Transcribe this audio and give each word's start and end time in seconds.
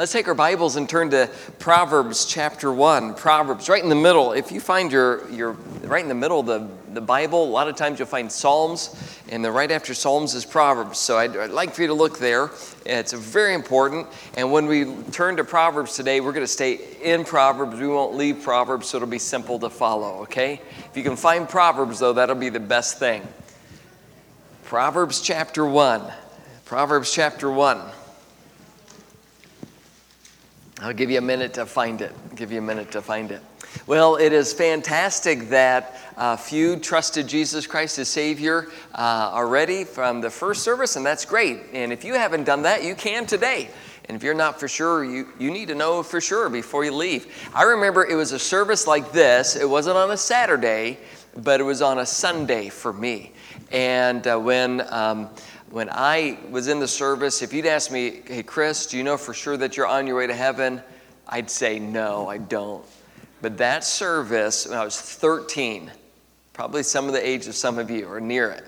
Let's 0.00 0.12
take 0.12 0.28
our 0.28 0.34
Bibles 0.34 0.76
and 0.76 0.88
turn 0.88 1.10
to 1.10 1.28
Proverbs 1.58 2.24
chapter 2.24 2.72
1. 2.72 3.14
Proverbs, 3.14 3.68
right 3.68 3.82
in 3.82 3.88
the 3.88 3.96
middle. 3.96 4.30
If 4.30 4.52
you 4.52 4.60
find 4.60 4.92
your, 4.92 5.28
your 5.28 5.56
right 5.82 6.00
in 6.00 6.08
the 6.08 6.14
middle 6.14 6.38
of 6.38 6.46
the, 6.46 6.68
the 6.94 7.00
Bible, 7.00 7.42
a 7.42 7.50
lot 7.50 7.66
of 7.66 7.74
times 7.74 7.98
you'll 7.98 8.06
find 8.06 8.30
Psalms, 8.30 8.94
and 9.28 9.44
the 9.44 9.50
right 9.50 9.72
after 9.72 9.94
Psalms 9.94 10.36
is 10.36 10.44
Proverbs. 10.44 11.00
So 11.00 11.18
I'd, 11.18 11.36
I'd 11.36 11.50
like 11.50 11.74
for 11.74 11.82
you 11.82 11.88
to 11.88 11.94
look 11.94 12.20
there. 12.20 12.50
It's 12.86 13.12
very 13.12 13.54
important. 13.54 14.06
And 14.36 14.52
when 14.52 14.66
we 14.66 14.84
turn 15.10 15.36
to 15.38 15.42
Proverbs 15.42 15.96
today, 15.96 16.20
we're 16.20 16.30
going 16.30 16.46
to 16.46 16.52
stay 16.52 16.78
in 17.02 17.24
Proverbs. 17.24 17.80
We 17.80 17.88
won't 17.88 18.14
leave 18.14 18.40
Proverbs, 18.40 18.90
so 18.90 18.98
it'll 18.98 19.08
be 19.08 19.18
simple 19.18 19.58
to 19.58 19.68
follow, 19.68 20.20
okay? 20.22 20.62
If 20.88 20.96
you 20.96 21.02
can 21.02 21.16
find 21.16 21.48
Proverbs, 21.48 21.98
though, 21.98 22.12
that'll 22.12 22.36
be 22.36 22.50
the 22.50 22.60
best 22.60 23.00
thing. 23.00 23.26
Proverbs 24.62 25.20
chapter 25.20 25.66
1. 25.66 26.02
Proverbs 26.66 27.12
chapter 27.12 27.50
1. 27.50 27.80
I'll 30.80 30.94
give 30.94 31.10
you 31.10 31.18
a 31.18 31.22
minute 31.22 31.54
to 31.54 31.66
find 31.66 32.00
it. 32.00 32.12
Give 32.36 32.52
you 32.52 32.58
a 32.58 32.62
minute 32.62 32.92
to 32.92 33.02
find 33.02 33.32
it. 33.32 33.42
Well, 33.86 34.16
it 34.16 34.32
is 34.32 34.52
fantastic 34.52 35.48
that 35.48 35.98
a 36.16 36.36
few 36.36 36.78
trusted 36.78 37.26
Jesus 37.26 37.66
Christ 37.66 37.98
as 37.98 38.08
Savior 38.08 38.68
uh, 38.94 39.30
already 39.32 39.82
from 39.82 40.20
the 40.20 40.30
first 40.30 40.62
service, 40.62 40.94
and 40.94 41.04
that's 41.04 41.24
great. 41.24 41.60
And 41.72 41.92
if 41.92 42.04
you 42.04 42.14
haven't 42.14 42.44
done 42.44 42.62
that, 42.62 42.84
you 42.84 42.94
can 42.94 43.26
today. 43.26 43.70
And 44.04 44.16
if 44.16 44.22
you're 44.22 44.34
not 44.34 44.58
for 44.58 44.68
sure, 44.68 45.04
you, 45.04 45.28
you 45.38 45.50
need 45.50 45.68
to 45.68 45.74
know 45.74 46.02
for 46.02 46.20
sure 46.20 46.48
before 46.48 46.84
you 46.84 46.92
leave. 46.92 47.50
I 47.54 47.64
remember 47.64 48.06
it 48.06 48.14
was 48.14 48.32
a 48.32 48.38
service 48.38 48.86
like 48.86 49.12
this. 49.12 49.56
It 49.56 49.68
wasn't 49.68 49.96
on 49.96 50.12
a 50.12 50.16
Saturday, 50.16 50.98
but 51.36 51.60
it 51.60 51.64
was 51.64 51.82
on 51.82 51.98
a 51.98 52.06
Sunday 52.06 52.68
for 52.68 52.92
me. 52.92 53.32
And 53.70 54.26
uh, 54.26 54.38
when 54.38 54.80
um, 54.92 55.28
when 55.70 55.90
I 55.90 56.38
was 56.50 56.68
in 56.68 56.80
the 56.80 56.88
service, 56.88 57.42
if 57.42 57.52
you'd 57.52 57.66
ask 57.66 57.90
me, 57.90 58.22
hey, 58.26 58.42
Chris, 58.42 58.86
do 58.86 58.96
you 58.96 59.04
know 59.04 59.16
for 59.16 59.34
sure 59.34 59.56
that 59.56 59.76
you're 59.76 59.86
on 59.86 60.06
your 60.06 60.16
way 60.16 60.26
to 60.26 60.34
heaven? 60.34 60.82
I'd 61.28 61.50
say, 61.50 61.78
no, 61.78 62.28
I 62.28 62.38
don't. 62.38 62.84
But 63.42 63.58
that 63.58 63.84
service, 63.84 64.66
when 64.66 64.78
I 64.78 64.84
was 64.84 64.98
13, 65.00 65.90
probably 66.52 66.82
some 66.82 67.06
of 67.06 67.12
the 67.12 67.26
age 67.26 67.46
of 67.46 67.54
some 67.54 67.78
of 67.78 67.90
you 67.90 68.06
or 68.06 68.20
near 68.20 68.50
it, 68.50 68.64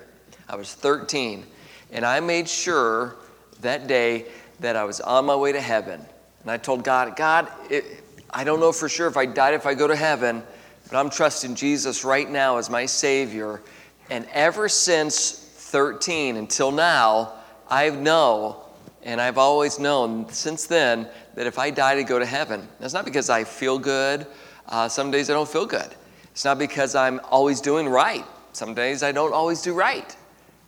I 0.47 0.55
was 0.55 0.73
13, 0.73 1.45
and 1.91 2.05
I 2.05 2.19
made 2.19 2.47
sure 2.47 3.15
that 3.61 3.87
day 3.87 4.25
that 4.59 4.75
I 4.75 4.83
was 4.83 5.01
on 5.01 5.25
my 5.25 5.35
way 5.35 5.51
to 5.51 5.61
heaven. 5.61 6.05
And 6.43 6.51
I 6.51 6.57
told 6.57 6.83
God, 6.83 7.15
God, 7.15 7.47
it, 7.69 8.03
I 8.29 8.43
don't 8.43 8.59
know 8.59 8.71
for 8.71 8.87
sure 8.87 9.07
if 9.07 9.17
I 9.17 9.25
died, 9.25 9.55
if 9.55 9.65
I 9.65 9.73
go 9.73 9.87
to 9.87 9.95
heaven, 9.95 10.43
but 10.89 10.97
I'm 10.97 11.09
trusting 11.09 11.55
Jesus 11.55 12.03
right 12.03 12.29
now 12.29 12.57
as 12.57 12.69
my 12.69 12.85
Savior. 12.85 13.61
And 14.09 14.27
ever 14.33 14.69
since 14.69 15.40
13 15.71 16.35
until 16.35 16.69
now, 16.69 17.31
I 17.69 17.89
know, 17.89 18.65
and 19.03 19.21
I've 19.21 19.37
always 19.37 19.79
known 19.79 20.27
since 20.29 20.65
then, 20.65 21.07
that 21.35 21.47
if 21.47 21.57
I 21.57 21.69
die 21.69 21.95
to 21.95 22.03
go 22.03 22.19
to 22.19 22.25
heaven, 22.25 22.67
that's 22.79 22.93
not 22.93 23.05
because 23.05 23.29
I 23.29 23.45
feel 23.45 23.79
good. 23.79 24.27
Uh, 24.67 24.89
some 24.89 25.11
days 25.11 25.29
I 25.29 25.33
don't 25.33 25.47
feel 25.47 25.65
good. 25.65 25.87
It's 26.31 26.43
not 26.43 26.59
because 26.59 26.93
I'm 26.93 27.21
always 27.29 27.61
doing 27.61 27.87
right. 27.87 28.25
Some 28.51 28.73
days 28.73 29.01
I 29.01 29.13
don't 29.13 29.33
always 29.33 29.61
do 29.61 29.73
right. 29.73 30.13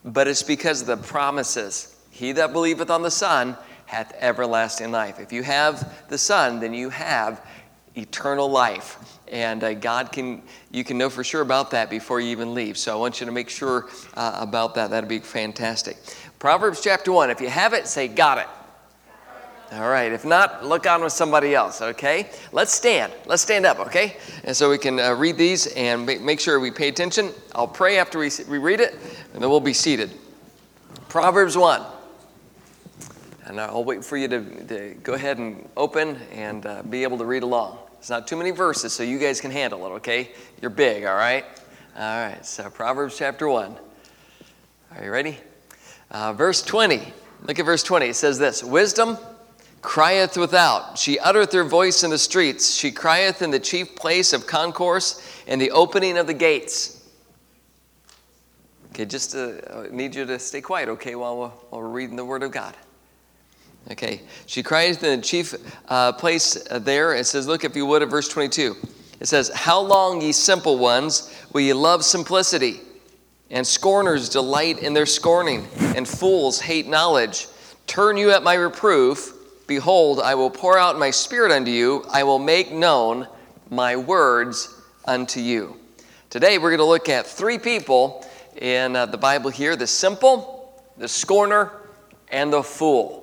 But 0.05 0.29
it's 0.29 0.41
because 0.41 0.79
of 0.79 0.87
the 0.87 0.97
promises. 0.97 1.97
He 2.09 2.31
that 2.31 2.53
believeth 2.53 2.89
on 2.89 3.01
the 3.01 3.11
Son 3.11 3.57
hath 3.85 4.13
everlasting 4.19 4.91
life. 4.91 5.19
If 5.19 5.33
you 5.33 5.43
have 5.43 6.07
the 6.07 6.17
Son, 6.17 6.61
then 6.61 6.73
you 6.73 6.89
have 6.89 7.45
eternal 7.95 8.49
life. 8.49 9.19
And 9.33 9.63
uh, 9.63 9.73
God 9.73 10.11
can, 10.11 10.43
you 10.69 10.83
can 10.83 10.99
know 10.99 11.09
for 11.09 11.23
sure 11.23 11.41
about 11.41 11.71
that 11.71 11.89
before 11.89 12.21
you 12.21 12.29
even 12.29 12.53
leave. 12.53 12.77
So 12.77 12.93
I 12.93 12.95
want 12.95 13.19
you 13.19 13.25
to 13.25 13.31
make 13.31 13.49
sure 13.49 13.89
uh, 14.13 14.37
about 14.39 14.75
that. 14.75 14.91
That'd 14.91 15.09
be 15.09 15.17
fantastic. 15.17 15.97
Proverbs 16.37 16.81
chapter 16.81 17.11
1. 17.11 17.31
If 17.31 17.41
you 17.41 17.49
have 17.49 17.73
it, 17.73 17.87
say, 17.87 18.07
Got 18.07 18.37
it. 18.37 18.47
All 19.71 19.89
right. 19.89 20.11
If 20.11 20.23
not, 20.23 20.63
look 20.63 20.85
on 20.85 21.01
with 21.01 21.13
somebody 21.13 21.55
else, 21.55 21.81
okay? 21.81 22.29
Let's 22.51 22.71
stand. 22.71 23.11
Let's 23.25 23.41
stand 23.41 23.65
up, 23.65 23.79
okay? 23.79 24.17
And 24.43 24.55
so 24.55 24.69
we 24.69 24.77
can 24.77 24.99
uh, 24.99 25.15
read 25.15 25.35
these 25.35 25.65
and 25.65 26.05
make 26.05 26.39
sure 26.39 26.59
we 26.59 26.69
pay 26.69 26.89
attention. 26.89 27.31
I'll 27.55 27.67
pray 27.67 27.97
after 27.97 28.19
we, 28.19 28.29
we 28.47 28.59
read 28.59 28.81
it, 28.81 28.93
and 29.33 29.41
then 29.41 29.49
we'll 29.49 29.59
be 29.61 29.73
seated. 29.73 30.11
Proverbs 31.09 31.57
1. 31.57 31.81
And 33.45 33.59
I'll 33.59 33.83
wait 33.83 34.05
for 34.05 34.15
you 34.15 34.27
to, 34.27 34.65
to 34.67 34.95
go 35.01 35.13
ahead 35.13 35.39
and 35.39 35.67
open 35.75 36.17
and 36.31 36.67
uh, 36.67 36.83
be 36.83 37.01
able 37.01 37.17
to 37.17 37.25
read 37.25 37.41
along. 37.41 37.79
It's 38.03 38.09
not 38.09 38.27
too 38.27 38.35
many 38.35 38.51
verses, 38.51 38.91
so 38.91 39.01
you 39.01 39.17
guys 39.17 39.39
can 39.39 39.49
handle 39.49 39.85
it, 39.85 39.89
okay? 39.91 40.31
You're 40.61 40.71
big, 40.71 41.05
all 41.05 41.15
right? 41.15 41.45
All 41.95 42.01
right, 42.01 42.45
so 42.45 42.69
Proverbs 42.69 43.17
chapter 43.17 43.47
1. 43.47 43.77
Are 44.97 45.05
you 45.05 45.09
ready? 45.09 45.37
Uh, 46.11 46.33
verse 46.33 46.61
20. 46.61 47.13
Look 47.43 47.59
at 47.59 47.65
verse 47.65 47.81
20. 47.81 48.07
It 48.07 48.15
says 48.15 48.37
this 48.37 48.61
Wisdom 48.61 49.17
crieth 49.81 50.35
without. 50.35 50.99
She 50.99 51.17
uttereth 51.17 51.53
her 51.53 51.63
voice 51.63 52.03
in 52.03 52.09
the 52.09 52.17
streets. 52.17 52.75
She 52.75 52.91
crieth 52.91 53.41
in 53.41 53.51
the 53.51 53.59
chief 53.59 53.95
place 53.95 54.33
of 54.33 54.47
concourse 54.47 55.25
and 55.47 55.61
the 55.61 55.71
opening 55.71 56.17
of 56.17 56.27
the 56.27 56.33
gates. 56.33 57.09
Okay, 58.89 59.05
just 59.05 59.33
uh, 59.33 59.83
need 59.91 60.13
you 60.13 60.25
to 60.25 60.39
stay 60.39 60.59
quiet, 60.59 60.89
okay, 60.89 61.15
while 61.15 61.37
we're, 61.37 61.47
while 61.47 61.81
we're 61.81 61.87
reading 61.87 62.17
the 62.17 62.25
Word 62.25 62.43
of 62.43 62.51
God. 62.51 62.75
Okay, 63.91 64.21
she 64.45 64.63
cries 64.63 65.01
in 65.03 65.19
the 65.19 65.25
chief 65.25 65.53
uh, 65.89 66.13
place 66.13 66.53
there. 66.71 67.13
It 67.15 67.25
says, 67.25 67.47
Look, 67.47 67.65
if 67.65 67.75
you 67.75 67.85
would, 67.85 68.01
at 68.01 68.09
verse 68.09 68.29
22. 68.29 68.77
It 69.19 69.27
says, 69.27 69.49
How 69.53 69.79
long, 69.79 70.21
ye 70.21 70.31
simple 70.31 70.77
ones, 70.77 71.33
will 71.51 71.61
ye 71.61 71.73
love 71.73 72.05
simplicity? 72.05 72.79
And 73.49 73.67
scorners 73.67 74.29
delight 74.29 74.79
in 74.79 74.93
their 74.93 75.05
scorning, 75.05 75.67
and 75.95 76.07
fools 76.07 76.61
hate 76.61 76.87
knowledge. 76.87 77.47
Turn 77.85 78.17
you 78.17 78.31
at 78.31 78.41
my 78.41 78.53
reproof. 78.53 79.33
Behold, 79.67 80.19
I 80.21 80.35
will 80.35 80.49
pour 80.49 80.77
out 80.77 80.97
my 80.97 81.11
spirit 81.11 81.51
unto 81.51 81.71
you. 81.71 82.05
I 82.11 82.23
will 82.23 82.39
make 82.39 82.71
known 82.71 83.27
my 83.69 83.95
words 83.95 84.81
unto 85.05 85.39
you. 85.39 85.77
Today, 86.29 86.57
we're 86.57 86.69
going 86.69 86.79
to 86.79 86.85
look 86.85 87.09
at 87.09 87.27
three 87.27 87.59
people 87.59 88.25
in 88.55 88.95
uh, 88.95 89.05
the 89.05 89.17
Bible 89.17 89.49
here 89.49 89.75
the 89.75 89.87
simple, 89.87 90.81
the 90.97 91.07
scorner, 91.07 91.71
and 92.29 92.51
the 92.51 92.63
fool. 92.63 93.22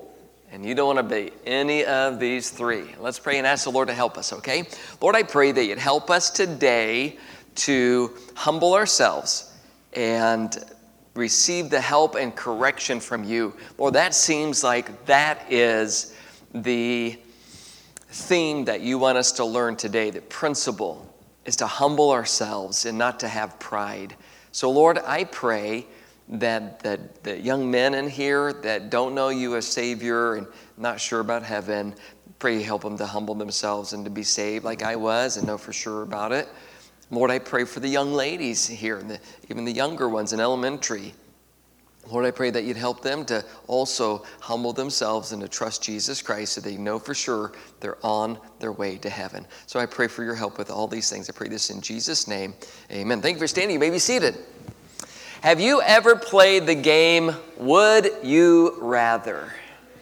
And 0.53 0.67
you 0.67 0.75
don't 0.75 0.97
want 0.97 1.09
to 1.09 1.15
be 1.15 1.31
any 1.47 1.85
of 1.85 2.19
these 2.19 2.51
three. 2.51 2.85
Let's 2.99 3.21
pray 3.21 3.39
and 3.39 3.47
ask 3.47 3.65
the 3.65 3.71
Lord 3.71 3.87
to 3.87 3.95
help 3.95 4.19
us, 4.19 4.33
okay? 4.33 4.65
Lord, 5.01 5.15
I 5.15 5.23
pray 5.23 5.53
that 5.53 5.65
you'd 5.65 5.79
help 5.79 6.11
us 6.11 6.29
today 6.29 7.19
to 7.57 8.11
humble 8.35 8.75
ourselves 8.75 9.57
and 9.93 10.57
receive 11.15 11.71
the 11.71 11.81
help 11.81 12.17
and 12.17 12.35
correction 12.35 12.99
from 12.99 13.23
you. 13.23 13.55
Lord, 13.79 13.95
that 13.95 14.15
seems 14.15 14.65
like 14.65 15.07
that 15.07 15.53
is 15.53 16.17
the 16.53 17.17
theme 18.09 18.65
that 18.65 18.81
you 18.81 18.99
want 18.99 19.19
us 19.19 19.31
to 19.33 19.45
learn 19.45 19.77
today. 19.77 20.11
The 20.11 20.21
principle 20.23 21.15
is 21.45 21.55
to 21.57 21.67
humble 21.67 22.11
ourselves 22.11 22.87
and 22.87 22.99
not 22.99 23.21
to 23.21 23.29
have 23.29 23.59
pride. 23.61 24.17
So, 24.51 24.69
Lord, 24.71 24.99
I 24.99 25.25
pray 25.25 25.87
that, 26.31 26.81
that, 26.81 27.23
that 27.25 27.43
young 27.43 27.71
men 27.71 27.95
in 27.95 28.09
here 28.09 28.53
that 28.53 28.89
don't 28.89 29.15
know 29.15 29.29
you 29.29 29.57
as 29.57 29.67
Savior 29.67 30.35
and 30.37 30.47
not 30.77 31.01
sure 31.01 31.21
about 31.21 31.43
heaven, 31.43 31.95
pray 32.39 32.57
you 32.57 32.65
help 32.65 32.83
them 32.83 32.97
to 32.97 33.07
humble 33.07 33.35
themselves 33.35 33.93
and 33.93 34.05
to 34.05 34.11
be 34.11 34.23
saved 34.23 34.65
like 34.65 34.83
I 34.83 34.97
was 34.97 35.37
and 35.37 35.47
know 35.47 35.59
for 35.59 35.73
sure 35.73 36.03
about 36.03 36.33
it. 36.33 36.49
Lord, 37.11 37.31
I 37.31 37.41
pray 37.41 37.65
for 37.65 37.81
the 37.81 37.89
young 37.89 38.13
ladies 38.13 38.69
here, 38.69 38.99
and 38.99 39.11
the, 39.11 39.21
even 39.49 39.65
the 39.65 39.73
younger 39.73 40.09
ones 40.09 40.33
in 40.33 40.39
elementary. 40.39 41.13
Lord, 42.09 42.25
I 42.25 42.31
pray 42.31 42.51
that 42.51 42.63
you'd 42.65 42.77
help 42.77 43.03
them 43.03 43.25
to 43.27 43.45
also 43.67 44.25
humble 44.41 44.73
themselves 44.73 45.33
and 45.33 45.43
to 45.43 45.49
trust 45.49 45.83
Jesus 45.83 46.23
Christ 46.23 46.53
so 46.53 46.61
they 46.61 46.77
know 46.77 46.99
for 46.99 47.15
sure 47.15 47.53
they're 47.81 47.99
on 48.05 48.39
their 48.61 48.73
way 48.73 48.97
to 48.99 49.11
heaven. 49.11 49.45
So 49.67 49.81
I 49.81 49.87
pray 49.87 50.07
for 50.07 50.23
your 50.25 50.37
help 50.37 50.57
with 50.57 50.71
all 50.71 50.87
these 50.87 51.11
things. 51.11 51.29
I 51.29 51.33
pray 51.33 51.49
this 51.49 51.71
in 51.71 51.81
Jesus' 51.81 52.29
name. 52.29 52.55
Amen. 52.91 53.21
Thank 53.21 53.35
you 53.35 53.41
for 53.41 53.49
standing. 53.49 53.75
You 53.75 53.81
may 53.81 53.91
be 53.91 53.99
seated. 53.99 54.39
Have 55.43 55.59
you 55.59 55.81
ever 55.81 56.17
played 56.17 56.67
the 56.67 56.75
game 56.75 57.35
Would 57.57 58.11
You 58.23 58.77
Rather? 58.79 59.51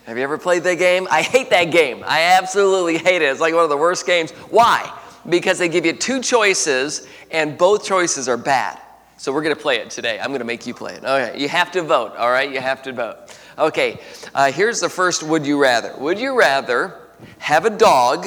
Have 0.05 0.17
you 0.17 0.25
ever 0.25 0.37
played 0.37 0.65
that 0.65 0.79
game? 0.79 1.07
I 1.13 1.23
hate 1.23 1.51
that 1.51 1.67
game. 1.67 2.03
I 2.05 2.37
absolutely 2.37 2.99
hate 2.99 3.23
it. 3.23 3.27
It's 3.27 3.41
like 3.41 3.55
one 3.55 3.63
of 3.63 3.71
the 3.71 3.77
worst 3.77 4.05
games. 4.05 4.33
Why? 4.51 4.93
Because 5.29 5.57
they 5.59 5.69
give 5.69 5.87
you 5.87 5.93
two 5.93 6.23
choices 6.23 7.07
and 7.31 7.57
both 7.57 7.85
choices 7.85 8.29
are 8.29 8.37
bad. 8.37 8.81
So 9.17 9.33
we're 9.33 9.45
going 9.45 9.55
to 9.55 9.63
play 9.63 9.77
it 9.77 9.91
today. 9.91 10.19
I'm 10.19 10.29
going 10.29 10.41
to 10.41 10.45
make 10.45 10.67
you 10.67 10.75
play 10.75 10.95
it. 10.95 11.05
Okay, 11.05 11.39
you 11.39 11.49
have 11.49 11.71
to 11.71 11.83
vote, 11.83 12.17
all 12.17 12.33
right? 12.33 12.53
You 12.53 12.61
have 12.61 12.83
to 12.83 12.93
vote. 12.93 13.39
Okay, 13.57 14.01
uh, 14.35 14.51
here's 14.51 14.81
the 14.81 14.89
first 14.89 15.23
would 15.23 15.47
you 15.47 15.63
rather. 15.63 15.95
Would 15.99 16.19
you 16.19 16.37
rather 16.37 17.11
have 17.39 17.65
a 17.65 17.71
dog 17.71 18.27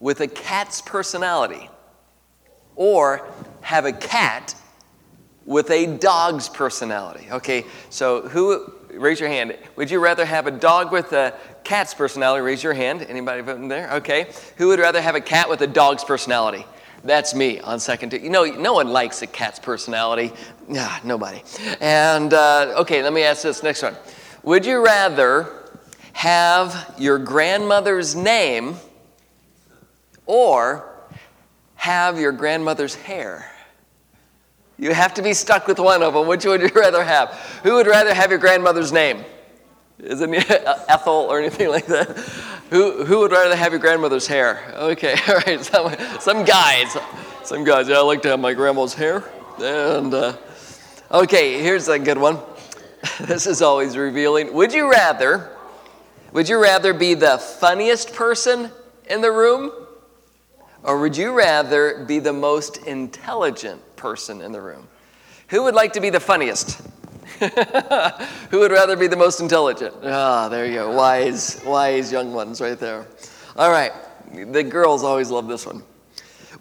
with 0.00 0.22
a 0.22 0.26
cat's 0.26 0.80
personality 0.80 1.68
or 2.76 3.28
have 3.60 3.84
a 3.84 3.92
cat 3.92 4.54
with 5.46 5.70
a 5.70 5.86
dog's 5.98 6.48
personality. 6.48 7.28
Okay, 7.30 7.64
so 7.88 8.28
who, 8.28 8.72
raise 8.90 9.20
your 9.20 9.28
hand. 9.28 9.56
Would 9.76 9.90
you 9.90 10.00
rather 10.00 10.24
have 10.24 10.46
a 10.46 10.50
dog 10.50 10.92
with 10.92 11.12
a 11.12 11.34
cat's 11.64 11.94
personality? 11.94 12.42
Raise 12.42 12.62
your 12.62 12.74
hand. 12.74 13.02
Anybody 13.08 13.42
voting 13.42 13.68
there? 13.68 13.92
Okay. 13.94 14.28
Who 14.56 14.68
would 14.68 14.78
rather 14.78 15.00
have 15.00 15.14
a 15.14 15.20
cat 15.20 15.48
with 15.48 15.60
a 15.60 15.66
dog's 15.66 16.04
personality? 16.04 16.64
That's 17.04 17.34
me 17.34 17.60
on 17.60 17.78
second. 17.78 18.10
Two. 18.10 18.18
You 18.18 18.30
know, 18.30 18.44
no 18.44 18.72
one 18.72 18.88
likes 18.88 19.22
a 19.22 19.26
cat's 19.26 19.58
personality. 19.58 20.32
Yeah, 20.68 20.98
nobody. 21.04 21.42
And 21.80 22.34
uh, 22.34 22.74
okay, 22.78 23.02
let 23.02 23.12
me 23.12 23.22
ask 23.22 23.42
this 23.42 23.62
next 23.62 23.82
one. 23.82 23.94
Would 24.42 24.66
you 24.66 24.84
rather 24.84 25.52
have 26.12 26.94
your 26.98 27.18
grandmother's 27.18 28.16
name 28.16 28.76
or 30.24 30.90
have 31.76 32.18
your 32.18 32.32
grandmother's 32.32 32.94
hair? 32.94 33.52
You 34.78 34.92
have 34.92 35.14
to 35.14 35.22
be 35.22 35.32
stuck 35.32 35.66
with 35.66 35.78
one 35.78 36.02
of 36.02 36.14
them. 36.14 36.26
Which 36.26 36.44
would 36.44 36.60
you 36.60 36.68
rather 36.74 37.02
have? 37.02 37.30
Who 37.62 37.74
would 37.74 37.86
rather 37.86 38.14
have 38.14 38.30
your 38.30 38.38
grandmother's 38.38 38.92
name? 38.92 39.24
Isn't 39.98 40.34
it 40.34 40.50
Ethel 40.88 41.26
or 41.30 41.38
anything 41.38 41.68
like 41.68 41.86
that? 41.86 42.08
Who, 42.70 43.04
who 43.04 43.20
would 43.20 43.32
rather 43.32 43.56
have 43.56 43.72
your 43.72 43.80
grandmother's 43.80 44.26
hair? 44.26 44.72
Okay, 44.74 45.14
all 45.28 45.36
right, 45.46 45.60
some, 45.64 45.94
some 46.20 46.44
guys. 46.44 46.96
Some 47.44 47.64
guys, 47.64 47.88
yeah, 47.88 47.98
I 47.98 48.00
like 48.00 48.22
to 48.22 48.28
have 48.28 48.40
my 48.40 48.52
grandma's 48.52 48.92
hair. 48.92 49.24
And, 49.58 50.12
uh, 50.12 50.36
okay, 51.10 51.62
here's 51.62 51.88
a 51.88 51.98
good 51.98 52.18
one. 52.18 52.38
this 53.20 53.46
is 53.46 53.62
always 53.62 53.96
revealing. 53.96 54.52
Would 54.52 54.74
you 54.74 54.90
rather, 54.90 55.50
would 56.32 56.48
you 56.48 56.60
rather 56.60 56.92
be 56.92 57.14
the 57.14 57.38
funniest 57.38 58.14
person 58.14 58.70
in 59.08 59.20
the 59.22 59.30
room? 59.30 59.70
Or 60.86 61.00
would 61.00 61.16
you 61.16 61.32
rather 61.32 62.04
be 62.04 62.20
the 62.20 62.32
most 62.32 62.76
intelligent 62.86 63.82
person 63.96 64.40
in 64.40 64.52
the 64.52 64.62
room? 64.62 64.86
Who 65.48 65.64
would 65.64 65.74
like 65.74 65.92
to 65.94 66.00
be 66.00 66.10
the 66.10 66.20
funniest? 66.20 66.80
Who 68.50 68.60
would 68.60 68.70
rather 68.70 68.94
be 68.96 69.08
the 69.08 69.16
most 69.16 69.40
intelligent? 69.40 69.96
Ah, 70.04 70.48
there 70.48 70.64
you 70.64 70.74
go. 70.74 70.92
Wise, 70.92 71.60
wise 71.66 72.12
young 72.12 72.32
ones 72.32 72.60
right 72.60 72.78
there. 72.78 73.04
All 73.56 73.70
right. 73.72 73.92
The 74.32 74.62
girls 74.62 75.02
always 75.02 75.28
love 75.28 75.48
this 75.48 75.66
one. 75.66 75.82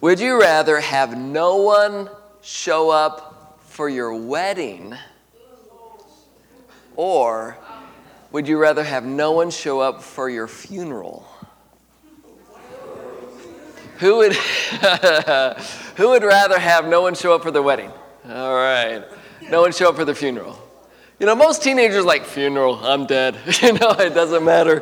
Would 0.01 0.19
you 0.19 0.41
rather 0.41 0.79
have 0.79 1.15
no 1.15 1.57
one 1.57 2.09
show 2.41 2.89
up 2.89 3.59
for 3.61 3.89
your 3.89 4.15
wedding? 4.15 4.95
Or 6.95 7.57
would 8.31 8.47
you 8.47 8.57
rather 8.57 8.83
have 8.83 9.05
no 9.05 9.33
one 9.33 9.51
show 9.51 9.81
up 9.81 10.01
for 10.01 10.29
your 10.29 10.47
funeral? 10.47 11.27
Who 13.99 14.17
would, 14.17 14.33
who 15.95 16.09
would 16.09 16.23
rather 16.23 16.59
have 16.59 16.87
no 16.87 17.01
one 17.01 17.15
show 17.15 17.33
up 17.35 17.43
for 17.43 17.51
the 17.51 17.61
wedding? 17.61 17.91
All 18.27 18.55
right. 18.55 19.03
No 19.49 19.61
one 19.61 19.71
show 19.71 19.89
up 19.89 19.95
for 19.95 20.05
the 20.05 20.15
funeral. 20.15 20.61
You 21.19 21.25
know, 21.25 21.35
most 21.35 21.63
teenagers 21.63 22.03
like 22.03 22.25
funeral, 22.25 22.75
I'm 22.83 23.05
dead. 23.05 23.37
you 23.61 23.73
know, 23.73 23.91
it 23.91 24.13
doesn't 24.13 24.43
matter. 24.43 24.81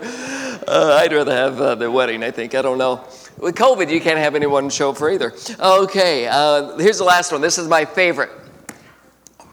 Uh, 0.68 0.98
I'd 1.00 1.14
rather 1.14 1.32
have 1.32 1.62
uh, 1.62 1.76
the 1.76 1.92
wedding, 1.92 2.24
I 2.24 2.32
think. 2.32 2.56
I 2.56 2.62
don't 2.62 2.78
know. 2.78 3.06
With 3.38 3.56
COVID, 3.56 3.92
you 3.92 4.02
can't 4.02 4.18
have 4.18 4.34
anyone 4.34 4.70
show 4.70 4.92
up 4.92 4.98
for 4.98 5.12
either. 5.12 5.34
Okay, 5.60 6.28
uh, 6.28 6.78
here's 6.78 6.98
the 6.98 7.04
last 7.04 7.32
one. 7.32 7.42
This 7.42 7.58
is 7.58 7.68
my 7.68 7.86
favorite. 7.86 8.32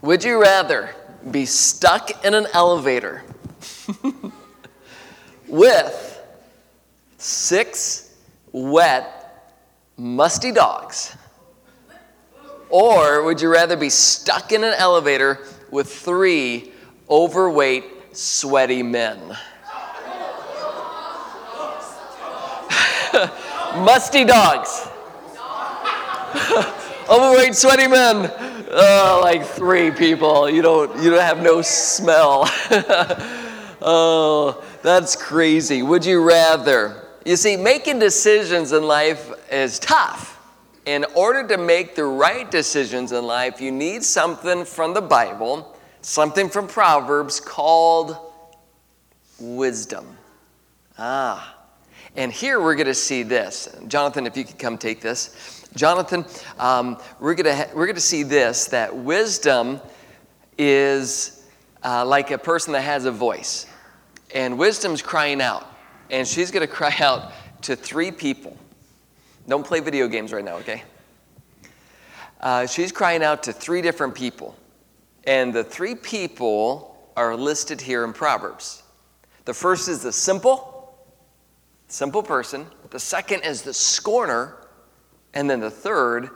Would 0.01 0.23
you 0.23 0.41
rather 0.41 0.95
be 1.29 1.45
stuck 1.45 2.25
in 2.25 2.33
an 2.33 2.47
elevator 2.53 3.23
with 5.47 6.21
six 7.17 8.15
wet, 8.51 9.20
musty 10.01 10.51
dogs? 10.51 11.15
Or 12.69 13.23
would 13.23 13.41
you 13.41 13.51
rather 13.51 13.77
be 13.77 13.89
stuck 13.89 14.51
in 14.51 14.63
an 14.63 14.73
elevator 14.73 15.45
with 15.69 15.93
three 15.93 16.71
overweight, 17.09 18.15
sweaty 18.15 18.81
men. 18.81 19.19
Musty 23.75 24.23
dogs. 24.23 24.87
overweight, 27.09 27.53
sweaty 27.55 27.87
men. 27.87 28.31
Oh, 28.71 29.19
like 29.21 29.45
three 29.45 29.91
people. 29.91 30.49
You 30.49 30.61
don't, 30.61 31.03
you 31.03 31.09
don't 31.09 31.21
have 31.21 31.43
no 31.43 31.61
smell. 31.61 32.43
oh, 33.81 34.63
that's 34.81 35.17
crazy. 35.17 35.83
Would 35.83 36.05
you 36.05 36.23
rather? 36.23 37.10
You 37.25 37.35
see, 37.35 37.55
making 37.55 37.99
decisions 37.99 38.71
in 38.71 38.83
life 38.83 39.31
is 39.51 39.79
tough. 39.79 40.39
In 40.85 41.05
order 41.15 41.47
to 41.47 41.57
make 41.57 41.95
the 41.95 42.05
right 42.05 42.49
decisions 42.49 43.11
in 43.11 43.25
life, 43.25 43.61
you 43.61 43.71
need 43.71 44.03
something 44.03 44.65
from 44.65 44.93
the 44.93 45.01
Bible 45.01 45.75
something 46.01 46.49
from 46.49 46.67
Proverbs 46.67 47.39
called 47.39 48.17
wisdom. 49.39 50.17
Ah. 50.97 51.57
And 52.15 52.31
here 52.31 52.59
we're 52.59 52.75
going 52.75 52.87
to 52.87 52.93
see 52.93 53.23
this. 53.23 53.73
Jonathan, 53.87 54.27
if 54.27 54.35
you 54.35 54.43
could 54.43 54.59
come 54.59 54.77
take 54.77 54.99
this. 54.99 55.65
Jonathan, 55.75 56.25
um, 56.59 56.97
we're 57.19 57.35
going 57.35 57.55
ha- 57.55 57.69
we're 57.73 57.91
to 57.93 58.01
see 58.01 58.23
this 58.23 58.65
that 58.65 58.93
wisdom 58.93 59.79
is 60.57 61.47
uh, 61.83 62.05
like 62.05 62.31
a 62.31 62.37
person 62.37 62.73
that 62.73 62.81
has 62.81 63.05
a 63.05 63.11
voice. 63.11 63.67
And 64.35 64.57
wisdom's 64.57 65.01
crying 65.01 65.41
out. 65.41 65.70
And 66.11 66.27
she's 66.27 66.51
going 66.51 66.67
to 66.67 66.71
cry 66.71 66.95
out 66.99 67.31
to 67.63 67.75
three 67.75 68.11
people. 68.11 68.57
Don't 69.47 69.65
play 69.65 69.79
video 69.79 70.07
games 70.07 70.31
right 70.31 70.45
now, 70.45 70.57
okay? 70.57 70.83
Uh, 72.39 72.65
she's 72.67 72.91
crying 72.91 73.23
out 73.23 73.43
to 73.43 73.53
three 73.53 73.81
different 73.81 74.13
people. 74.13 74.55
And 75.23 75.53
the 75.53 75.63
three 75.63 75.95
people 75.95 77.11
are 77.15 77.35
listed 77.35 77.81
here 77.81 78.03
in 78.03 78.13
Proverbs. 78.13 78.83
The 79.45 79.53
first 79.53 79.87
is 79.87 80.03
the 80.03 80.11
simple, 80.11 80.95
simple 81.87 82.23
person. 82.23 82.65
The 82.89 82.99
second 82.99 83.41
is 83.41 83.61
the 83.61 83.73
scorner. 83.73 84.57
And 85.33 85.49
then 85.49 85.59
the 85.59 85.71
third 85.71 86.29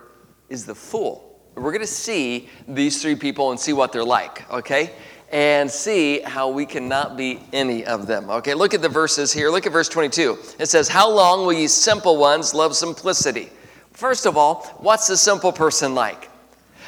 is 0.50 0.66
the 0.66 0.76
fool. 0.76 1.40
We're 1.56 1.72
going 1.72 1.80
to 1.82 1.88
see 1.88 2.50
these 2.68 3.02
three 3.02 3.16
people 3.16 3.52
and 3.52 3.60
see 3.60 3.74
what 3.74 3.92
they're 3.92 4.04
like, 4.04 4.50
okay? 4.52 4.92
And 5.36 5.70
see 5.70 6.22
how 6.22 6.48
we 6.48 6.66
cannot 6.66 7.18
be 7.18 7.42
any 7.52 7.84
of 7.86 8.08
them. 8.08 8.30
Okay, 8.30 8.54
look 8.54 8.74
at 8.74 8.82
the 8.82 8.88
verses 8.88 9.34
here. 9.34 9.50
Look 9.50 9.66
at 9.66 9.74
verse 9.74 9.90
22. 9.90 10.38
It 10.60 10.68
says, 10.68 10.88
How 10.88 11.10
long 11.12 11.46
will 11.46 11.52
ye 11.52 11.68
simple 11.68 12.16
ones 12.16 12.54
love 12.54 12.74
simplicity? 12.74 13.50
First 13.92 14.26
of 14.26 14.38
all, 14.38 14.64
what's 14.78 15.10
a 15.10 15.18
simple 15.18 15.52
person 15.52 15.94
like? 15.94 16.30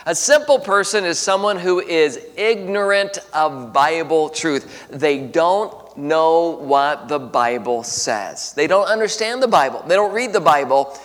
A 0.06 0.16
simple 0.16 0.60
person 0.60 1.04
is 1.04 1.20
someone 1.20 1.58
who 1.58 1.82
is 1.82 2.26
ignorant 2.38 3.18
of 3.34 3.74
Bible 3.74 4.30
truth. 4.30 4.88
They 4.90 5.20
don't 5.28 5.98
know 5.98 6.52
what 6.52 7.10
the 7.10 7.20
Bible 7.20 7.84
says. 7.84 8.54
They 8.54 8.68
don't 8.68 8.88
understand 8.88 9.44
the 9.44 9.50
Bible. 9.50 9.84
They 9.86 9.96
don't 9.96 10.14
read 10.14 10.32
the 10.32 10.40
Bible. 10.40 10.98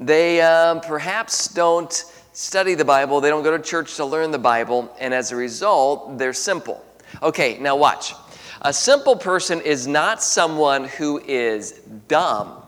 They 0.00 0.40
um, 0.40 0.80
perhaps 0.80 1.48
don't 1.48 2.02
study 2.38 2.74
the 2.74 2.84
Bible. 2.84 3.20
They 3.20 3.30
don't 3.30 3.42
go 3.42 3.56
to 3.56 3.60
church 3.60 3.96
to 3.96 4.04
learn 4.04 4.30
the 4.30 4.38
Bible. 4.38 4.94
And 5.00 5.12
as 5.12 5.32
a 5.32 5.36
result, 5.36 6.18
they're 6.18 6.32
simple. 6.32 6.84
Okay, 7.20 7.58
now 7.58 7.74
watch. 7.74 8.14
A 8.62 8.72
simple 8.72 9.16
person 9.16 9.60
is 9.60 9.88
not 9.88 10.22
someone 10.22 10.84
who 10.84 11.18
is 11.18 11.80
dumb. 12.06 12.62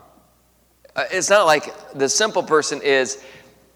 Uh, 0.97 1.05
it's 1.13 1.31
not 1.31 1.47
like 1.47 1.73
the 1.93 2.09
simple 2.09 2.43
person 2.43 2.83
is 2.83 3.23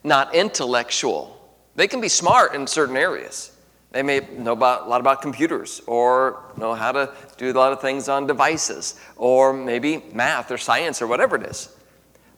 not 0.02 0.34
intellectual. 0.34 1.30
They 1.76 1.86
can 1.86 2.00
be 2.00 2.08
smart 2.08 2.56
in 2.56 2.66
certain 2.66 2.96
areas. 2.96 3.52
They 3.92 4.02
may 4.02 4.18
know 4.36 4.52
about, 4.52 4.86
a 4.86 4.88
lot 4.88 5.00
about 5.00 5.22
computers 5.22 5.80
or 5.86 6.42
know 6.56 6.74
how 6.74 6.90
to 6.90 7.14
do 7.36 7.52
a 7.52 7.54
lot 7.54 7.72
of 7.72 7.80
things 7.80 8.08
on 8.08 8.26
devices 8.26 8.98
or 9.16 9.52
maybe 9.52 10.02
math 10.12 10.50
or 10.50 10.58
science 10.58 11.00
or 11.00 11.06
whatever 11.06 11.36
it 11.36 11.44
is. 11.44 11.68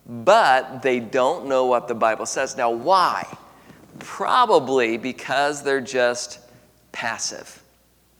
But 0.04 0.82
they 0.82 1.00
don't 1.00 1.46
know 1.46 1.64
what 1.64 1.88
the 1.88 1.94
Bible 1.94 2.26
says. 2.26 2.54
Now, 2.54 2.70
why? 2.70 3.26
Probably 3.98 4.96
because 4.96 5.62
they're 5.62 5.80
just 5.80 6.40
passive. 6.92 7.62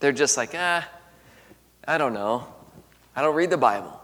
They're 0.00 0.12
just 0.12 0.37
like, 0.37 0.50
ah, 0.54 0.88
I 1.87 1.99
don't 1.99 2.14
know. 2.14 2.47
I 3.14 3.23
don't 3.23 3.35
read 3.35 3.50
the 3.50 3.56
Bible. 3.56 4.00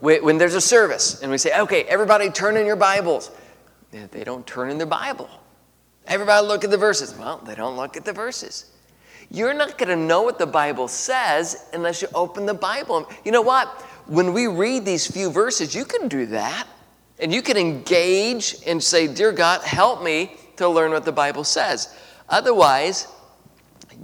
When 0.00 0.38
there's 0.38 0.54
a 0.54 0.60
service 0.60 1.22
and 1.22 1.30
we 1.30 1.38
say, 1.38 1.58
okay, 1.60 1.82
everybody 1.84 2.30
turn 2.30 2.56
in 2.56 2.66
your 2.66 2.76
Bibles, 2.76 3.30
they 3.90 4.24
don't 4.24 4.46
turn 4.46 4.70
in 4.70 4.78
their 4.78 4.86
Bible. 4.86 5.28
Everybody 6.06 6.46
look 6.46 6.64
at 6.64 6.70
the 6.70 6.76
verses. 6.76 7.14
Well, 7.16 7.38
they 7.38 7.54
don't 7.54 7.76
look 7.76 7.96
at 7.96 8.04
the 8.04 8.12
verses. 8.12 8.66
You're 9.30 9.54
not 9.54 9.78
going 9.78 9.90
to 9.90 9.96
know 9.96 10.22
what 10.22 10.38
the 10.38 10.46
Bible 10.46 10.88
says 10.88 11.68
unless 11.72 12.02
you 12.02 12.08
open 12.14 12.46
the 12.46 12.54
Bible. 12.54 13.08
You 13.24 13.30
know 13.30 13.42
what? 13.42 13.68
When 14.06 14.32
we 14.32 14.48
read 14.48 14.84
these 14.84 15.06
few 15.06 15.30
verses, 15.30 15.74
you 15.74 15.84
can 15.84 16.08
do 16.08 16.26
that. 16.26 16.66
And 17.20 17.32
you 17.32 17.42
can 17.42 17.56
engage 17.56 18.56
and 18.66 18.82
say, 18.82 19.06
Dear 19.06 19.30
God, 19.30 19.62
help 19.62 20.02
me 20.02 20.36
to 20.60 20.68
learn 20.68 20.92
what 20.92 21.04
the 21.04 21.12
Bible 21.12 21.44
says. 21.44 21.94
Otherwise, 22.28 23.08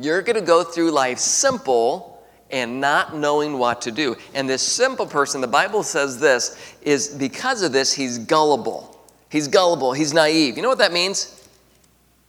you're 0.01 0.23
going 0.23 0.37
to 0.37 0.43
go 0.43 0.65
through 0.65 0.91
life 0.91 1.19
simple 1.19 2.25
and 2.51 2.81
not 2.81 3.17
knowing 3.17 3.59
what 3.59 3.83
to 3.83 3.91
do. 3.91 4.17
And 4.35 4.49
this 4.49 4.63
simple 4.63 5.07
person, 5.07 5.41
the 5.41 5.47
Bible 5.47 5.83
says 5.83 6.19
this, 6.19 6.75
is 6.83 7.09
because 7.09 7.63
of 7.63 7.73
this, 7.73 7.93
he's 7.93 8.19
gullible. 8.19 8.99
He's 9.31 9.49
gullible. 9.49 9.93
He's 9.93 10.15
naive. 10.15 10.57
You 10.57 10.63
know 10.63 10.69
what 10.69 10.79
that 10.79 10.93
means? 10.93 11.47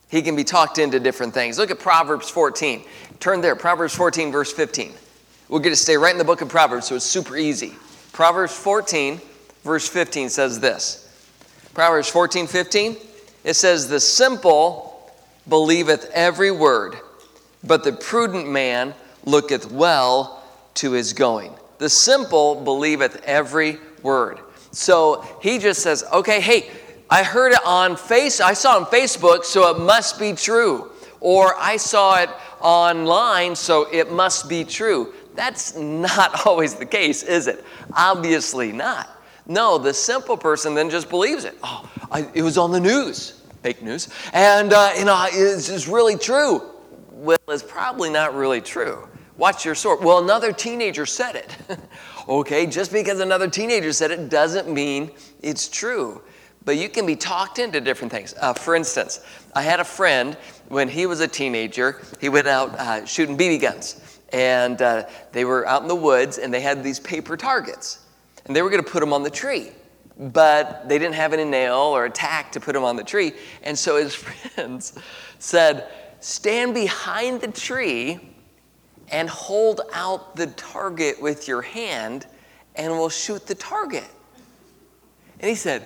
He 0.09 0.21
can 0.21 0.35
be 0.35 0.43
talked 0.43 0.77
into 0.77 0.99
different 0.99 1.33
things. 1.33 1.57
Look 1.57 1.71
at 1.71 1.79
Proverbs 1.79 2.29
14. 2.29 2.83
Turn 3.19 3.41
there, 3.41 3.55
Proverbs 3.55 3.95
14, 3.95 4.31
verse 4.31 4.51
15. 4.51 4.93
We're 5.49 5.59
going 5.59 5.71
to 5.71 5.75
stay 5.75 5.97
right 5.97 6.11
in 6.11 6.17
the 6.17 6.25
book 6.25 6.41
of 6.41 6.49
Proverbs, 6.49 6.87
so 6.87 6.95
it's 6.95 7.05
super 7.05 7.37
easy. 7.37 7.75
Proverbs 8.11 8.57
14, 8.57 9.21
verse 9.63 9.87
15 9.87 10.29
says 10.29 10.59
this 10.59 11.03
Proverbs 11.73 12.09
14, 12.09 12.47
15, 12.47 12.97
it 13.47 13.55
says, 13.55 13.87
The 13.87 13.99
simple 13.99 15.11
believeth 15.49 16.11
every 16.13 16.51
word, 16.51 16.97
but 17.63 17.83
the 17.83 17.93
prudent 17.93 18.47
man 18.47 18.93
looketh 19.25 19.71
well 19.71 20.43
to 20.75 20.91
his 20.91 21.13
going. 21.13 21.53
the 21.79 21.89
simple 21.89 22.63
believeth 22.63 23.21
every 23.23 23.77
word. 24.01 24.39
So 24.71 25.25
he 25.41 25.59
just 25.59 25.81
says, 25.81 26.03
okay, 26.11 26.39
hey, 26.41 26.69
I 27.09 27.23
heard 27.23 27.53
it 27.53 27.59
on 27.65 27.95
face, 27.95 28.41
I 28.41 28.53
saw 28.53 28.77
on 28.77 28.85
Facebook, 28.85 29.43
so 29.43 29.69
it 29.75 29.79
must 29.79 30.19
be 30.19 30.33
true. 30.33 30.91
Or 31.19 31.55
I 31.57 31.77
saw 31.77 32.21
it 32.21 32.29
online, 32.61 33.55
so 33.55 33.87
it 33.91 34.11
must 34.11 34.49
be 34.49 34.63
true. 34.63 35.13
That's 35.35 35.75
not 35.75 36.45
always 36.45 36.75
the 36.75 36.85
case, 36.85 37.23
is 37.23 37.47
it? 37.47 37.63
Obviously 37.93 38.71
not. 38.71 39.09
No, 39.47 39.77
the 39.77 39.93
simple 39.93 40.35
person 40.35 40.73
then 40.75 40.89
just 40.89 41.09
believes 41.09 41.45
it. 41.45 41.57
Oh, 41.63 41.89
I, 42.11 42.27
it 42.33 42.41
was 42.41 42.57
on 42.57 42.71
the 42.71 42.79
news, 42.79 43.36
fake 43.61 43.81
news, 43.81 44.09
and 44.33 44.73
uh, 44.73 44.91
you 44.97 45.05
know 45.05 45.25
it's 45.29 45.67
just 45.67 45.87
really 45.87 46.15
true. 46.15 46.61
Well, 47.11 47.37
it's 47.47 47.63
probably 47.63 48.09
not 48.09 48.35
really 48.35 48.61
true. 48.61 49.07
Watch 49.37 49.65
your 49.65 49.75
sort. 49.75 50.01
Well, 50.01 50.19
another 50.19 50.51
teenager 50.51 51.05
said 51.05 51.35
it. 51.35 51.55
okay, 52.29 52.65
just 52.65 52.91
because 52.91 53.19
another 53.19 53.49
teenager 53.49 53.91
said 53.93 54.11
it 54.11 54.29
doesn't 54.29 54.67
mean 54.67 55.11
it's 55.41 55.67
true. 55.67 56.21
But 56.65 56.75
you 56.77 56.89
can 56.89 57.05
be 57.05 57.15
talked 57.15 57.59
into 57.59 57.79
different 57.79 58.11
things. 58.11 58.33
Uh, 58.41 58.53
for 58.53 58.75
instance, 58.75 59.21
I 59.55 59.61
had 59.61 59.79
a 59.79 59.85
friend 59.85 60.35
when 60.67 60.89
he 60.89 61.05
was 61.05 61.21
a 61.21 61.27
teenager, 61.27 62.01
he 62.19 62.27
went 62.27 62.45
out 62.45 62.71
uh, 62.77 63.05
shooting 63.05 63.37
BB 63.37 63.61
guns. 63.61 64.19
And 64.33 64.81
uh, 64.81 65.07
they 65.31 65.45
were 65.45 65.65
out 65.65 65.81
in 65.81 65.87
the 65.87 65.95
woods 65.95 66.37
and 66.37 66.53
they 66.53 66.59
had 66.59 66.83
these 66.83 66.99
paper 66.99 67.37
targets. 67.37 68.05
And 68.45 68.55
they 68.55 68.61
were 68.61 68.69
going 68.69 68.83
to 68.83 68.89
put 68.89 68.99
them 68.99 69.13
on 69.13 69.23
the 69.23 69.29
tree. 69.29 69.71
But 70.19 70.89
they 70.89 70.97
didn't 70.97 71.15
have 71.15 71.33
any 71.33 71.45
nail 71.45 71.75
or 71.75 72.05
a 72.05 72.09
tack 72.09 72.51
to 72.53 72.59
put 72.59 72.75
him 72.75 72.83
on 72.83 72.95
the 72.95 73.03
tree. 73.03 73.33
And 73.63 73.77
so 73.77 73.97
his 73.97 74.15
friends 74.55 74.97
said, 75.39 75.87
Stand 76.19 76.73
behind 76.73 77.41
the 77.41 77.49
tree 77.49 78.19
and 79.09 79.29
hold 79.29 79.81
out 79.93 80.35
the 80.35 80.47
target 80.47 81.21
with 81.21 81.47
your 81.47 81.61
hand, 81.61 82.25
and 82.75 82.91
we'll 82.91 83.09
shoot 83.09 83.45
the 83.45 83.55
target. 83.55 84.07
And 85.39 85.49
he 85.49 85.55
said, 85.55 85.85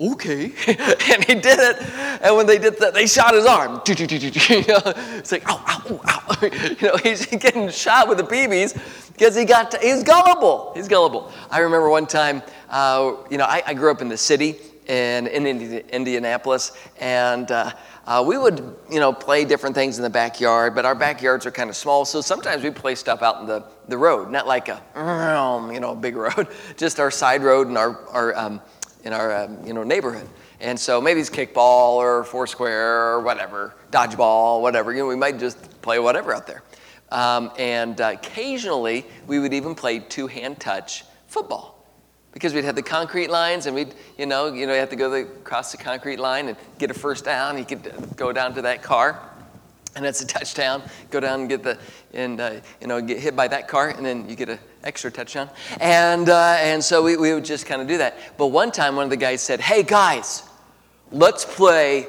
okay. 0.00 0.44
and 0.66 1.24
he 1.24 1.34
did 1.34 1.58
it. 1.58 1.82
And 2.22 2.36
when 2.36 2.46
they 2.46 2.58
did 2.58 2.78
that, 2.78 2.94
they 2.94 3.06
shot 3.06 3.34
his 3.34 3.46
arm. 3.46 3.80
it's 3.86 5.32
like, 5.32 5.48
ow, 5.48 5.62
ow, 5.66 6.00
ow. 6.08 6.18
You 6.80 6.88
know, 6.88 6.96
he's 6.96 7.26
getting 7.26 7.68
shot 7.70 8.08
with 8.08 8.18
the 8.18 8.24
BBs 8.24 8.74
because 9.12 9.36
he 9.36 9.44
got, 9.44 9.70
to, 9.72 9.78
he's 9.78 10.02
gullible. 10.02 10.72
He's 10.74 10.88
gullible. 10.88 11.30
I 11.50 11.60
remember 11.60 11.88
one 11.88 12.06
time, 12.06 12.42
uh, 12.70 13.16
you 13.30 13.38
know, 13.38 13.44
I, 13.44 13.62
I, 13.66 13.74
grew 13.74 13.90
up 13.90 14.00
in 14.00 14.08
the 14.08 14.16
city 14.16 14.56
in, 14.86 15.26
in 15.28 15.46
Indi- 15.46 15.84
Indianapolis, 15.90 16.72
and 16.98 17.50
uh, 17.50 17.72
uh, 18.06 18.24
we 18.26 18.38
would, 18.38 18.76
you 18.90 18.98
know, 18.98 19.12
play 19.12 19.44
different 19.44 19.74
things 19.74 19.98
in 19.98 20.02
the 20.02 20.10
backyard, 20.10 20.74
but 20.74 20.84
our 20.84 20.94
backyards 20.94 21.46
are 21.46 21.52
kind 21.52 21.70
of 21.70 21.76
small, 21.76 22.04
so 22.04 22.20
sometimes 22.20 22.64
we 22.64 22.70
play 22.70 22.94
stuff 22.94 23.22
out 23.22 23.40
in 23.40 23.46
the, 23.46 23.64
the 23.88 23.96
road, 23.96 24.30
not 24.30 24.46
like 24.46 24.68
a, 24.68 24.82
you 25.72 25.78
know, 25.78 25.92
a 25.92 25.96
big 25.96 26.16
road, 26.16 26.48
just 26.76 26.98
our 26.98 27.10
side 27.10 27.42
road 27.42 27.68
and 27.68 27.78
our, 27.78 28.04
our 28.08 28.36
um, 28.36 28.60
in 29.04 29.12
our 29.12 29.44
um, 29.44 29.66
you 29.66 29.72
know, 29.72 29.82
neighborhood. 29.82 30.28
And 30.60 30.78
so 30.78 31.00
maybe 31.00 31.20
it's 31.20 31.30
kickball 31.30 31.94
or 31.94 32.24
foursquare 32.24 33.14
or 33.14 33.20
whatever, 33.20 33.74
dodgeball, 33.90 34.60
whatever. 34.60 34.92
You 34.92 35.00
know, 35.00 35.06
we 35.06 35.16
might 35.16 35.38
just 35.38 35.80
play 35.82 35.98
whatever 35.98 36.34
out 36.34 36.46
there. 36.46 36.62
Um, 37.10 37.50
and 37.58 38.00
uh, 38.00 38.12
occasionally, 38.14 39.04
we 39.26 39.38
would 39.38 39.52
even 39.52 39.74
play 39.74 39.98
two-hand 39.98 40.60
touch 40.60 41.04
football 41.26 41.84
because 42.32 42.54
we'd 42.54 42.64
have 42.64 42.76
the 42.76 42.82
concrete 42.82 43.28
lines 43.28 43.66
and 43.66 43.74
we'd, 43.74 43.94
you 44.16 44.24
know, 44.24 44.46
you 44.46 44.66
know, 44.66 44.72
you 44.72 44.80
have 44.80 44.88
to 44.90 44.96
go 44.96 45.10
the, 45.10 45.22
across 45.22 45.72
the 45.72 45.78
concrete 45.78 46.18
line 46.18 46.48
and 46.48 46.56
get 46.78 46.90
a 46.90 46.94
first 46.94 47.24
down. 47.24 47.58
You 47.58 47.64
could 47.64 47.92
go 48.16 48.32
down 48.32 48.54
to 48.54 48.62
that 48.62 48.82
car 48.82 49.20
and 49.94 50.06
it's 50.06 50.22
a 50.22 50.26
touchdown. 50.26 50.82
Go 51.10 51.20
down 51.20 51.40
and 51.40 51.48
get 51.48 51.62
the, 51.62 51.78
and 52.14 52.40
uh, 52.40 52.54
you 52.80 52.86
know, 52.86 53.00
get 53.00 53.18
hit 53.18 53.36
by 53.36 53.48
that 53.48 53.68
car, 53.68 53.90
and 53.90 54.04
then 54.04 54.28
you 54.28 54.36
get 54.36 54.48
an 54.48 54.58
extra 54.84 55.10
touchdown. 55.10 55.48
And 55.80 56.28
uh, 56.28 56.56
and 56.58 56.82
so 56.82 57.02
we, 57.02 57.16
we 57.16 57.34
would 57.34 57.44
just 57.44 57.66
kind 57.66 57.82
of 57.82 57.88
do 57.88 57.98
that. 57.98 58.16
But 58.36 58.48
one 58.48 58.72
time, 58.72 58.96
one 58.96 59.04
of 59.04 59.10
the 59.10 59.16
guys 59.16 59.42
said, 59.42 59.60
"Hey 59.60 59.82
guys, 59.82 60.42
let's 61.10 61.44
play 61.44 62.06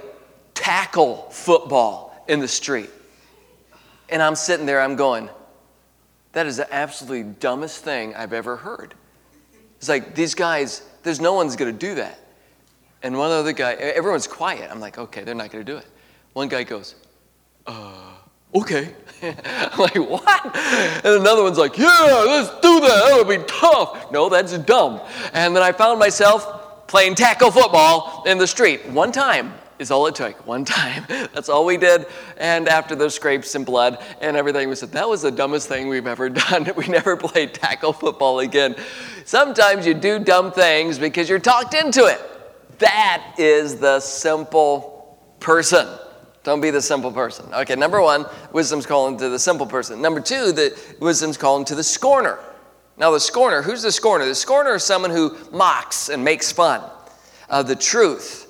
tackle 0.54 1.28
football 1.32 2.24
in 2.28 2.40
the 2.40 2.48
street." 2.48 2.90
And 4.10 4.22
I'm 4.22 4.36
sitting 4.36 4.66
there, 4.66 4.82
I'm 4.82 4.96
going, 4.96 5.30
"That 6.34 6.46
is 6.46 6.58
the 6.58 6.74
absolutely 6.74 7.24
dumbest 7.40 7.84
thing 7.84 8.16
I've 8.16 8.34
ever 8.34 8.58
heard." 8.58 8.94
It's 9.78 9.90
like 9.90 10.16
these 10.16 10.34
guys, 10.34 10.82
there's 11.04 11.20
no 11.20 11.34
one's 11.34 11.58
going 11.58 11.72
to 11.72 11.78
do 11.78 11.96
that. 11.96 12.18
And 13.04 13.18
one 13.18 13.32
other 13.32 13.52
guy, 13.52 13.74
everyone's 13.74 14.28
quiet. 14.28 14.72
I'm 14.72 14.80
like, 14.80 14.98
okay, 14.98 15.26
they're 15.26 15.36
not 15.36 15.52
going 15.52 15.66
to 15.66 15.70
do 15.70 15.78
it. 15.78 15.86
One 16.32 16.48
guy 16.48 16.64
goes, 16.64 16.96
uh, 17.68 18.14
okay. 18.56 18.94
Like, 19.80 19.96
what? 19.96 20.56
And 20.56 21.22
another 21.22 21.44
one's 21.44 21.58
like, 21.58 21.78
yeah, 21.78 22.26
let's 22.28 22.50
do 22.60 22.82
that. 22.82 23.06
That 23.08 23.16
would 23.26 23.30
be 23.30 23.44
tough. 23.48 24.12
No, 24.12 24.28
that's 24.28 24.58
dumb. 24.60 25.00
And 25.32 25.56
then 25.56 25.64
I 25.64 25.72
found 25.72 25.98
myself 25.98 26.86
playing 26.88 27.16
tackle 27.16 27.50
football 27.50 28.24
in 28.28 28.38
the 28.38 28.46
street. 28.46 28.86
One 28.90 29.14
time 29.14 29.54
is 29.80 29.92
all 29.92 30.08
it 30.08 30.16
took. 30.16 30.46
One 30.46 30.66
time. 30.80 31.06
That's 31.08 31.50
all 31.50 31.66
we 31.66 31.78
did. 31.78 32.06
And 32.38 32.68
after 32.68 32.96
those 32.96 33.16
scrapes 33.16 33.56
and 33.56 33.66
blood 33.66 34.04
and 34.22 34.36
everything, 34.36 34.70
we 34.70 34.76
said, 34.76 34.92
that 34.92 35.08
was 35.08 35.22
the 35.22 35.32
dumbest 35.32 35.68
thing 35.68 35.88
we've 35.88 36.08
ever 36.08 36.30
done. 36.50 36.70
We 36.76 36.88
never 36.88 37.16
played 37.16 37.54
tackle 37.54 37.94
football 37.94 38.40
again. 38.40 38.76
Sometimes 39.26 39.88
you 39.88 39.94
do 39.94 40.20
dumb 40.20 40.52
things 40.52 41.00
because 41.00 41.30
you're 41.30 41.40
talked 41.40 41.74
into 41.74 42.06
it. 42.06 42.22
That 42.80 43.36
is 43.38 43.78
the 43.78 44.00
simple 44.00 45.18
person. 45.40 45.88
Don't 46.44 46.60
be 46.60 46.72
the 46.72 46.82
simple 46.82 47.12
person. 47.12 47.46
Okay, 47.54 47.76
number 47.76 48.02
one, 48.02 48.26
wisdom's 48.52 48.86
calling 48.86 49.18
to 49.18 49.30
the 49.30 49.40
simple 49.40 49.66
person. 49.66 50.02
Number 50.02 50.20
two, 50.20 50.52
the 50.52 50.78
wisdom's 51.00 51.38
calling 51.38 51.64
to 51.66 51.76
the 51.76 51.84
scorner. 51.84 52.38
Now, 52.98 53.12
the 53.12 53.20
scorner, 53.20 53.62
who's 53.62 53.82
the 53.82 53.92
scorner? 53.92 54.26
The 54.26 54.36
scorner 54.36 54.76
is 54.76 54.84
someone 54.84 55.12
who 55.12 55.36
mocks 55.52 56.10
and 56.10 56.24
makes 56.24 56.52
fun 56.52 56.82
of 57.50 57.68
the 57.68 57.76
truth. 57.76 58.42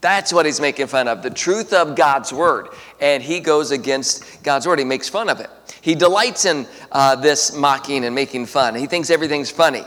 That's 0.00 0.32
what 0.32 0.46
he's 0.46 0.60
making 0.60 0.88
fun 0.88 1.06
of, 1.06 1.22
the 1.22 1.30
truth 1.30 1.72
of 1.72 1.94
God's 1.94 2.32
word. 2.32 2.68
And 3.00 3.22
he 3.22 3.38
goes 3.38 3.70
against 3.70 4.42
God's 4.42 4.66
word. 4.66 4.80
He 4.80 4.84
makes 4.84 5.08
fun 5.08 5.28
of 5.28 5.38
it. 5.38 5.48
He 5.80 5.94
delights 5.94 6.44
in 6.44 6.66
uh, 6.90 7.16
this 7.16 7.54
mocking 7.54 8.04
and 8.04 8.14
making 8.14 8.46
fun. 8.46 8.74
He 8.74 8.86
thinks 8.86 9.10
everything's 9.10 9.50
funny. 9.50 9.82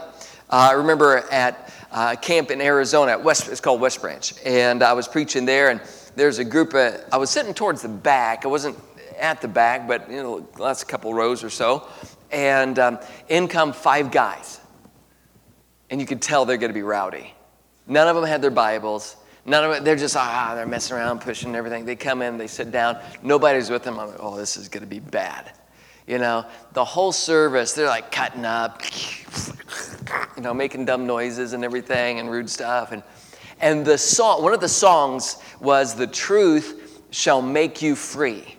Uh, 0.50 0.70
I 0.70 0.72
remember 0.74 1.18
at 1.32 1.74
uh, 1.92 2.16
camp 2.16 2.52
in 2.52 2.62
Arizona, 2.62 3.14
at 3.14 3.24
West, 3.24 3.50
it's 3.50 3.60
called 3.60 3.82
West 3.82 4.02
Branch, 4.02 4.34
and 4.46 4.84
I 4.84 4.94
was 4.94 5.08
preaching 5.08 5.46
there, 5.46 5.70
and 5.70 5.82
there's 6.16 6.40
a 6.40 6.46
group 6.46 6.74
of, 6.74 7.04
I 7.12 7.18
was 7.18 7.30
sitting 7.30 7.54
towards 7.54 7.82
the 7.82 7.90
back. 7.90 8.46
I 8.46 8.48
wasn't 8.48 8.78
at 9.20 9.42
the 9.42 9.48
back, 9.48 9.88
but 9.88 10.10
you 10.10 10.22
know, 10.22 10.48
last 10.58 10.88
couple 10.88 11.14
rows 11.14 11.44
or 11.44 11.50
so. 11.50 11.88
And 12.32 12.78
um, 12.80 13.00
in 13.30 13.48
come 13.48 13.74
five 13.74 14.12
guys. 14.12 14.60
And 15.90 16.02
you 16.02 16.08
could 16.08 16.22
tell 16.22 16.46
they're 16.46 16.58
going 16.58 16.72
to 16.72 16.74
be 16.74 16.82
rowdy. 16.82 17.34
None 17.88 18.08
of 18.08 18.16
them 18.16 18.26
had 18.26 18.42
their 18.42 18.52
Bibles. 18.52 19.16
None 19.46 19.64
of 19.64 19.72
them, 19.72 19.84
they're 19.84 19.96
just, 19.96 20.18
ah, 20.18 20.54
they're 20.56 20.66
messing 20.66 20.98
around, 20.98 21.22
pushing 21.22 21.56
everything. 21.56 21.86
They 21.86 21.96
come 21.96 22.24
in, 22.24 22.38
they 22.38 22.48
sit 22.48 22.72
down. 22.72 22.98
Nobody's 23.22 23.70
with 23.70 23.84
them. 23.84 24.00
I'm 24.00 24.08
like, 24.08 24.18
oh, 24.20 24.36
this 24.36 24.58
is 24.58 24.68
going 24.68 24.82
to 24.82 24.90
be 24.90 25.00
bad. 25.00 25.54
You 26.08 26.18
know, 26.18 26.46
the 26.74 26.86
whole 26.86 27.12
service, 27.12 27.74
they're 27.74 27.88
like 27.88 28.12
cutting 28.12 28.46
up, 28.46 28.82
you 30.36 30.42
know, 30.42 30.54
making 30.54 30.86
dumb 30.86 31.06
noises 31.06 31.54
and 31.54 31.64
everything 31.64 32.20
and 32.20 32.30
rude 32.30 32.50
stuff. 32.50 32.92
And 32.92 33.04
and 33.62 33.86
the 33.86 33.98
song, 33.98 34.44
one 34.44 34.54
of 34.54 34.60
the 34.60 34.70
songs 34.70 35.38
was 35.60 35.96
The 35.96 36.08
Truth 36.08 37.02
Shall 37.12 37.42
Make 37.42 37.82
You 37.82 37.96
Free. 37.96 38.56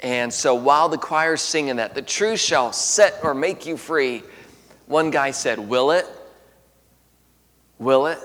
And 0.00 0.32
so 0.32 0.54
while 0.54 0.90
the 0.90 0.98
choir's 0.98 1.40
singing 1.40 1.76
that, 1.76 1.94
the 1.94 2.02
truth 2.02 2.38
shall 2.38 2.72
set 2.72 3.20
or 3.22 3.32
make 3.32 3.64
you 3.64 3.78
free, 3.78 4.22
one 4.86 5.10
guy 5.10 5.30
said, 5.30 5.58
Will 5.58 5.92
it? 5.92 6.06
Will 7.78 8.06
it? 8.08 8.18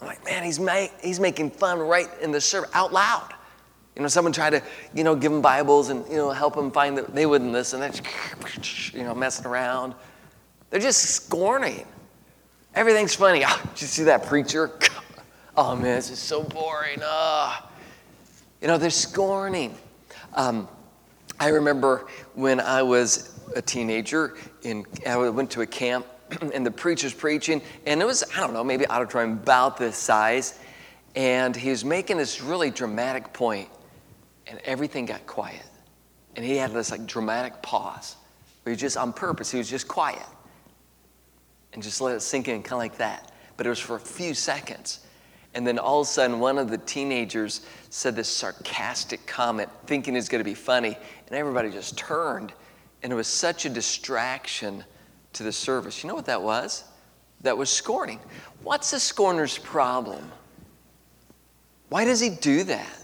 I'm 0.00 0.06
like, 0.06 0.24
man, 0.24 0.42
he's, 0.42 0.58
ma- 0.58 0.86
he's 1.02 1.20
making 1.20 1.50
fun 1.50 1.78
right 1.78 2.08
in 2.22 2.32
the 2.32 2.40
service, 2.40 2.70
out 2.72 2.92
loud. 2.92 3.34
You 3.96 4.02
know, 4.02 4.08
someone 4.08 4.32
tried 4.32 4.50
to, 4.50 4.62
you 4.94 5.04
know, 5.04 5.14
give 5.14 5.30
them 5.30 5.42
Bibles 5.42 5.90
and, 5.90 6.06
you 6.08 6.16
know, 6.16 6.30
help 6.30 6.54
them 6.54 6.70
find 6.70 6.96
that 6.98 7.14
they 7.14 7.26
wouldn't 7.26 7.52
listen. 7.52 7.80
They're 7.80 7.90
just, 7.90 8.94
you 8.94 9.04
know, 9.04 9.14
messing 9.14 9.46
around. 9.46 9.94
They're 10.70 10.80
just 10.80 11.02
scorning. 11.02 11.86
Everything's 12.74 13.14
funny. 13.14 13.44
Oh, 13.46 13.62
did 13.74 13.80
you 13.82 13.86
see 13.86 14.04
that 14.04 14.26
preacher? 14.26 14.70
Oh 15.56 15.76
man, 15.76 15.94
this 15.94 16.10
is 16.10 16.18
so 16.18 16.42
boring. 16.42 16.98
Oh. 17.00 17.70
You 18.60 18.66
know, 18.66 18.76
they're 18.76 18.90
scorning. 18.90 19.78
Um, 20.34 20.66
I 21.38 21.50
remember 21.50 22.08
when 22.34 22.58
I 22.58 22.82
was 22.82 23.38
a 23.54 23.62
teenager, 23.62 24.34
in, 24.62 24.84
I 25.06 25.16
went 25.16 25.52
to 25.52 25.60
a 25.60 25.66
camp 25.66 26.06
and 26.52 26.66
the 26.66 26.72
preacher's 26.72 27.14
preaching, 27.14 27.62
and 27.86 28.02
it 28.02 28.04
was, 28.04 28.24
I 28.36 28.40
don't 28.40 28.52
know, 28.52 28.64
maybe 28.64 28.84
auditorium 28.88 29.34
about 29.34 29.76
this 29.76 29.96
size, 29.96 30.58
and 31.14 31.54
he 31.54 31.70
was 31.70 31.84
making 31.84 32.16
this 32.16 32.42
really 32.42 32.72
dramatic 32.72 33.32
point, 33.32 33.68
and 34.48 34.58
everything 34.64 35.06
got 35.06 35.24
quiet. 35.24 35.62
And 36.34 36.44
he 36.44 36.56
had 36.56 36.72
this 36.72 36.90
like 36.90 37.06
dramatic 37.06 37.62
pause. 37.62 38.16
He 38.64 38.70
was 38.70 38.80
just, 38.80 38.96
on 38.96 39.12
purpose, 39.12 39.52
he 39.52 39.58
was 39.58 39.70
just 39.70 39.86
quiet 39.86 40.26
and 41.74 41.82
just 41.82 42.00
let 42.00 42.16
it 42.16 42.20
sink 42.20 42.48
in, 42.48 42.62
kind 42.62 42.72
of 42.72 42.78
like 42.78 42.96
that. 42.96 43.32
But 43.56 43.66
it 43.66 43.68
was 43.68 43.78
for 43.78 43.96
a 43.96 44.00
few 44.00 44.32
seconds. 44.32 45.00
And 45.54 45.66
then 45.66 45.78
all 45.78 46.00
of 46.00 46.06
a 46.06 46.10
sudden, 46.10 46.40
one 46.40 46.58
of 46.58 46.70
the 46.70 46.78
teenagers 46.78 47.60
said 47.90 48.16
this 48.16 48.28
sarcastic 48.28 49.26
comment, 49.26 49.68
thinking 49.86 50.16
it's 50.16 50.28
going 50.28 50.40
to 50.40 50.44
be 50.44 50.54
funny, 50.54 50.96
and 51.26 51.36
everybody 51.36 51.70
just 51.70 51.96
turned. 51.96 52.52
And 53.02 53.12
it 53.12 53.16
was 53.16 53.28
such 53.28 53.66
a 53.66 53.68
distraction 53.68 54.82
to 55.34 55.42
the 55.42 55.52
service. 55.52 56.02
You 56.02 56.08
know 56.08 56.14
what 56.14 56.26
that 56.26 56.42
was? 56.42 56.84
That 57.42 57.56
was 57.56 57.70
scorning. 57.70 58.18
What's 58.62 58.92
a 58.92 59.00
scorner's 59.00 59.58
problem? 59.58 60.32
Why 61.90 62.04
does 62.04 62.18
he 62.18 62.30
do 62.30 62.64
that? 62.64 63.03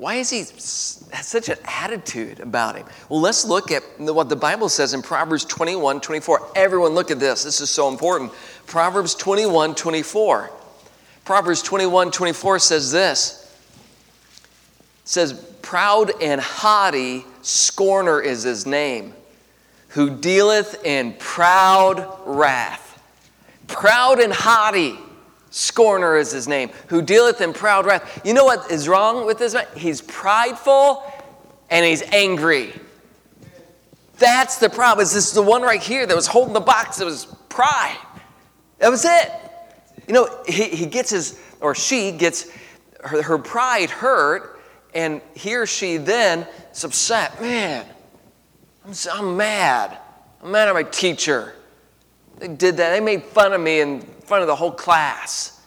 Why 0.00 0.14
is 0.14 0.30
he 0.30 0.44
such 0.44 1.50
an 1.50 1.58
attitude 1.66 2.40
about 2.40 2.74
him? 2.74 2.86
Well, 3.10 3.20
let's 3.20 3.44
look 3.44 3.70
at 3.70 3.82
what 3.98 4.30
the 4.30 4.34
Bible 4.34 4.70
says 4.70 4.94
in 4.94 5.02
Proverbs 5.02 5.44
21 5.44 6.00
24. 6.00 6.52
Everyone, 6.56 6.92
look 6.92 7.10
at 7.10 7.20
this. 7.20 7.44
This 7.44 7.60
is 7.60 7.68
so 7.68 7.86
important. 7.86 8.32
Proverbs 8.66 9.14
21 9.14 9.74
24. 9.74 10.50
Proverbs 11.26 11.60
21 11.60 12.12
24 12.12 12.58
says 12.60 12.90
this. 12.90 13.54
It 15.02 15.08
says, 15.08 15.34
Proud 15.60 16.12
and 16.22 16.40
haughty 16.40 17.26
scorner 17.42 18.22
is 18.22 18.42
his 18.42 18.64
name, 18.64 19.12
who 19.88 20.16
dealeth 20.16 20.82
in 20.82 21.12
proud 21.18 22.08
wrath. 22.24 23.02
Proud 23.66 24.18
and 24.18 24.32
haughty 24.32 24.96
Scorner 25.50 26.16
is 26.16 26.30
his 26.30 26.46
name, 26.46 26.70
who 26.86 27.02
dealeth 27.02 27.40
in 27.40 27.52
proud 27.52 27.84
wrath. 27.84 28.22
You 28.24 28.34
know 28.34 28.44
what 28.44 28.70
is 28.70 28.88
wrong 28.88 29.26
with 29.26 29.38
this 29.38 29.52
man? 29.52 29.66
He's 29.76 30.00
prideful 30.00 31.02
and 31.68 31.84
he's 31.84 32.02
angry. 32.02 32.72
That's 34.18 34.58
the 34.58 34.70
problem. 34.70 35.02
Is 35.02 35.12
this 35.12 35.32
the 35.32 35.42
one 35.42 35.62
right 35.62 35.82
here 35.82 36.06
that 36.06 36.14
was 36.14 36.26
holding 36.26 36.52
the 36.52 36.60
box 36.60 36.98
that 36.98 37.04
was 37.04 37.26
pride? 37.48 37.96
That 38.78 38.90
was 38.90 39.04
it. 39.04 39.32
You 40.06 40.14
know, 40.14 40.42
he, 40.46 40.64
he 40.64 40.86
gets 40.86 41.10
his, 41.10 41.40
or 41.60 41.74
she 41.74 42.12
gets 42.12 42.50
her, 43.02 43.22
her 43.22 43.38
pride 43.38 43.90
hurt, 43.90 44.60
and 44.94 45.20
he 45.34 45.56
or 45.56 45.66
she 45.66 45.96
then 45.96 46.46
is 46.72 46.84
upset. 46.84 47.40
Man, 47.40 47.86
I'm, 48.84 48.92
I'm 49.12 49.36
mad. 49.36 49.98
I'm 50.42 50.52
mad 50.52 50.68
at 50.68 50.74
my 50.74 50.82
teacher. 50.82 51.54
They 52.40 52.48
did 52.48 52.78
that. 52.78 52.90
They 52.90 53.00
made 53.00 53.22
fun 53.22 53.52
of 53.52 53.60
me 53.60 53.80
in 53.80 54.00
front 54.00 54.40
of 54.40 54.48
the 54.48 54.56
whole 54.56 54.72
class. 54.72 55.60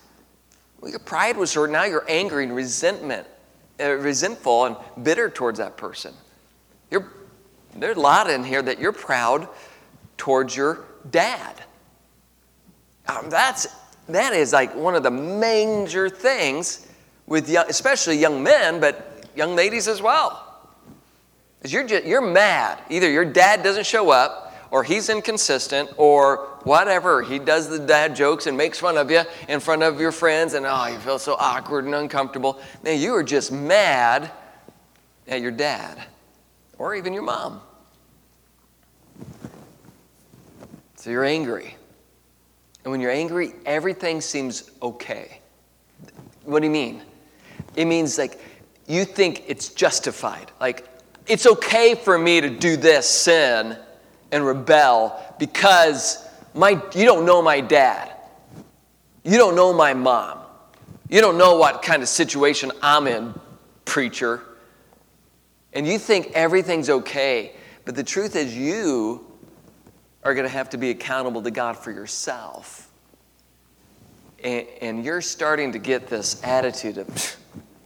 Well, 0.81 0.89
your 0.89 0.99
pride 0.99 1.37
was 1.37 1.53
hurt. 1.53 1.69
Now 1.69 1.83
you're 1.85 2.05
angry 2.09 2.43
and 2.43 2.55
resentment, 2.55 3.27
uh, 3.79 3.91
resentful 3.91 4.65
and 4.65 4.75
bitter 5.03 5.29
towards 5.29 5.59
that 5.59 5.77
person. 5.77 6.13
You're, 6.89 7.11
there's 7.75 7.95
a 7.95 7.99
lot 7.99 8.27
in 8.27 8.43
here 8.43 8.61
that 8.63 8.79
you're 8.79 8.91
proud 8.91 9.47
towards 10.17 10.55
your 10.55 10.85
dad. 11.11 11.61
Um, 13.07 13.29
that's, 13.29 13.67
that 14.09 14.33
is 14.33 14.51
like 14.51 14.75
one 14.75 14.95
of 14.95 15.03
the 15.03 15.11
major 15.11 16.09
things 16.09 16.87
with 17.27 17.47
young, 17.47 17.65
especially 17.69 18.17
young 18.17 18.41
men, 18.41 18.79
but 18.79 19.29
young 19.35 19.55
ladies 19.55 19.87
as 19.87 20.01
well. 20.01 20.39
Is 21.61 21.71
you're, 21.71 21.85
just, 21.85 22.05
you're 22.05 22.21
mad. 22.21 22.79
Either 22.89 23.09
your 23.09 23.25
dad 23.25 23.61
doesn't 23.61 23.85
show 23.85 24.09
up 24.09 24.42
or 24.73 24.83
he's 24.83 25.07
inconsistent 25.07 25.87
or 25.97 26.47
whatever. 26.63 27.21
He 27.21 27.37
does 27.37 27.69
the 27.69 27.77
dad 27.77 28.15
jokes 28.15 28.47
and 28.47 28.57
makes 28.57 28.79
fun 28.79 28.97
of 28.97 29.11
you 29.11 29.21
in 29.47 29.59
front 29.59 29.83
of 29.83 30.01
your 30.01 30.11
friends, 30.11 30.55
and 30.55 30.65
oh, 30.65 30.87
you 30.87 30.97
feel 30.97 31.19
so 31.19 31.35
awkward 31.37 31.85
and 31.85 31.93
uncomfortable. 31.93 32.59
Man, 32.81 32.99
you 32.99 33.13
are 33.13 33.21
just 33.21 33.51
mad 33.51 34.31
at 35.27 35.41
your 35.41 35.51
dad 35.51 36.03
or 36.79 36.95
even 36.95 37.13
your 37.13 37.21
mom. 37.21 37.61
So 40.95 41.11
you're 41.11 41.23
angry. 41.23 41.75
And 42.83 42.91
when 42.91 42.99
you're 42.99 43.11
angry, 43.11 43.53
everything 43.67 44.21
seems 44.21 44.71
okay. 44.81 45.39
What 46.45 46.61
do 46.61 46.65
you 46.65 46.73
mean? 46.73 47.03
It 47.75 47.85
means 47.85 48.17
like 48.17 48.41
you 48.87 49.05
think 49.05 49.43
it's 49.45 49.69
justified. 49.69 50.51
Like, 50.59 50.89
it's 51.27 51.45
okay 51.45 51.93
for 51.93 52.17
me 52.17 52.41
to 52.41 52.49
do 52.49 52.75
this 52.75 53.07
sin 53.07 53.77
and 54.33 54.45
rebel 54.45 55.21
because 55.39 56.27
my, 56.53 56.71
you 56.93 57.05
don't 57.05 57.25
know 57.25 57.41
my 57.41 57.61
dad. 57.61 58.11
You 59.23 59.37
don't 59.37 59.55
know 59.55 59.71
my 59.71 59.93
mom. 59.93 60.39
You 61.09 61.21
don't 61.21 61.37
know 61.37 61.57
what 61.57 61.81
kind 61.81 62.01
of 62.01 62.09
situation 62.09 62.71
I'm 62.81 63.07
in, 63.07 63.33
preacher. 63.85 64.41
And 65.71 65.87
you 65.87 65.97
think 65.97 66.31
everything's 66.33 66.89
okay. 66.89 67.55
But 67.85 67.95
the 67.95 68.03
truth 68.03 68.35
is, 68.35 68.57
you 68.57 69.25
are 70.23 70.33
going 70.33 70.45
to 70.45 70.51
have 70.51 70.69
to 70.71 70.77
be 70.77 70.89
accountable 70.89 71.41
to 71.43 71.51
God 71.51 71.77
for 71.77 71.91
yourself. 71.91 72.89
And, 74.43 74.65
and 74.81 75.05
you're 75.05 75.21
starting 75.21 75.71
to 75.73 75.79
get 75.79 76.07
this 76.07 76.43
attitude 76.43 76.97
of, 76.97 77.37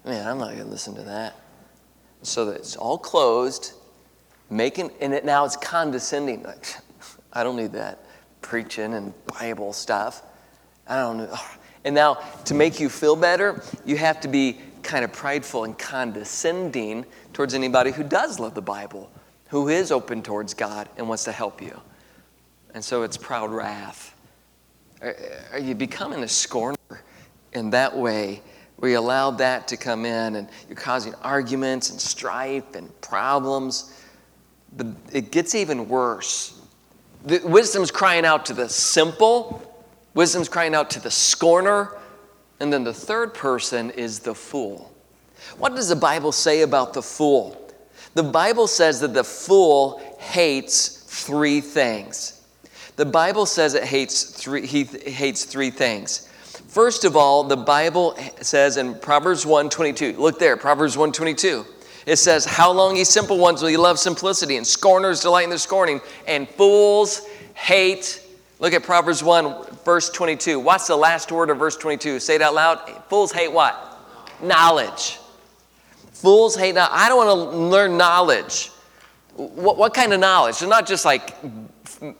man, 0.05 0.27
I'm 0.27 0.38
not 0.38 0.51
going 0.51 0.60
to 0.60 0.65
listen 0.65 0.95
to 0.95 1.03
that. 1.03 1.36
So 2.23 2.45
that 2.45 2.55
it's 2.55 2.75
all 2.75 2.97
closed 2.97 3.73
making 4.49 4.91
and 5.01 5.13
it 5.13 5.25
now 5.25 5.45
it's 5.45 5.57
condescending. 5.57 6.43
Like 6.43 6.75
i 7.33 7.43
don't 7.43 7.55
need 7.55 7.73
that 7.73 8.05
preaching 8.41 8.93
and 8.93 9.13
bible 9.39 9.73
stuff. 9.73 10.23
I 10.88 10.97
don't 10.97 11.17
know. 11.17 11.36
And 11.86 11.95
now 11.95 12.15
to 12.43 12.53
make 12.53 12.81
you 12.81 12.89
feel 12.89 13.15
better 13.15 13.63
you 13.86 13.95
have 13.95 14.19
to 14.21 14.27
be 14.27 14.57
kind 14.83 15.05
of 15.05 15.13
prideful 15.13 15.63
and 15.63 15.77
condescending 15.77 17.05
towards 17.31 17.53
anybody 17.53 17.91
who 17.91 18.03
does 18.03 18.41
love 18.41 18.55
the 18.55 18.62
bible 18.62 19.10
who 19.47 19.69
is 19.69 19.91
open 19.91 20.21
towards 20.21 20.53
god 20.53 20.89
and 20.97 21.07
wants 21.07 21.23
to 21.25 21.31
help 21.31 21.62
you. 21.62 21.79
And 22.73 22.83
so 22.83 23.03
it's 23.03 23.17
proud 23.17 23.51
wrath. 23.51 24.13
Are, 25.01 25.15
are 25.53 25.60
you 25.60 25.75
becoming 25.75 26.23
a 26.23 26.27
scorner? 26.27 26.77
In 27.53 27.69
that 27.71 27.95
way 27.95 28.41
where 28.75 28.91
you 28.91 28.99
allow 28.99 29.31
that 29.31 29.67
to 29.69 29.77
come 29.77 30.05
in 30.05 30.36
and 30.36 30.47
you're 30.67 30.75
causing 30.75 31.15
arguments 31.15 31.89
and 31.89 31.99
strife 31.99 32.75
and 32.75 33.01
problems 33.01 33.93
but 34.75 34.88
it 35.12 35.32
gets 35.32 35.56
even 35.56 35.88
worse. 35.88 36.60
The, 37.25 37.41
wisdom's 37.43 37.91
crying 37.91 38.25
out 38.25 38.45
to 38.47 38.53
the 38.53 38.69
simple, 38.69 39.62
wisdom's 40.13 40.49
crying 40.49 40.75
out 40.75 40.89
to 40.91 40.99
the 40.99 41.12
scorner, 41.12 41.95
and 42.60 42.71
then 42.71 42.84
the 42.84 42.93
third 42.93 43.34
person 43.34 43.91
is 43.91 44.19
the 44.19 44.36
fool. 44.36 44.91
What 45.58 45.75
does 45.75 45.89
the 45.89 45.95
Bible 45.95 46.32
say 46.32 46.62
about 46.62 46.93
the 46.93 47.01
fool? 47.01 47.62
The 48.13 48.23
Bible 48.23 48.67
says 48.67 48.99
that 49.01 49.13
the 49.13 49.23
fool 49.23 50.01
hates 50.19 50.88
three 51.08 51.62
things. 51.62 52.41
The 52.95 53.06
Bible 53.06 53.45
says 53.45 53.75
it 53.75 53.84
hates 53.84 54.23
three, 54.23 54.65
he 54.65 54.84
hates 54.84 55.45
three 55.45 55.69
things. 55.69 56.27
First 56.67 57.06
of 57.06 57.15
all, 57.15 57.43
the 57.43 57.58
Bible 57.58 58.17
says 58.41 58.77
in 58.77 58.95
Proverbs 58.95 59.45
1:22. 59.45 60.17
Look 60.17 60.39
there, 60.39 60.58
Proverbs 60.58 60.97
1:22. 60.97 61.65
It 62.07 62.15
says, 62.15 62.45
How 62.45 62.71
long, 62.71 62.95
ye 62.95 63.03
simple 63.03 63.37
ones, 63.37 63.61
will 63.61 63.69
ye 63.69 63.75
love 63.75 63.99
simplicity? 63.99 64.55
And 64.55 64.65
scorners 64.65 65.19
delight 65.19 65.43
in 65.43 65.49
their 65.49 65.59
scorning, 65.59 65.99
and 66.25 66.49
fools 66.49 67.27
hate. 67.53 68.23
Look 68.59 68.73
at 68.73 68.81
Proverbs 68.81 69.21
1, 69.21 69.75
verse 69.83 70.09
22. 70.09 70.57
What's 70.57 70.87
the 70.87 70.95
last 70.95 71.33
word 71.33 71.49
of 71.49 71.57
verse 71.59 71.75
22? 71.75 72.21
Say 72.21 72.35
it 72.35 72.41
out 72.41 72.55
loud. 72.55 72.79
Fools 73.09 73.33
hate 73.33 73.51
what? 73.51 73.99
Knowledge. 74.41 75.19
Fools 76.13 76.55
hate 76.55 76.75
knowledge. 76.75 76.93
I 76.93 77.09
don't 77.09 77.27
want 77.27 77.51
to 77.51 77.57
learn 77.57 77.97
knowledge. 77.97 78.71
What, 79.35 79.77
what 79.77 79.93
kind 79.93 80.13
of 80.13 80.21
knowledge? 80.21 80.53
It's 80.53 80.61
not 80.61 80.87
just 80.87 81.03
like 81.03 81.35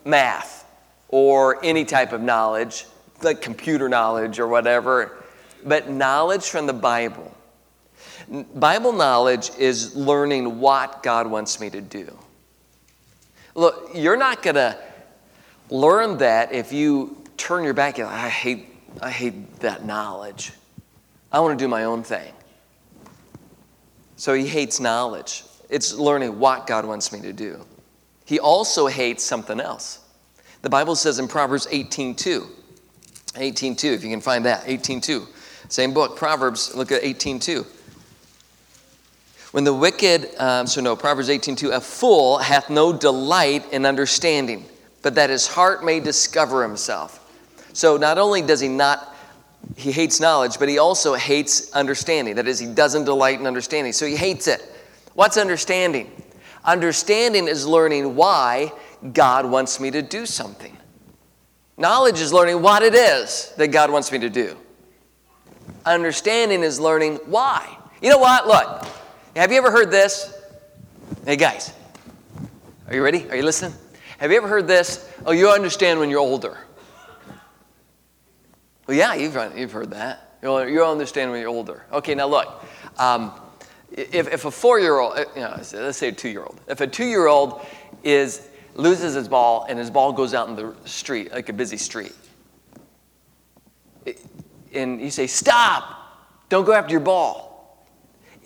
math 0.06 0.70
or 1.08 1.64
any 1.64 1.86
type 1.86 2.12
of 2.12 2.22
knowledge, 2.22 2.86
like 3.24 3.42
computer 3.42 3.88
knowledge 3.88 4.38
or 4.38 4.48
whatever, 4.48 5.24
but 5.64 5.90
knowledge 5.90 6.44
from 6.44 6.68
the 6.68 6.74
Bible. 6.74 7.34
Bible 8.56 8.94
knowledge 8.94 9.52
is 9.58 9.96
learning 9.96 10.60
what 10.60 11.02
God 11.04 11.28
wants 11.28 11.60
me 11.60 11.70
to 11.70 11.82
do. 11.82 12.18
Look, 13.56 13.92
you're 13.94 14.18
not 14.18 14.44
going 14.44 14.56
to 14.56 14.78
learn 15.70 16.18
that 16.18 16.52
if 16.52 16.72
you 16.72 17.18
turn 17.38 17.64
your 17.64 17.74
back 17.74 18.00
and 18.00 18.08
I 18.08 18.30
hate 18.30 18.78
I 19.02 19.12
hate 19.12 19.60
that 19.60 19.86
knowledge. 19.86 20.54
I 21.32 21.40
want 21.40 21.58
to 21.58 21.64
do 21.64 21.68
my 21.68 21.84
own 21.84 22.04
thing. 22.04 22.34
So 24.16 24.34
he 24.34 24.48
hates 24.48 24.80
knowledge. 24.80 25.44
It's 25.70 25.94
learning 25.94 26.40
what 26.40 26.66
God 26.66 26.86
wants 26.86 27.12
me 27.12 27.22
to 27.22 27.34
do. 27.34 27.64
He 28.26 28.40
also 28.40 28.88
hates 28.88 29.24
something 29.24 29.60
else. 29.60 30.00
The 30.62 30.70
Bible 30.70 30.96
says 30.96 31.20
in 31.20 31.28
Proverbs 31.28 31.68
18:2. 31.68 32.48
18:2 33.36 33.94
if 33.94 34.04
you 34.04 34.10
can 34.10 34.22
find 34.22 34.46
that. 34.46 34.66
18:2. 34.66 35.28
Same 35.70 35.94
book, 35.94 36.16
Proverbs, 36.16 36.74
look 36.74 36.92
at 36.92 37.04
18:2. 37.04 37.66
When 39.52 39.64
the 39.64 39.74
wicked, 39.74 40.30
um, 40.40 40.68
so 40.68 40.82
no, 40.82 40.96
Proverbs 40.96 41.30
18:2, 41.30 41.72
a 41.72 41.82
fool 41.82 42.38
hath 42.38 42.70
no 42.70 42.92
delight 42.92 43.72
in 43.72 43.86
understanding, 43.86 44.66
but 45.02 45.16
that 45.16 45.30
his 45.30 45.48
heart 45.48 45.86
may 45.86 46.00
discover 46.00 46.64
himself. 46.64 47.20
So 47.74 47.96
not 47.96 48.18
only 48.18 48.42
does 48.42 48.60
he 48.60 48.68
not, 48.68 49.16
he 49.76 49.92
hates 49.92 50.20
knowledge, 50.20 50.60
but 50.60 50.68
he 50.68 50.80
also 50.80 51.14
hates 51.14 51.72
understanding. 51.74 52.36
That 52.36 52.48
is, 52.48 52.60
he 52.60 52.68
doesn't 52.68 53.06
delight 53.06 53.40
in 53.40 53.48
understanding. 53.48 53.94
So 53.94 54.06
he 54.06 54.16
hates 54.16 54.48
it. 54.48 54.62
What's 55.14 55.38
understanding? 55.38 56.12
Understanding 56.66 57.48
is 57.48 57.66
learning 57.66 58.16
why 58.16 58.74
God 59.14 59.46
wants 59.46 59.80
me 59.80 59.92
to 59.92 60.02
do 60.02 60.26
something. 60.26 60.76
Knowledge 61.78 62.20
is 62.20 62.34
learning 62.34 62.62
what 62.62 62.82
it 62.82 62.96
is 62.96 63.54
that 63.58 63.68
God 63.68 63.92
wants 63.92 64.12
me 64.12 64.20
to 64.20 64.30
do. 64.30 64.58
Understanding 65.86 66.64
is 66.64 66.80
learning 66.80 67.16
why. 67.26 67.78
You 68.02 68.10
know 68.10 68.18
what? 68.18 68.48
Look, 68.48 68.88
have 69.38 69.52
you 69.52 69.58
ever 69.60 69.70
heard 69.70 69.92
this? 69.92 70.34
Hey, 71.24 71.36
guys, 71.36 71.72
are 72.88 72.96
you 72.96 73.04
ready? 73.04 73.30
Are 73.30 73.36
you 73.36 73.44
listening? 73.44 73.74
Have 74.18 74.32
you 74.32 74.38
ever 74.38 74.48
heard 74.48 74.68
this? 74.68 75.08
Oh, 75.28 75.32
you 75.32 75.50
understand 75.50 76.00
when 76.00 76.10
you're 76.10 76.20
older. 76.20 76.58
Well, 78.88 78.98
yeah, 78.98 79.14
you've, 79.14 79.38
you've 79.56 79.72
heard 79.72 79.92
that. 79.92 80.38
You'll, 80.42 80.68
you'll 80.68 80.90
understand 80.90 81.30
when 81.30 81.40
you're 81.40 81.50
older. 81.50 81.86
Okay, 81.92 82.16
now 82.16 82.28
look. 82.28 82.66
Um, 82.98 83.32
if, 83.92 84.28
if 84.28 84.46
a 84.46 84.52
four-year-old, 84.52 85.18
uh, 85.18 85.26
you 85.36 85.42
know, 85.42 85.56
let's 85.74 85.98
say 85.98 86.08
a 86.08 86.12
two-year-old, 86.12 86.60
if 86.68 86.82
a 86.82 86.88
two-year-old 86.88 87.64
is 88.04 88.48
loses 88.74 89.14
his 89.14 89.28
ball 89.28 89.66
and 89.70 89.78
his 89.78 89.92
ball 89.92 90.14
goes 90.14 90.34
out 90.34 90.50
in 90.50 90.56
the 90.56 90.74
street, 90.86 91.32
like 91.32 91.50
a 91.50 91.54
busy 91.54 91.78
street, 91.78 92.16
and 94.74 95.00
you 95.00 95.10
say, 95.10 95.28
"Stop! 95.28 95.84
Don't 96.50 96.66
go 96.66 96.74
after 96.74 96.92
your 96.92 97.02
ball." 97.02 97.47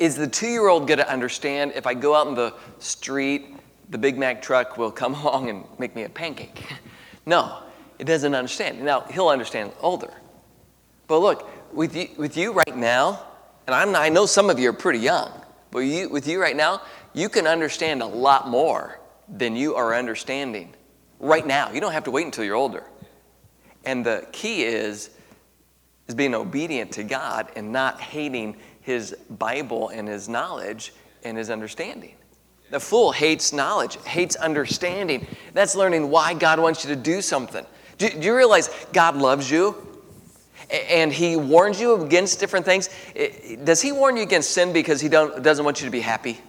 Is 0.02 0.16
the 0.16 0.28
two-year-old 0.28 0.88
going 0.88 0.98
to 0.98 1.08
understand 1.08 1.74
if 1.76 1.86
I 1.86 1.94
go 1.94 2.16
out 2.16 2.26
in 2.26 2.34
the 2.34 2.56
street, 2.80 3.56
the 3.92 4.00
Big 4.00 4.18
Mack 4.18 4.42
truck 4.42 4.76
will 4.76 4.90
come 4.90 5.14
along 5.22 5.52
and 5.52 5.64
make 5.78 5.96
me 5.96 6.02
a 6.06 6.10
pancake? 6.10 6.60
no, 7.28 7.60
it 8.00 8.06
doesn't 8.06 8.34
understand. 8.34 8.82
Now 8.82 9.02
he'll 9.02 9.28
understand 9.28 9.74
older. 9.80 10.12
But 11.06 11.20
look, 11.20 11.48
with 11.72 11.96
you, 11.96 12.08
with 12.18 12.36
you 12.36 12.52
right 12.52 12.76
now, 12.76 13.28
and 13.68 13.76
I'm, 13.76 13.96
I 13.96 14.10
know 14.10 14.26
some 14.26 14.50
of 14.50 14.58
you 14.58 14.70
are 14.70 14.74
pretty 14.74 14.98
young, 14.98 15.30
but 15.70 15.82
you, 15.82 16.10
with 16.10 16.28
you 16.28 16.42
right 16.42 16.56
now, 16.56 16.82
you 17.14 17.30
can 17.30 17.46
understand 17.46 18.02
a 18.02 18.08
lot 18.08 18.50
more 18.50 19.00
than 19.30 19.56
you 19.56 19.76
are 19.76 19.94
understanding 19.94 20.74
right 21.20 21.46
now. 21.46 21.72
You 21.72 21.80
don't 21.80 21.94
have 21.94 22.06
to 22.06 22.12
wait 22.12 22.26
until 22.26 22.44
you're 22.44 22.56
older. 22.56 22.86
And 23.86 24.04
the 24.04 24.28
key 24.32 24.64
is, 24.64 25.12
is 26.08 26.16
being 26.16 26.34
obedient 26.34 26.92
to 26.94 27.04
God 27.04 27.52
and 27.56 27.72
not 27.72 28.02
hating 28.02 28.58
his 28.82 29.16
Bible 29.30 29.90
and 29.90 30.08
his 30.08 30.28
knowledge 30.28 30.94
and 31.24 31.38
his 31.38 31.50
understanding. 31.50 32.16
The 32.70 32.80
fool 32.80 33.12
hates 33.12 33.52
knowledge, 33.52 33.98
hates 34.06 34.36
understanding. 34.36 35.28
That's 35.54 35.76
learning 35.76 36.10
why 36.10 36.34
God 36.34 36.60
wants 36.60 36.84
you 36.84 36.96
to 36.96 36.96
do 36.96 37.22
something. 37.22 37.66
Do, 37.98 38.10
do 38.10 38.20
you 38.20 38.36
realize 38.36 38.70
God 38.94 39.16
loves 39.16 39.50
you? 39.50 39.88
and 40.70 41.12
he 41.12 41.36
warns 41.36 41.82
you 41.82 42.02
against 42.02 42.40
different 42.40 42.66
things. 42.66 42.90
Does 43.64 43.82
he 43.82 43.92
warn 43.92 44.16
you 44.16 44.24
against 44.24 44.52
sin 44.52 44.72
because 44.72 45.02
he 45.02 45.10
doesn't 45.10 45.66
want 45.66 45.82
you 45.82 45.86
to 45.86 45.92
be 45.92 46.00
happy? 46.00 46.40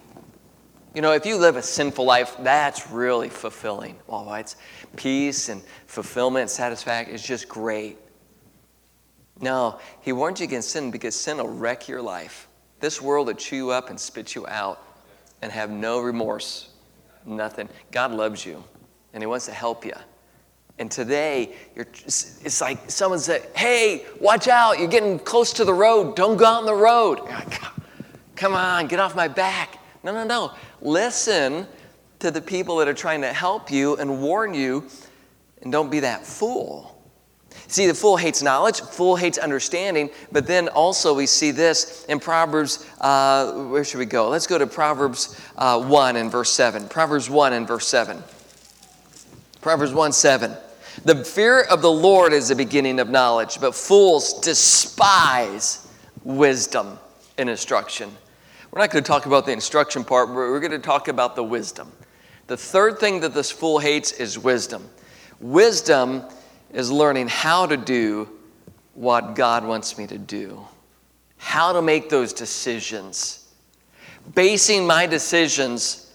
You 0.93 1.01
know, 1.01 1.11
if 1.11 1.25
you 1.25 1.37
live 1.37 1.55
a 1.55 1.61
sinful 1.61 2.05
life, 2.05 2.35
that's 2.39 2.89
really 2.91 3.29
fulfilling. 3.29 3.97
Well, 4.07 4.31
it's 4.35 4.55
peace 4.95 5.49
and 5.49 5.61
fulfillment 5.87 6.51
satisfaction. 6.51 7.15
It's 7.15 7.25
just 7.25 7.49
great. 7.49 7.97
No, 9.39 9.79
he 10.01 10.13
warns 10.13 10.39
you 10.39 10.45
against 10.45 10.71
sin 10.71 10.91
because 10.91 11.15
sin 11.15 11.37
will 11.37 11.49
wreck 11.49 11.87
your 11.87 12.01
life. 12.01 12.47
This 12.79 13.01
world 13.01 13.27
will 13.27 13.33
chew 13.33 13.55
you 13.55 13.71
up 13.71 13.89
and 13.89 13.99
spit 13.99 14.35
you 14.35 14.45
out 14.47 14.85
and 15.41 15.51
have 15.51 15.69
no 15.69 15.99
remorse, 15.99 16.69
nothing. 17.25 17.69
God 17.91 18.11
loves 18.11 18.45
you 18.45 18.63
and 19.13 19.21
he 19.21 19.27
wants 19.27 19.45
to 19.45 19.51
help 19.51 19.85
you. 19.85 19.93
And 20.79 20.89
today, 20.89 21.53
it's 21.75 22.59
like 22.59 22.89
someone 22.89 23.19
said, 23.19 23.47
Hey, 23.55 24.05
watch 24.19 24.47
out, 24.47 24.79
you're 24.79 24.87
getting 24.87 25.19
close 25.19 25.53
to 25.53 25.65
the 25.65 25.73
road. 25.73 26.15
Don't 26.15 26.35
go 26.35 26.45
out 26.45 26.59
on 26.59 26.65
the 26.65 26.73
road. 26.73 27.19
Like, 27.19 27.61
Come 28.35 28.55
on, 28.55 28.87
get 28.87 28.99
off 28.99 29.15
my 29.15 29.27
back. 29.27 29.79
No, 30.03 30.11
no, 30.11 30.23
no. 30.23 30.51
Listen 30.81 31.67
to 32.19 32.31
the 32.31 32.41
people 32.41 32.77
that 32.77 32.87
are 32.87 32.93
trying 32.93 33.21
to 33.21 33.31
help 33.31 33.71
you 33.71 33.95
and 33.97 34.21
warn 34.21 34.53
you, 34.53 34.87
and 35.61 35.71
don't 35.71 35.91
be 35.91 35.99
that 35.99 36.25
fool. 36.25 36.92
See, 37.73 37.87
the 37.87 37.95
fool 37.95 38.17
hates 38.17 38.43
knowledge, 38.43 38.81
fool 38.81 39.15
hates 39.15 39.39
understanding, 39.39 40.11
but 40.31 40.45
then 40.45 40.67
also 40.67 41.15
we 41.15 41.25
see 41.25 41.49
this 41.49 42.05
in 42.05 42.19
Proverbs. 42.19 42.87
Uh, 43.01 43.51
where 43.63 43.83
should 43.83 43.97
we 43.97 44.05
go? 44.05 44.29
Let's 44.29 44.45
go 44.45 44.59
to 44.59 44.67
Proverbs 44.67 45.41
uh, 45.57 45.81
1 45.83 46.15
and 46.15 46.31
verse 46.31 46.53
7. 46.53 46.87
Proverbs 46.87 47.31
1 47.31 47.53
and 47.53 47.67
verse 47.67 47.87
7. 47.87 48.21
Proverbs 49.61 49.91
1 49.91 50.11
7. 50.11 50.55
The 51.03 51.25
fear 51.25 51.63
of 51.63 51.81
the 51.81 51.91
Lord 51.91 52.31
is 52.31 52.49
the 52.49 52.55
beginning 52.55 52.99
of 52.99 53.09
knowledge, 53.09 53.59
but 53.59 53.73
fools 53.73 54.39
despise 54.41 55.87
wisdom 56.23 56.99
and 57.39 57.49
instruction. 57.49 58.11
We're 58.69 58.81
not 58.81 58.91
going 58.91 59.03
to 59.03 59.07
talk 59.07 59.25
about 59.25 59.47
the 59.47 59.51
instruction 59.51 60.03
part, 60.03 60.29
we're 60.29 60.59
going 60.59 60.73
to 60.73 60.77
talk 60.77 61.07
about 61.07 61.35
the 61.35 61.43
wisdom. 61.43 61.91
The 62.45 62.55
third 62.55 62.99
thing 62.99 63.21
that 63.21 63.33
this 63.33 63.49
fool 63.49 63.79
hates 63.79 64.11
is 64.11 64.37
wisdom. 64.37 64.87
Wisdom 65.39 66.21
is 66.73 66.91
learning 66.91 67.27
how 67.27 67.65
to 67.67 67.77
do 67.77 68.29
what 68.93 69.35
God 69.35 69.65
wants 69.65 69.97
me 69.97 70.07
to 70.07 70.17
do, 70.17 70.65
how 71.37 71.73
to 71.73 71.81
make 71.81 72.09
those 72.09 72.33
decisions, 72.33 73.47
basing 74.35 74.85
my 74.85 75.05
decisions 75.05 76.11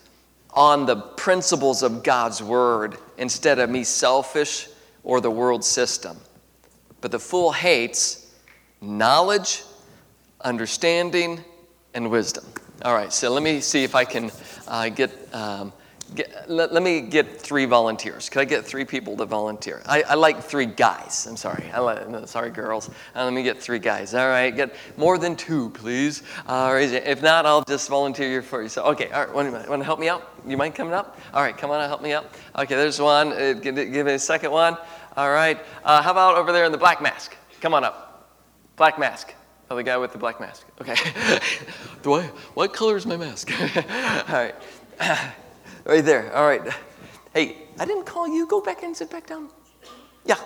on 0.52 0.86
the 0.86 0.96
principles 0.96 1.82
of 1.82 2.02
God's 2.02 2.42
word 2.42 2.98
instead 3.16 3.58
of 3.58 3.70
me 3.70 3.84
selfish 3.84 4.68
or 5.04 5.20
the 5.20 5.30
world 5.30 5.64
system. 5.64 6.16
But 7.00 7.12
the 7.12 7.18
fool 7.18 7.52
hates 7.52 8.32
knowledge, 8.80 9.62
understanding, 10.40 11.44
and 11.94 12.10
wisdom. 12.10 12.44
All 12.84 12.94
right, 12.94 13.12
so 13.12 13.30
let 13.30 13.42
me 13.42 13.60
see 13.60 13.84
if 13.84 13.94
I 13.94 14.04
can 14.04 14.30
uh, 14.66 14.88
get 14.88 15.10
um, 15.34 15.72
Get, 16.14 16.48
let, 16.48 16.72
let, 16.72 16.82
me 16.82 17.02
get 17.02 17.38
three 17.38 17.66
volunteers. 17.66 18.30
Could 18.30 18.40
I 18.40 18.44
get 18.46 18.64
three 18.64 18.86
people 18.86 19.14
to 19.18 19.26
volunteer? 19.26 19.82
I, 19.84 20.02
I 20.02 20.14
like 20.14 20.42
three 20.42 20.64
guys. 20.64 21.26
I'm 21.26 21.36
sorry. 21.36 21.70
I 21.72 21.80
like, 21.80 22.08
no, 22.08 22.24
sorry, 22.24 22.50
girls. 22.50 22.88
Uh, 23.14 23.24
let 23.24 23.32
me 23.34 23.42
get 23.42 23.60
three 23.60 23.78
guys. 23.78 24.14
All 24.14 24.26
right, 24.26 24.54
get 24.54 24.74
more 24.96 25.18
than 25.18 25.36
two, 25.36 25.68
please. 25.70 26.22
Uh, 26.46 26.78
if 26.80 27.20
not, 27.22 27.44
I'll 27.44 27.62
just 27.62 27.90
volunteer 27.90 28.30
you 28.30 28.40
for 28.40 28.62
you. 28.62 28.70
So, 28.70 28.84
okay, 28.84 29.10
all 29.10 29.26
right. 29.26 29.34
Want 29.34 29.80
to, 29.80 29.84
help 29.84 30.00
me 30.00 30.08
out? 30.08 30.32
You 30.46 30.56
mind 30.56 30.74
coming 30.74 30.94
up? 30.94 31.18
All 31.34 31.42
right, 31.42 31.56
come 31.56 31.70
on, 31.70 31.86
help 31.86 32.00
me 32.00 32.12
out. 32.12 32.26
Okay, 32.56 32.74
there's 32.74 32.98
one. 32.98 33.32
Uh, 33.32 33.52
give, 33.52 33.74
give, 33.74 34.06
me 34.06 34.12
a 34.12 34.18
second 34.18 34.50
one. 34.50 34.78
All 35.16 35.30
right. 35.30 35.58
Uh, 35.84 36.00
how 36.00 36.12
about 36.12 36.36
over 36.36 36.52
there 36.52 36.64
in 36.64 36.72
the 36.72 36.78
black 36.78 37.02
mask? 37.02 37.36
Come 37.60 37.74
on 37.74 37.84
up. 37.84 38.32
Black 38.76 38.98
mask. 38.98 39.34
Oh, 39.70 39.76
the 39.76 39.82
guy 39.82 39.98
with 39.98 40.12
the 40.12 40.18
black 40.18 40.40
mask. 40.40 40.64
Okay. 40.80 40.94
Do 42.02 42.14
I? 42.14 42.22
What 42.54 42.72
color 42.72 42.96
is 42.96 43.04
my 43.04 43.18
mask? 43.18 43.52
all 43.76 44.34
right. 44.34 44.54
Right 45.88 46.04
there. 46.04 46.30
All 46.36 46.46
right. 46.46 46.60
Hey, 47.32 47.56
I 47.78 47.86
didn't 47.86 48.04
call 48.04 48.28
you. 48.28 48.46
Go 48.46 48.60
back 48.60 48.82
and 48.82 48.94
sit 48.94 49.08
back 49.10 49.26
down. 49.26 49.48
Yeah. 50.26 50.36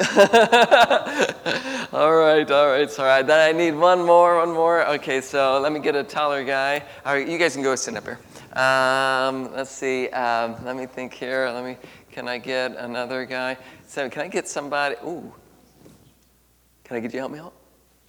all 1.92 2.12
right, 2.12 2.50
all 2.50 2.66
right, 2.66 2.98
all 2.98 3.04
right. 3.04 3.22
Then 3.22 3.38
I 3.38 3.56
need 3.56 3.76
one 3.76 4.04
more, 4.04 4.38
one 4.38 4.52
more. 4.52 4.84
Okay, 4.94 5.20
so 5.20 5.60
let 5.60 5.70
me 5.70 5.78
get 5.78 5.94
a 5.94 6.02
taller 6.02 6.42
guy. 6.42 6.82
All 7.06 7.14
right, 7.14 7.28
you 7.28 7.38
guys 7.38 7.54
can 7.54 7.62
go 7.62 7.76
sit 7.76 7.94
up 7.96 8.02
here. 8.02 8.18
Um, 8.60 9.52
let's 9.52 9.70
see. 9.70 10.08
Um, 10.08 10.56
let 10.64 10.74
me 10.74 10.86
think 10.86 11.14
here. 11.14 11.48
Let 11.54 11.64
me. 11.64 11.76
Can 12.10 12.26
I 12.26 12.38
get 12.38 12.74
another 12.76 13.24
guy? 13.26 13.58
So 13.86 14.10
can 14.10 14.22
I 14.22 14.28
get 14.28 14.48
somebody? 14.48 14.96
Ooh. 15.04 15.32
Can 16.82 16.96
I 16.96 17.00
get 17.00 17.12
you 17.12 17.20
help 17.20 17.30
me 17.30 17.38
out? 17.38 17.52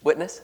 Witness. 0.02 0.41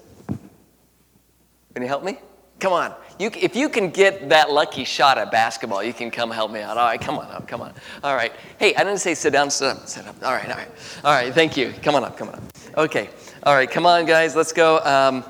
Can 1.73 1.81
you 1.81 1.87
help 1.87 2.03
me? 2.03 2.19
Come 2.59 2.73
on. 2.73 2.93
You, 3.19 3.31
if 3.35 3.55
you 3.55 3.67
can 3.67 3.89
get 3.89 4.29
that 4.29 4.51
lucky 4.51 4.83
shot 4.83 5.17
at 5.17 5.31
basketball, 5.31 5.83
you 5.83 5.93
can 5.93 6.11
come 6.11 6.29
help 6.29 6.51
me 6.51 6.61
out. 6.61 6.77
All 6.77 6.85
right, 6.85 7.01
come 7.01 7.17
on 7.17 7.29
up, 7.31 7.47
come 7.47 7.61
on. 7.61 7.73
All 8.03 8.15
right. 8.15 8.31
Hey, 8.59 8.75
I 8.75 8.83
didn't 8.83 8.99
say 8.99 9.15
sit 9.15 9.33
down, 9.33 9.49
sit 9.49 9.67
up, 9.67 9.87
sit 9.87 10.05
up. 10.05 10.15
All 10.23 10.33
right, 10.33 10.49
all 10.49 10.57
right. 10.57 10.69
All 11.03 11.13
right, 11.13 11.33
thank 11.33 11.57
you. 11.57 11.73
Come 11.81 11.95
on 11.95 12.03
up, 12.03 12.15
come 12.15 12.29
on 12.29 12.35
up. 12.35 12.43
Okay. 12.77 13.09
All 13.43 13.55
right, 13.55 13.69
come 13.69 13.85
on, 13.85 14.05
guys. 14.05 14.35
Let's 14.35 14.53
go. 14.53 14.79
Um, 14.79 15.23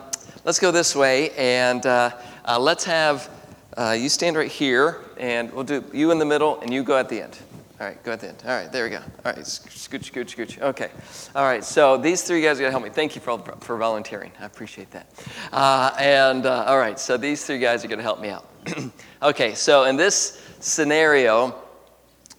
let's 0.43 0.59
go 0.59 0.71
this 0.71 0.95
way, 0.95 1.31
and 1.31 1.85
uh, 1.85 2.11
uh, 2.45 2.59
let's 2.59 2.83
have 2.83 3.29
uh, 3.77 3.95
you 3.97 4.09
stand 4.09 4.35
right 4.35 4.51
here, 4.51 5.01
and 5.17 5.51
we'll 5.53 5.63
do 5.63 5.83
you 5.93 6.11
in 6.11 6.19
the 6.19 6.25
middle, 6.25 6.59
and 6.61 6.73
you 6.73 6.83
go 6.83 6.97
at 6.97 7.07
the 7.07 7.21
end. 7.21 7.37
All 7.79 7.85
right, 7.85 8.03
go 8.03 8.13
ahead. 8.13 8.39
then. 8.39 8.49
All 8.49 8.59
right, 8.59 8.71
there 8.71 8.85
we 8.85 8.89
go. 8.89 8.97
All 8.97 9.03
right, 9.33 9.37
scooch, 9.37 10.11
scooch, 10.11 10.35
scooch. 10.35 10.59
Okay. 10.59 10.89
All 11.35 11.43
right, 11.43 11.63
so 11.63 11.95
these 11.95 12.23
three 12.23 12.41
guys 12.41 12.57
are 12.57 12.61
going 12.61 12.69
to 12.69 12.71
help 12.71 12.83
me. 12.83 12.89
Thank 12.89 13.13
you 13.13 13.21
for, 13.21 13.37
for 13.59 13.77
volunteering. 13.77 14.31
I 14.39 14.45
appreciate 14.45 14.89
that. 14.91 15.07
Uh, 15.53 15.95
and 15.99 16.47
uh, 16.47 16.65
all 16.65 16.79
right, 16.79 16.99
so 16.99 17.17
these 17.17 17.45
three 17.45 17.59
guys 17.59 17.85
are 17.85 17.87
going 17.87 17.99
to 17.99 18.03
help 18.03 18.19
me 18.19 18.29
out. 18.29 18.49
okay, 19.21 19.53
so 19.53 19.83
in 19.83 19.95
this 19.95 20.41
scenario, 20.59 21.53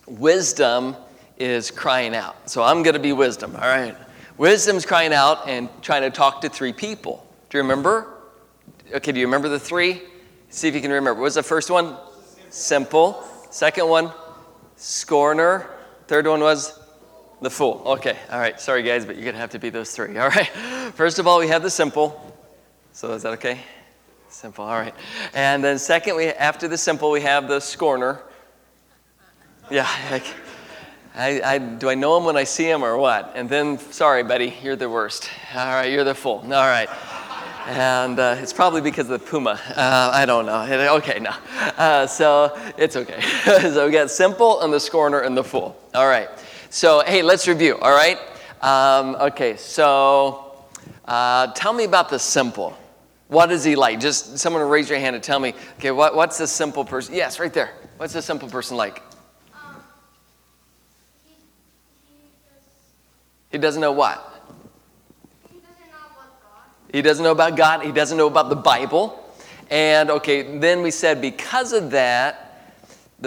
wisdom 0.08 0.96
is 1.36 1.70
crying 1.70 2.16
out. 2.16 2.50
So 2.50 2.64
I'm 2.64 2.82
going 2.82 2.94
to 2.94 3.00
be 3.00 3.12
wisdom, 3.12 3.54
all 3.54 3.68
right? 3.68 3.96
Wisdom's 4.38 4.84
crying 4.84 5.12
out 5.12 5.48
and 5.48 5.68
trying 5.82 6.02
to 6.02 6.10
talk 6.10 6.40
to 6.40 6.48
three 6.48 6.72
people. 6.72 7.24
Do 7.48 7.58
you 7.58 7.62
remember? 7.62 8.12
Okay, 8.92 9.12
do 9.12 9.20
you 9.20 9.26
remember 9.26 9.48
the 9.48 9.60
three? 9.60 10.02
See 10.48 10.66
if 10.66 10.74
you 10.74 10.80
can 10.80 10.90
remember. 10.90 11.14
What 11.14 11.24
was 11.24 11.34
the 11.36 11.44
first 11.44 11.70
one? 11.70 11.96
Simple. 12.50 13.22
Second 13.50 13.88
one? 13.88 14.10
Scorner. 14.78 15.68
Third 16.06 16.26
one 16.26 16.40
was 16.40 16.78
the 17.42 17.50
fool. 17.50 17.82
Okay, 17.84 18.16
all 18.30 18.38
right. 18.38 18.60
Sorry, 18.60 18.82
guys, 18.82 19.04
but 19.04 19.16
you're 19.16 19.24
going 19.24 19.34
to 19.34 19.40
have 19.40 19.50
to 19.50 19.58
be 19.58 19.70
those 19.70 19.90
three. 19.92 20.16
All 20.18 20.28
right. 20.28 20.48
First 20.94 21.18
of 21.18 21.26
all, 21.26 21.38
we 21.38 21.48
have 21.48 21.62
the 21.62 21.70
simple. 21.70 22.34
So 22.92 23.12
is 23.12 23.22
that 23.22 23.34
okay? 23.34 23.60
Simple. 24.28 24.64
All 24.64 24.78
right. 24.78 24.94
And 25.34 25.62
then 25.62 25.78
second, 25.78 26.16
we 26.16 26.26
after 26.26 26.66
the 26.66 26.78
simple, 26.78 27.10
we 27.10 27.20
have 27.20 27.48
the 27.48 27.60
scorner. 27.60 28.22
Yeah. 29.70 29.88
I, 31.14 31.40
I, 31.42 31.58
do 31.58 31.88
I 31.88 31.94
know 31.94 32.16
him 32.16 32.24
when 32.24 32.36
I 32.36 32.44
see 32.44 32.68
him 32.68 32.84
or 32.84 32.96
what? 32.96 33.32
And 33.34 33.48
then, 33.48 33.78
sorry, 33.78 34.22
buddy, 34.22 34.54
you're 34.62 34.76
the 34.76 34.88
worst. 34.88 35.28
All 35.54 35.66
right, 35.66 35.90
you're 35.90 36.04
the 36.04 36.14
fool. 36.14 36.42
All 36.44 36.48
right. 36.48 36.88
And 37.68 38.18
uh, 38.18 38.36
it's 38.38 38.54
probably 38.54 38.80
because 38.80 39.10
of 39.10 39.20
the 39.20 39.26
puma. 39.26 39.60
Uh, 39.76 40.10
I 40.12 40.24
don't 40.24 40.46
know. 40.46 40.96
Okay, 40.96 41.20
no. 41.20 41.34
Uh, 41.76 42.06
so 42.06 42.58
it's 42.78 42.96
okay. 42.96 43.20
so 43.44 43.86
we 43.86 43.92
got 43.92 44.10
simple 44.10 44.62
and 44.62 44.72
the 44.72 44.80
scorner 44.80 45.20
and 45.20 45.36
the 45.36 45.44
fool. 45.44 45.78
All 45.94 46.08
right. 46.08 46.28
So, 46.70 47.02
hey, 47.06 47.22
let's 47.22 47.46
review, 47.46 47.78
all 47.78 47.92
right? 47.92 48.18
Um, 48.60 49.16
okay, 49.16 49.56
so 49.56 50.66
uh, 51.04 51.46
tell 51.48 51.72
me 51.72 51.84
about 51.84 52.08
the 52.08 52.18
simple. 52.18 52.76
What 53.28 53.50
is 53.52 53.64
he 53.64 53.76
like? 53.76 54.00
Just 54.00 54.38
someone 54.38 54.62
raise 54.68 54.90
your 54.90 54.98
hand 54.98 55.14
and 55.14 55.22
tell 55.22 55.38
me, 55.38 55.54
okay, 55.78 55.90
what, 55.90 56.14
what's 56.16 56.38
the 56.38 56.46
simple 56.46 56.84
person? 56.84 57.14
Yes, 57.14 57.38
right 57.38 57.52
there. 57.52 57.74
What's 57.98 58.14
the 58.14 58.22
simple 58.22 58.48
person 58.48 58.76
like? 58.76 59.02
Um, 59.54 59.82
he, 61.26 61.34
he, 63.50 63.58
does, 63.58 63.76
not 63.76 63.82
know 63.82 63.92
what? 63.92 64.42
He 65.50 65.58
doesn't 65.58 65.90
know 65.90 65.96
about 66.12 66.42
God. 66.42 66.68
He 66.92 67.02
doesn't 67.02 67.22
know 67.22 67.32
about 67.32 67.56
God. 67.56 67.82
He 67.82 67.92
doesn't 67.92 68.16
know 68.16 68.26
about 68.26 68.48
the 68.48 68.56
Bible. 68.56 69.24
And 69.70 70.10
okay, 70.10 70.58
then 70.58 70.82
we 70.82 70.90
said 70.90 71.20
because 71.20 71.72
of 71.72 71.90
that, 71.90 72.44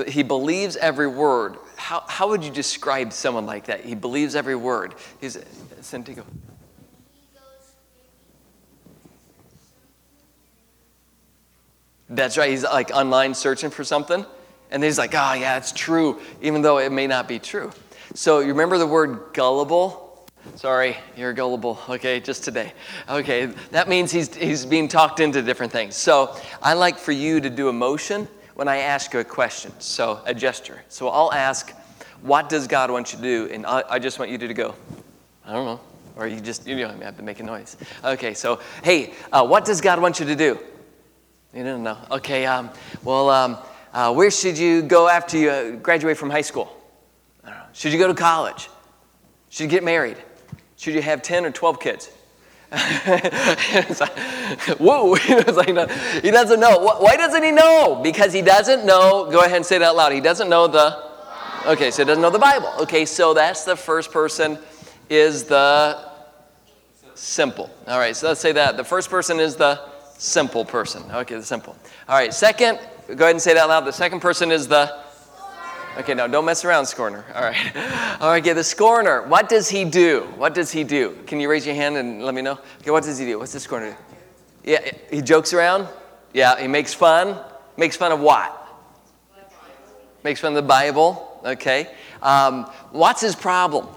he 0.07 0.23
believes 0.23 0.75
every 0.77 1.07
word. 1.07 1.57
How, 1.75 2.03
how 2.07 2.29
would 2.29 2.43
you 2.43 2.51
describe 2.51 3.13
someone 3.13 3.45
like 3.45 3.65
that? 3.65 3.83
He 3.83 3.95
believes 3.95 4.35
every 4.35 4.55
word. 4.55 4.95
He's, 5.19 5.37
Santiago. 5.81 6.25
That's 12.09 12.37
right. 12.37 12.49
He's 12.49 12.63
like 12.63 12.91
online 12.91 13.33
searching 13.33 13.69
for 13.69 13.83
something. 13.83 14.25
And 14.69 14.81
then 14.81 14.87
he's 14.87 14.97
like, 14.97 15.13
oh, 15.13 15.33
yeah, 15.33 15.57
it's 15.57 15.71
true, 15.71 16.19
even 16.41 16.61
though 16.61 16.77
it 16.77 16.91
may 16.91 17.07
not 17.07 17.27
be 17.27 17.39
true. 17.39 17.71
So 18.13 18.39
you 18.39 18.49
remember 18.49 18.77
the 18.77 18.87
word 18.87 19.33
gullible? 19.33 20.10
Sorry, 20.55 20.97
you're 21.15 21.33
gullible. 21.33 21.79
Okay, 21.89 22.19
just 22.19 22.43
today. 22.43 22.73
Okay, 23.09 23.47
that 23.71 23.87
means 23.87 24.11
he's, 24.11 24.33
he's 24.35 24.65
being 24.65 24.87
talked 24.87 25.19
into 25.19 25.41
different 25.41 25.71
things. 25.71 25.95
So 25.95 26.35
I 26.61 26.73
like 26.73 26.97
for 26.97 27.11
you 27.11 27.39
to 27.41 27.49
do 27.49 27.69
a 27.69 27.73
motion 27.73 28.27
when 28.55 28.67
I 28.67 28.77
ask 28.77 29.13
you 29.13 29.19
a 29.19 29.23
question. 29.23 29.71
So 29.79 30.21
a 30.25 30.33
gesture. 30.33 30.83
So 30.89 31.09
I'll 31.09 31.31
ask, 31.31 31.71
what 32.21 32.49
does 32.49 32.67
God 32.67 32.91
want 32.91 33.11
you 33.11 33.17
to 33.17 33.23
do? 33.23 33.53
And 33.53 33.65
I, 33.65 33.83
I 33.89 33.99
just 33.99 34.19
want 34.19 34.29
you 34.31 34.37
to 34.37 34.53
go, 34.53 34.75
I 35.45 35.53
don't 35.53 35.65
know. 35.65 35.79
Or 36.15 36.27
you 36.27 36.41
just, 36.41 36.67
you 36.67 36.77
don't 36.77 37.01
have 37.01 37.17
to 37.17 37.23
make 37.23 37.39
a 37.39 37.43
noise. 37.43 37.77
Okay, 38.03 38.33
so, 38.33 38.59
hey, 38.83 39.13
uh, 39.31 39.45
what 39.45 39.65
does 39.65 39.81
God 39.81 40.01
want 40.01 40.19
you 40.19 40.25
to 40.25 40.35
do? 40.35 40.59
You 41.53 41.63
don't 41.63 41.83
know. 41.83 41.97
Okay, 42.11 42.45
um, 42.45 42.69
well, 43.03 43.29
um, 43.29 43.57
uh, 43.93 44.13
where 44.13 44.29
should 44.31 44.57
you 44.57 44.81
go 44.81 45.07
after 45.07 45.37
you 45.37 45.49
uh, 45.49 45.71
graduate 45.77 46.17
from 46.17 46.29
high 46.29 46.41
school? 46.41 46.77
Should 47.73 47.93
you 47.93 47.99
go 47.99 48.07
to 48.07 48.13
college? 48.13 48.69
Should 49.49 49.63
you 49.63 49.69
get 49.69 49.83
married? 49.83 50.17
Should 50.81 50.95
you 50.95 51.03
have 51.03 51.21
10 51.21 51.45
or 51.45 51.51
12 51.51 51.79
kids? 51.79 52.07
whoa, 54.79 55.11
like, 55.53 55.67
he 56.23 56.31
doesn't 56.31 56.59
know. 56.59 56.97
Why 56.97 57.15
doesn't 57.17 57.43
he 57.43 57.51
know? 57.51 57.99
Because 58.01 58.33
he 58.33 58.41
doesn't 58.41 58.83
know, 58.83 59.29
go 59.29 59.41
ahead 59.41 59.57
and 59.57 59.65
say 59.65 59.77
that 59.77 59.95
loud. 59.95 60.11
He 60.11 60.21
doesn't 60.21 60.49
know 60.49 60.65
the, 60.65 60.99
okay, 61.67 61.91
so 61.91 62.01
he 62.01 62.07
doesn't 62.07 62.23
know 62.23 62.31
the 62.31 62.39
Bible. 62.39 62.73
Okay, 62.79 63.05
so 63.05 63.35
that's 63.35 63.63
the 63.63 63.75
first 63.75 64.11
person 64.11 64.57
is 65.07 65.43
the 65.43 65.99
simple. 67.13 67.69
All 67.85 67.99
right, 67.99 68.15
so 68.15 68.29
let's 68.29 68.41
say 68.41 68.53
that. 68.53 68.75
The 68.75 68.83
first 68.83 69.11
person 69.11 69.39
is 69.39 69.55
the 69.55 69.87
simple 70.17 70.65
person. 70.65 71.03
Okay, 71.11 71.35
the 71.35 71.43
simple. 71.43 71.77
All 72.09 72.15
right, 72.15 72.33
second, 72.33 72.79
go 73.05 73.25
ahead 73.25 73.35
and 73.35 73.41
say 73.41 73.53
that 73.53 73.65
loud. 73.65 73.81
The 73.81 73.93
second 73.93 74.21
person 74.21 74.51
is 74.51 74.67
the. 74.67 74.99
Okay, 75.97 76.13
no, 76.13 76.27
don't 76.27 76.45
mess 76.45 76.63
around, 76.63 76.85
Scorner. 76.85 77.25
All 77.35 77.43
right. 77.43 77.75
All 78.21 78.29
right, 78.29 78.41
okay, 78.41 78.53
the 78.53 78.63
Scorner. 78.63 79.23
What 79.23 79.49
does 79.49 79.69
he 79.69 79.83
do? 79.83 80.21
What 80.37 80.53
does 80.53 80.71
he 80.71 80.83
do? 80.83 81.17
Can 81.27 81.39
you 81.39 81.49
raise 81.49 81.65
your 81.65 81.75
hand 81.75 81.97
and 81.97 82.23
let 82.23 82.33
me 82.33 82.41
know? 82.41 82.57
Okay, 82.79 82.91
what 82.91 83.03
does 83.03 83.17
he 83.17 83.25
do? 83.25 83.39
What's 83.39 83.51
the 83.51 83.59
Scorner 83.59 83.91
do? 83.91 83.95
Yeah, 84.63 84.91
he 85.09 85.21
jokes 85.21 85.53
around. 85.53 85.87
Yeah, 86.33 86.59
he 86.59 86.67
makes 86.67 86.93
fun. 86.93 87.37
Makes 87.75 87.97
fun 87.97 88.11
of 88.11 88.21
what? 88.21 88.57
Makes 90.23 90.39
fun 90.39 90.51
of 90.51 90.55
the 90.55 90.67
Bible. 90.67 91.41
Okay. 91.43 91.93
Um, 92.21 92.65
what's 92.91 93.21
his 93.21 93.35
problem? 93.35 93.87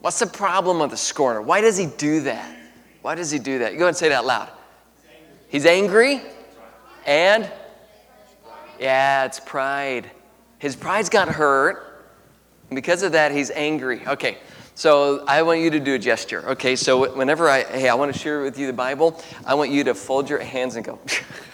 What's 0.00 0.18
the 0.18 0.26
problem 0.26 0.80
of 0.80 0.90
the 0.90 0.96
Scorner? 0.96 1.42
Why 1.42 1.60
does 1.60 1.76
he 1.76 1.86
do 1.86 2.22
that? 2.22 2.56
Why 3.02 3.14
does 3.14 3.30
he 3.30 3.38
do 3.38 3.60
that? 3.60 3.72
You 3.72 3.78
go 3.78 3.84
ahead 3.84 3.90
and 3.90 3.96
say 3.96 4.08
that 4.08 4.24
loud. 4.24 4.48
He's 5.48 5.64
angry 5.64 6.20
and 7.06 7.50
yeah, 8.80 9.24
it's 9.24 9.38
pride. 9.38 10.10
His 10.66 10.74
pride's 10.74 11.08
got 11.08 11.28
hurt. 11.28 12.08
And 12.70 12.74
because 12.74 13.04
of 13.04 13.12
that, 13.12 13.30
he's 13.30 13.52
angry. 13.52 14.04
Okay, 14.04 14.38
so 14.74 15.24
I 15.24 15.42
want 15.42 15.60
you 15.60 15.70
to 15.70 15.78
do 15.78 15.94
a 15.94 15.98
gesture. 16.00 16.44
Okay, 16.48 16.74
so 16.74 17.14
whenever 17.14 17.48
I, 17.48 17.62
hey, 17.62 17.88
I 17.88 17.94
want 17.94 18.12
to 18.12 18.18
share 18.18 18.42
with 18.42 18.58
you 18.58 18.66
the 18.66 18.72
Bible, 18.72 19.22
I 19.44 19.54
want 19.54 19.70
you 19.70 19.84
to 19.84 19.94
fold 19.94 20.28
your 20.28 20.40
hands 20.40 20.74
and 20.74 20.84
go. 20.84 20.98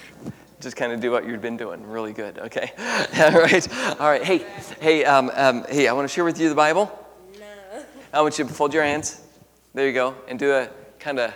Just 0.62 0.76
kind 0.76 0.94
of 0.94 1.00
do 1.00 1.10
what 1.10 1.26
you've 1.26 1.42
been 1.42 1.58
doing. 1.58 1.86
Really 1.86 2.14
good. 2.14 2.38
Okay. 2.38 2.72
All 3.18 3.32
right. 3.32 4.00
All 4.00 4.08
right. 4.08 4.24
Hey, 4.24 4.46
hey, 4.80 5.04
um, 5.04 5.30
um, 5.34 5.66
hey, 5.68 5.88
I 5.88 5.92
want 5.92 6.08
to 6.08 6.14
share 6.14 6.24
with 6.24 6.40
you 6.40 6.48
the 6.48 6.54
Bible. 6.54 6.90
No. 7.38 7.84
I 8.14 8.22
want 8.22 8.38
you 8.38 8.46
to 8.46 8.54
fold 8.54 8.72
your 8.72 8.82
hands. 8.82 9.20
There 9.74 9.86
you 9.86 9.92
go, 9.92 10.14
and 10.26 10.38
do 10.38 10.52
a 10.52 10.70
kind 10.98 11.18
of 11.18 11.34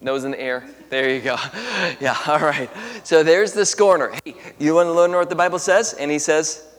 nose 0.00 0.24
in 0.24 0.30
the 0.30 0.40
air. 0.40 0.66
There 0.88 1.10
you 1.10 1.20
go. 1.20 1.36
Yeah, 2.00 2.16
all 2.26 2.38
right. 2.38 2.70
So 3.04 3.22
there's 3.22 3.52
the 3.52 3.66
scorner. 3.66 4.14
Hey, 4.24 4.36
you 4.58 4.74
want 4.74 4.86
to 4.86 4.94
learn 4.94 5.12
what 5.12 5.28
the 5.28 5.36
Bible 5.36 5.58
says? 5.58 5.92
And 5.92 6.10
he 6.10 6.18
says, 6.18 6.69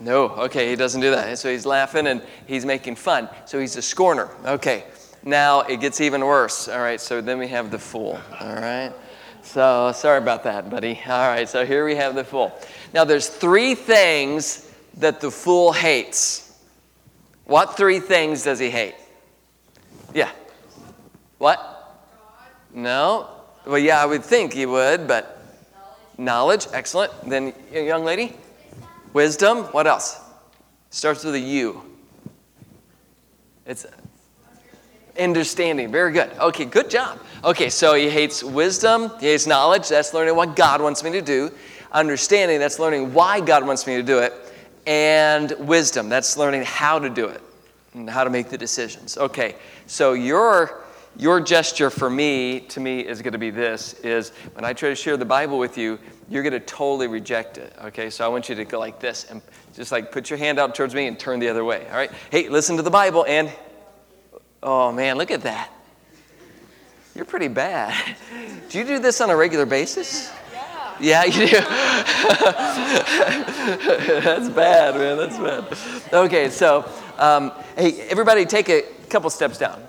no. 0.00 0.30
Okay, 0.30 0.70
he 0.70 0.76
doesn't 0.76 1.00
do 1.00 1.10
that. 1.10 1.38
So 1.38 1.50
he's 1.50 1.66
laughing 1.66 2.06
and 2.06 2.22
he's 2.46 2.64
making 2.64 2.96
fun. 2.96 3.28
So 3.46 3.58
he's 3.58 3.76
a 3.76 3.82
scorner. 3.82 4.30
Okay. 4.44 4.84
Now 5.24 5.62
it 5.62 5.80
gets 5.80 6.00
even 6.00 6.24
worse. 6.24 6.68
All 6.68 6.80
right, 6.80 7.00
so 7.00 7.20
then 7.20 7.38
we 7.38 7.48
have 7.48 7.70
the 7.70 7.78
fool. 7.78 8.20
All 8.40 8.54
right. 8.54 8.92
So 9.42 9.92
sorry 9.94 10.18
about 10.18 10.44
that, 10.44 10.70
buddy. 10.70 11.00
All 11.06 11.28
right, 11.28 11.48
so 11.48 11.64
here 11.64 11.84
we 11.84 11.94
have 11.96 12.14
the 12.14 12.24
fool. 12.24 12.52
Now 12.92 13.04
there's 13.04 13.28
three 13.28 13.74
things 13.74 14.70
that 14.98 15.20
the 15.20 15.30
fool 15.30 15.72
hates. 15.72 16.58
What 17.44 17.76
three 17.76 18.00
things 18.00 18.42
does 18.42 18.58
he 18.58 18.70
hate? 18.70 18.94
Yeah. 20.14 20.30
What? 21.38 21.72
No. 22.74 23.28
Well, 23.66 23.78
yeah, 23.78 24.02
I 24.02 24.06
would 24.06 24.24
think 24.24 24.52
he 24.52 24.66
would, 24.66 25.06
but 25.08 25.42
knowledge, 26.18 26.66
excellent. 26.72 27.12
Then, 27.28 27.52
young 27.72 28.04
lady, 28.04 28.36
wisdom. 29.16 29.64
What 29.72 29.86
else? 29.86 30.20
Starts 30.90 31.24
with 31.24 31.34
a 31.34 31.40
U. 31.40 31.82
It's 33.64 33.86
understanding. 35.18 35.90
Very 35.90 36.12
good. 36.12 36.30
Okay, 36.38 36.66
good 36.66 36.90
job. 36.90 37.18
Okay, 37.42 37.70
so 37.70 37.94
he 37.94 38.10
hates 38.10 38.44
wisdom, 38.44 39.10
he 39.18 39.28
hates 39.28 39.46
knowledge. 39.46 39.88
That's 39.88 40.12
learning 40.12 40.36
what 40.36 40.54
God 40.54 40.82
wants 40.82 41.02
me 41.02 41.12
to 41.12 41.22
do. 41.22 41.50
Understanding, 41.92 42.58
that's 42.58 42.78
learning 42.78 43.14
why 43.14 43.40
God 43.40 43.66
wants 43.66 43.86
me 43.86 43.96
to 43.96 44.02
do 44.02 44.18
it. 44.18 44.34
And 44.86 45.50
wisdom, 45.60 46.10
that's 46.10 46.36
learning 46.36 46.64
how 46.64 46.98
to 46.98 47.08
do 47.08 47.26
it 47.26 47.40
and 47.94 48.10
how 48.10 48.22
to 48.22 48.28
make 48.28 48.50
the 48.50 48.58
decisions. 48.58 49.16
Okay, 49.16 49.54
so 49.86 50.12
you're 50.12 50.82
your 51.18 51.40
gesture 51.40 51.88
for 51.88 52.10
me 52.10 52.60
to 52.60 52.78
me 52.78 53.00
is 53.00 53.22
going 53.22 53.32
to 53.32 53.38
be 53.38 53.48
this 53.48 53.94
is 54.00 54.32
when 54.52 54.66
i 54.66 54.74
try 54.74 54.90
to 54.90 54.94
share 54.94 55.16
the 55.16 55.24
bible 55.24 55.58
with 55.58 55.78
you 55.78 55.98
you're 56.28 56.42
going 56.42 56.52
to 56.52 56.60
totally 56.60 57.06
reject 57.06 57.58
it 57.58 57.72
okay 57.82 58.10
so 58.10 58.24
i 58.24 58.28
want 58.28 58.48
you 58.48 58.54
to 58.54 58.64
go 58.64 58.78
like 58.78 59.00
this 59.00 59.24
and 59.30 59.42
just 59.74 59.92
like 59.92 60.10
put 60.10 60.30
your 60.30 60.38
hand 60.38 60.58
out 60.58 60.74
towards 60.74 60.94
me 60.94 61.06
and 61.06 61.18
turn 61.18 61.38
the 61.38 61.48
other 61.48 61.64
way 61.64 61.86
all 61.90 61.96
right 61.96 62.10
hey 62.30 62.48
listen 62.48 62.76
to 62.76 62.82
the 62.82 62.90
bible 62.90 63.24
and 63.26 63.52
oh 64.62 64.92
man 64.92 65.16
look 65.16 65.30
at 65.30 65.42
that 65.42 65.70
you're 67.14 67.24
pretty 67.24 67.48
bad 67.48 68.16
do 68.68 68.78
you 68.78 68.84
do 68.84 68.98
this 68.98 69.20
on 69.20 69.30
a 69.30 69.36
regular 69.36 69.66
basis 69.66 70.32
yeah, 71.00 71.24
you 71.24 71.32
do. 71.32 71.56
that's 74.20 74.48
bad, 74.48 74.94
man. 74.94 75.16
That's 75.16 75.36
bad. 75.38 75.66
Okay, 76.12 76.48
so 76.48 76.88
um, 77.18 77.52
hey, 77.76 78.00
everybody, 78.08 78.46
take 78.46 78.68
a 78.68 78.82
couple 79.08 79.30
steps 79.30 79.58
down. 79.58 79.82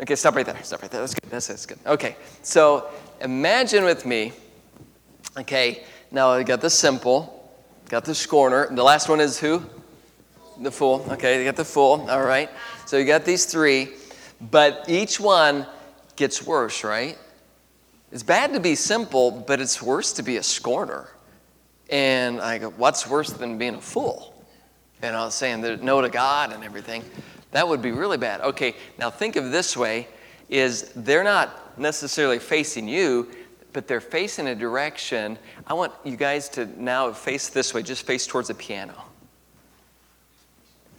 Okay, 0.00 0.14
stop 0.14 0.34
right 0.34 0.46
there. 0.46 0.62
Stop 0.62 0.82
right 0.82 0.90
there. 0.90 1.00
That's 1.00 1.14
good. 1.14 1.30
That's, 1.30 1.46
that's 1.48 1.66
good. 1.66 1.78
Okay, 1.86 2.16
so 2.42 2.88
imagine 3.20 3.84
with 3.84 4.06
me, 4.06 4.32
okay, 5.36 5.84
now 6.10 6.30
I 6.30 6.42
got 6.42 6.60
the 6.60 6.70
simple, 6.70 7.52
got 7.88 8.04
the 8.04 8.14
scorner. 8.14 8.74
The 8.74 8.82
last 8.82 9.08
one 9.08 9.20
is 9.20 9.38
who? 9.38 9.62
The 10.60 10.70
fool. 10.70 11.04
Okay, 11.10 11.38
you 11.38 11.44
got 11.44 11.56
the 11.56 11.64
fool. 11.64 12.06
All 12.08 12.22
right. 12.22 12.48
So 12.86 12.96
you 12.96 13.04
got 13.04 13.24
these 13.24 13.44
three, 13.44 13.90
but 14.40 14.84
each 14.88 15.18
one 15.18 15.66
gets 16.16 16.46
worse, 16.46 16.84
right? 16.84 17.18
It's 18.12 18.22
bad 18.22 18.52
to 18.52 18.60
be 18.60 18.76
simple, 18.76 19.30
but 19.32 19.60
it's 19.60 19.82
worse 19.82 20.12
to 20.12 20.22
be 20.22 20.36
a 20.36 20.42
scorner. 20.42 21.08
And 21.90 22.40
I 22.40 22.58
go, 22.58 22.70
what's 22.70 23.08
worse 23.08 23.30
than 23.30 23.58
being 23.58 23.74
a 23.74 23.80
fool? 23.80 24.34
And 25.02 25.16
I 25.16 25.24
was 25.24 25.34
saying 25.34 25.62
no 25.82 26.00
to 26.00 26.08
God 26.08 26.52
and 26.52 26.62
everything. 26.62 27.02
That 27.50 27.66
would 27.66 27.82
be 27.82 27.90
really 27.90 28.16
bad. 28.16 28.40
Okay, 28.40 28.74
now 28.98 29.10
think 29.10 29.36
of 29.36 29.50
this 29.50 29.76
way 29.76 30.08
is 30.48 30.92
they're 30.94 31.24
not 31.24 31.78
necessarily 31.78 32.38
facing 32.38 32.86
you, 32.86 33.28
but 33.74 33.86
they're 33.88 34.00
facing 34.00 34.46
a 34.46 34.54
direction. 34.54 35.36
I 35.66 35.74
want 35.74 35.92
you 36.04 36.16
guys 36.16 36.48
to 36.50 36.66
now 36.80 37.12
face 37.12 37.50
this 37.50 37.74
way, 37.74 37.82
just 37.82 38.06
face 38.06 38.26
towards 38.26 38.48
the 38.48 38.54
piano. 38.54 38.94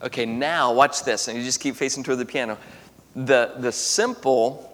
Okay, 0.04 0.26
now 0.26 0.74
watch 0.74 1.04
this, 1.04 1.28
and 1.28 1.38
you 1.38 1.44
just 1.44 1.62
keep 1.62 1.76
facing 1.76 2.04
toward 2.04 2.20
the 2.20 2.26
piano. 2.26 2.60
The, 3.16 3.54
the 3.58 3.72
simple 3.72 4.72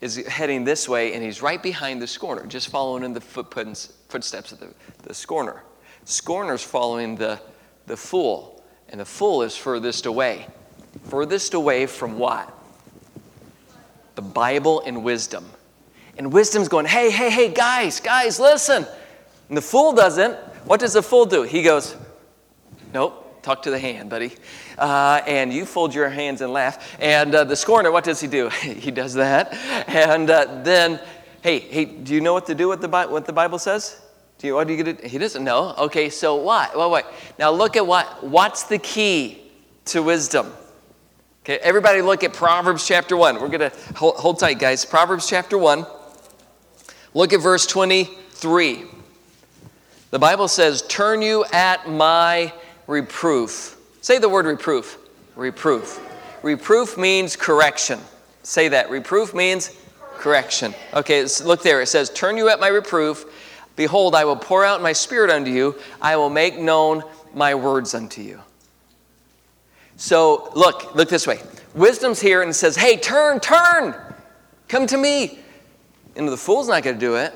is 0.00 0.16
heading 0.26 0.64
this 0.64 0.88
way, 0.88 1.12
and 1.12 1.22
he's 1.22 1.42
right 1.42 1.62
behind 1.62 2.02
the 2.02 2.06
scorner, 2.06 2.46
just 2.46 2.68
following 2.68 3.04
in 3.04 3.12
the 3.12 3.20
footsteps 3.20 4.50
of 4.50 4.58
the, 4.58 4.68
the 5.02 5.14
scorner. 5.14 5.62
Scorner's 6.06 6.62
following 6.62 7.14
the, 7.14 7.38
the 7.86 7.96
fool, 7.96 8.62
and 8.88 9.00
the 9.00 9.04
fool 9.04 9.42
is 9.42 9.54
furthest 9.54 10.06
away. 10.06 10.46
Furthest 11.04 11.52
away 11.52 11.84
from 11.84 12.18
what? 12.18 12.52
The 14.14 14.22
Bible 14.22 14.82
and 14.86 15.04
wisdom. 15.04 15.44
And 16.16 16.32
wisdom's 16.32 16.68
going, 16.68 16.86
hey, 16.86 17.10
hey, 17.10 17.30
hey, 17.30 17.52
guys, 17.52 18.00
guys, 18.00 18.38
listen. 18.38 18.86
And 19.48 19.56
the 19.56 19.62
fool 19.62 19.92
doesn't. 19.92 20.34
What 20.64 20.80
does 20.80 20.94
the 20.94 21.02
fool 21.02 21.26
do? 21.26 21.42
He 21.42 21.62
goes, 21.62 21.96
nope, 22.92 23.42
talk 23.42 23.62
to 23.62 23.70
the 23.70 23.78
hand, 23.78 24.08
buddy. 24.08 24.32
Uh, 24.78 25.20
and 25.26 25.52
you 25.52 25.66
fold 25.66 25.94
your 25.94 26.08
hands 26.08 26.40
and 26.40 26.52
laugh. 26.52 26.96
And 27.00 27.34
uh, 27.34 27.44
the 27.44 27.56
scorner, 27.56 27.90
what 27.92 28.04
does 28.04 28.20
he 28.20 28.28
do? 28.28 28.48
he 28.62 28.90
does 28.90 29.14
that. 29.14 29.54
And 29.88 30.30
uh, 30.30 30.62
then, 30.62 31.00
hey, 31.42 31.58
hey, 31.58 31.84
do 31.84 32.14
you 32.14 32.20
know 32.20 32.32
what 32.32 32.46
to 32.46 32.54
do 32.54 32.68
with 32.68 32.80
the, 32.80 32.88
Bi- 32.88 33.06
what 33.06 33.26
the 33.26 33.32
Bible 33.32 33.58
says? 33.58 34.00
Do 34.38 34.46
you, 34.46 34.54
what 34.54 34.66
do 34.66 34.74
you 34.74 34.82
get? 34.82 35.04
He 35.04 35.18
doesn't 35.18 35.44
know. 35.44 35.74
Okay, 35.78 36.10
so 36.10 36.36
what? 36.36 36.76
Well, 36.76 36.90
wait. 36.90 37.04
Now 37.38 37.50
look 37.50 37.76
at 37.76 37.86
what, 37.86 38.24
what's 38.24 38.64
the 38.64 38.78
key 38.78 39.42
to 39.86 40.02
wisdom? 40.02 40.52
Okay, 41.44 41.58
everybody 41.58 42.00
look 42.00 42.24
at 42.24 42.32
Proverbs 42.32 42.86
chapter 42.86 43.16
1. 43.16 43.40
We're 43.40 43.48
going 43.48 43.70
to 43.70 43.72
hold, 43.94 44.16
hold 44.16 44.38
tight, 44.38 44.58
guys. 44.58 44.84
Proverbs 44.84 45.28
chapter 45.28 45.58
1. 45.58 45.84
Look 47.14 47.32
at 47.32 47.40
verse 47.40 47.64
23. 47.66 48.84
The 50.10 50.18
Bible 50.18 50.48
says, 50.48 50.82
Turn 50.82 51.22
you 51.22 51.44
at 51.52 51.88
my 51.88 52.52
reproof. 52.88 53.76
Say 54.00 54.18
the 54.18 54.28
word 54.28 54.46
reproof. 54.46 54.98
Reproof. 55.36 56.00
Reproof 56.42 56.98
means 56.98 57.36
correction. 57.36 58.00
Say 58.42 58.68
that. 58.68 58.90
Reproof 58.90 59.32
means 59.32 59.76
correction. 60.16 60.74
Okay, 60.92 61.24
look 61.44 61.62
there. 61.62 61.80
It 61.80 61.86
says, 61.86 62.10
Turn 62.10 62.36
you 62.36 62.48
at 62.48 62.60
my 62.60 62.68
reproof. 62.68 63.24
Behold, 63.76 64.14
I 64.14 64.24
will 64.24 64.36
pour 64.36 64.64
out 64.64 64.82
my 64.82 64.92
spirit 64.92 65.30
unto 65.30 65.50
you. 65.50 65.76
I 66.02 66.16
will 66.16 66.30
make 66.30 66.58
known 66.58 67.02
my 67.32 67.54
words 67.54 67.94
unto 67.94 68.22
you. 68.22 68.40
So 69.96 70.50
look, 70.54 70.94
look 70.94 71.08
this 71.08 71.26
way. 71.26 71.40
Wisdom's 71.74 72.20
here 72.20 72.42
and 72.42 72.54
says, 72.54 72.76
Hey, 72.76 72.96
turn, 72.96 73.40
turn. 73.40 73.94
Come 74.68 74.86
to 74.88 74.96
me. 74.96 75.38
And 76.16 76.28
the 76.28 76.36
fool's 76.36 76.68
not 76.68 76.82
going 76.82 76.96
to 76.96 77.00
do 77.00 77.16
it. 77.16 77.32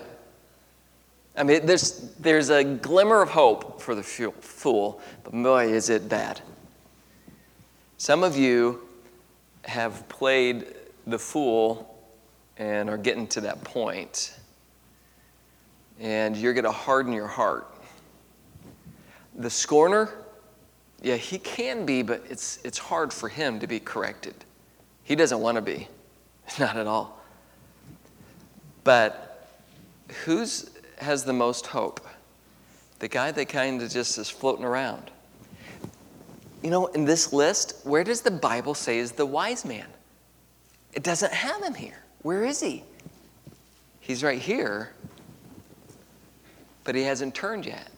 I 1.36 1.44
mean, 1.44 1.66
there's, 1.66 2.00
there's 2.18 2.50
a 2.50 2.64
glimmer 2.64 3.22
of 3.22 3.28
hope 3.28 3.80
for 3.80 3.94
the 3.94 4.02
fool, 4.02 5.00
but 5.22 5.32
boy, 5.32 5.68
is 5.68 5.88
it 5.88 6.08
bad. 6.08 6.40
Some 7.96 8.24
of 8.24 8.36
you 8.36 8.88
have 9.62 10.08
played 10.08 10.66
the 11.06 11.18
fool 11.18 11.96
and 12.56 12.90
are 12.90 12.98
getting 12.98 13.26
to 13.28 13.40
that 13.42 13.62
point, 13.62 14.36
and 16.00 16.36
you're 16.36 16.54
going 16.54 16.64
to 16.64 16.72
harden 16.72 17.12
your 17.12 17.28
heart. 17.28 17.72
The 19.36 19.50
scorner, 19.50 20.12
yeah, 21.02 21.16
he 21.16 21.38
can 21.38 21.86
be, 21.86 22.02
but 22.02 22.24
it's, 22.28 22.58
it's 22.64 22.78
hard 22.78 23.12
for 23.12 23.28
him 23.28 23.60
to 23.60 23.68
be 23.68 23.78
corrected. 23.78 24.34
He 25.04 25.14
doesn't 25.14 25.40
want 25.40 25.54
to 25.54 25.62
be, 25.62 25.86
not 26.58 26.76
at 26.76 26.88
all. 26.88 27.17
But 28.88 29.50
who's 30.24 30.70
has 30.96 31.22
the 31.24 31.34
most 31.34 31.66
hope? 31.66 32.00
The 33.00 33.08
guy 33.08 33.30
that 33.32 33.46
kind 33.50 33.82
of 33.82 33.90
just 33.90 34.16
is 34.16 34.30
floating 34.30 34.64
around. 34.64 35.10
You 36.62 36.70
know, 36.70 36.86
in 36.86 37.04
this 37.04 37.30
list, 37.30 37.84
where 37.84 38.02
does 38.02 38.22
the 38.22 38.30
Bible 38.30 38.72
say 38.72 38.96
is 38.96 39.12
the 39.12 39.26
wise 39.26 39.66
man? 39.66 39.84
It 40.94 41.02
doesn't 41.02 41.34
have 41.34 41.62
him 41.62 41.74
here. 41.74 42.02
Where 42.22 42.46
is 42.46 42.60
he? 42.62 42.82
He's 44.00 44.24
right 44.24 44.40
here, 44.40 44.94
but 46.84 46.94
he 46.94 47.02
hasn't 47.02 47.34
turned 47.34 47.66
yet. 47.66 47.90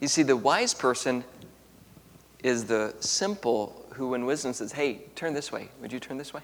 You 0.00 0.08
see, 0.08 0.24
the 0.24 0.36
wise 0.36 0.74
person 0.74 1.22
is 2.42 2.64
the 2.64 2.92
simple 2.98 3.86
who, 3.90 4.08
when 4.08 4.26
wisdom 4.26 4.52
says, 4.52 4.72
Hey, 4.72 5.02
turn 5.14 5.32
this 5.32 5.52
way, 5.52 5.68
would 5.80 5.92
you 5.92 6.00
turn 6.00 6.16
this 6.18 6.34
way? 6.34 6.42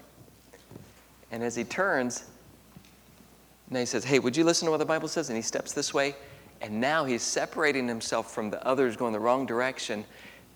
And 1.29 1.43
as 1.43 1.57
he 1.57 1.65
turns, 1.65 2.23
and 3.69 3.77
he 3.77 3.85
says, 3.85 4.03
Hey, 4.03 4.19
would 4.19 4.35
you 4.35 4.43
listen 4.43 4.65
to 4.65 4.71
what 4.71 4.77
the 4.77 4.85
Bible 4.85 5.07
says? 5.07 5.29
And 5.29 5.35
he 5.35 5.41
steps 5.41 5.73
this 5.73 5.93
way. 5.93 6.15
And 6.61 6.81
now 6.81 7.05
he's 7.05 7.21
separating 7.21 7.87
himself 7.87 8.33
from 8.33 8.49
the 8.49 8.65
others 8.65 8.97
going 8.97 9.13
the 9.13 9.19
wrong 9.19 9.45
direction. 9.45 10.03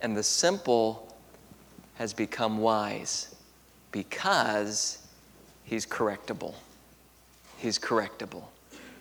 And 0.01 0.17
the 0.17 0.23
simple 0.23 1.15
has 1.95 2.13
become 2.13 2.57
wise 2.57 3.35
because 3.91 5.07
he's 5.63 5.85
correctable. 5.85 6.55
He's 7.57 7.79
correctable. 7.79 8.43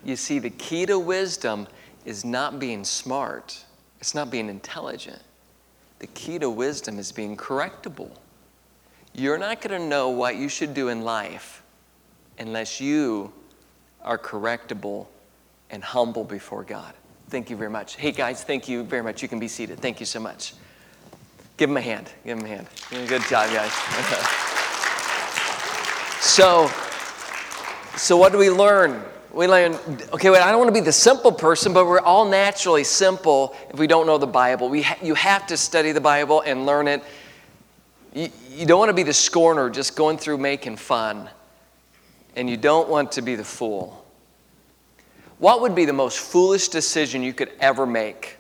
You 0.05 0.17
see, 0.17 0.39
the 0.39 0.51
key 0.51 0.87
to 0.87 0.99
wisdom 0.99 1.67
is 2.05 2.25
not 2.25 2.59
being 2.59 2.85
smart, 2.85 3.65
it's 4.01 4.15
not 4.15 4.31
being 4.31 4.49
intelligent. 4.49 5.21
The 6.01 6.09
key 6.09 6.39
to 6.41 6.51
wisdom 6.51 6.99
is 6.99 7.13
being 7.13 7.37
correctable. 7.37 8.11
You're 9.15 9.39
not 9.39 9.61
going 9.61 9.81
to 9.81 9.87
know 9.87 10.09
what 10.09 10.37
you 10.37 10.49
should 10.49 10.75
do 10.75 10.89
in 10.89 11.03
life 11.03 11.63
unless 12.39 12.81
you 12.81 13.33
are 14.05 14.19
correctable 14.19 15.07
and 15.71 15.83
humble 15.83 16.25
before 16.25 16.65
God. 16.65 16.95
Thank 17.29 17.49
you 17.49 17.57
very 17.57 17.71
much. 17.71 17.97
Hey, 17.97 18.13
guys, 18.13 18.45
thank 18.45 18.69
you 18.69 18.85
very 18.85 19.03
much. 19.03 19.23
You 19.23 19.29
can 19.29 19.39
be 19.39 19.49
seated. 19.49 19.81
Thank 19.81 20.01
you 20.01 20.07
so 20.07 20.21
much. 20.21 20.55
Give 21.57 21.71
him 21.71 21.77
a 21.77 21.81
hand. 21.81 22.11
Give 22.25 22.39
him 22.39 22.45
a 22.45 22.49
hand. 22.49 22.67
Good 22.91 23.23
job, 23.23 23.51
guys. 23.51 23.73
so, 26.21 26.69
so 27.97 28.17
what 28.17 28.33
do 28.33 28.39
we 28.39 28.51
learn? 28.51 29.03
We 29.33 29.47
learn, 29.47 29.79
okay, 30.13 30.29
wait, 30.29 30.43
I 30.43 30.51
don't 30.51 30.59
want 30.59 30.69
to 30.69 30.79
be 30.79 30.85
the 30.85 30.93
simple 30.93 31.33
person, 31.33 31.73
but 31.73 31.87
we're 31.87 32.01
all 32.01 32.29
naturally 32.29 32.85
simple 32.85 33.57
if 33.71 33.79
we 33.79 33.87
don't 33.87 34.07
know 34.07 34.19
the 34.19 34.27
Bible. 34.27 34.69
We 34.69 34.83
ha- 34.83 34.99
you 35.01 35.15
have 35.15 35.47
to 35.47 35.57
study 35.57 35.93
the 35.93 36.03
Bible 36.03 36.43
and 36.43 36.67
learn 36.67 36.87
it. 36.87 37.03
You, 38.13 38.29
you 38.51 38.67
don't 38.67 38.79
want 38.79 38.91
to 38.91 38.95
be 38.95 39.05
the 39.05 39.15
scorner 39.15 39.71
just 39.71 39.97
going 39.97 40.19
through 40.19 40.37
making 40.37 40.77
fun, 40.77 41.31
and 42.37 42.49
you 42.49 42.57
don't 42.57 42.89
want 42.89 43.13
to 43.13 43.23
be 43.23 43.35
the 43.35 43.45
fool. 43.45 44.05
What 45.39 45.61
would 45.63 45.75
be 45.75 45.85
the 45.85 45.93
most 45.93 46.19
foolish 46.19 46.69
decision 46.69 47.23
you 47.23 47.33
could 47.33 47.51
ever 47.61 47.87
make? 47.87 48.37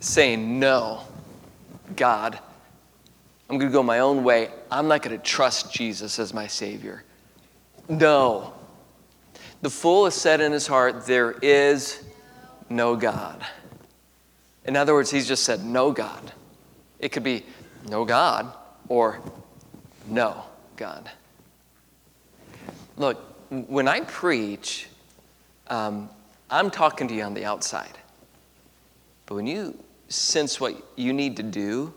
Saying, 0.00 0.58
No, 0.60 1.02
God, 1.96 2.38
I'm 3.48 3.58
going 3.58 3.70
to 3.70 3.72
go 3.72 3.82
my 3.82 4.00
own 4.00 4.24
way. 4.24 4.50
I'm 4.70 4.88
not 4.88 5.02
going 5.02 5.16
to 5.16 5.22
trust 5.22 5.72
Jesus 5.72 6.18
as 6.18 6.32
my 6.32 6.46
Savior. 6.46 7.04
No. 7.88 8.52
The 9.62 9.70
fool 9.70 10.04
has 10.04 10.14
said 10.14 10.40
in 10.40 10.52
his 10.52 10.66
heart, 10.66 11.06
There 11.06 11.32
is 11.42 12.04
no 12.68 12.96
God. 12.96 13.44
In 14.64 14.76
other 14.76 14.94
words, 14.94 15.10
he's 15.10 15.28
just 15.28 15.44
said, 15.44 15.64
No 15.64 15.92
God. 15.92 16.32
It 16.98 17.10
could 17.10 17.24
be 17.24 17.44
no 17.88 18.04
God 18.04 18.52
or 18.88 19.20
no 20.08 20.44
God. 20.76 21.10
Look, 22.96 23.18
when 23.50 23.88
I 23.88 24.00
preach, 24.00 24.88
um, 25.68 26.08
I'm 26.50 26.70
talking 26.70 27.08
to 27.08 27.14
you 27.14 27.22
on 27.22 27.34
the 27.34 27.44
outside. 27.44 27.98
But 29.26 29.34
when 29.34 29.46
you 29.46 29.76
sense 30.08 30.60
what 30.60 30.74
you 30.96 31.12
need 31.12 31.36
to 31.36 31.42
do, 31.42 31.92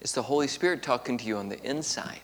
it's 0.00 0.12
the 0.12 0.22
Holy 0.22 0.46
Spirit 0.46 0.82
talking 0.82 1.18
to 1.18 1.24
you 1.24 1.36
on 1.36 1.48
the 1.48 1.62
inside. 1.62 2.20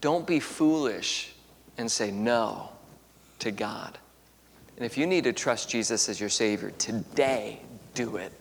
Don't 0.00 0.26
be 0.26 0.40
foolish 0.40 1.32
and 1.78 1.90
say 1.90 2.10
no 2.10 2.70
to 3.40 3.50
God. 3.50 3.98
And 4.76 4.84
if 4.84 4.98
you 4.98 5.06
need 5.06 5.24
to 5.24 5.32
trust 5.32 5.70
Jesus 5.70 6.08
as 6.08 6.20
your 6.20 6.28
Savior, 6.28 6.70
today 6.72 7.60
do 7.94 8.16
it. 8.16 8.32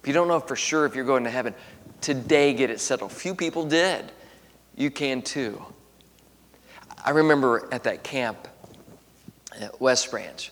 If 0.00 0.08
you 0.08 0.14
don't 0.14 0.28
know 0.28 0.40
for 0.40 0.56
sure 0.56 0.86
if 0.86 0.94
you're 0.94 1.04
going 1.04 1.24
to 1.24 1.30
heaven, 1.30 1.54
today 2.00 2.54
get 2.54 2.70
it 2.70 2.80
settled. 2.80 3.12
Few 3.12 3.34
people 3.34 3.66
did. 3.66 4.10
You 4.76 4.90
can 4.90 5.20
too. 5.20 5.62
I 7.04 7.10
remember 7.10 7.68
at 7.72 7.84
that 7.84 8.02
camp 8.02 8.48
at 9.60 9.80
West 9.80 10.10
Branch, 10.10 10.50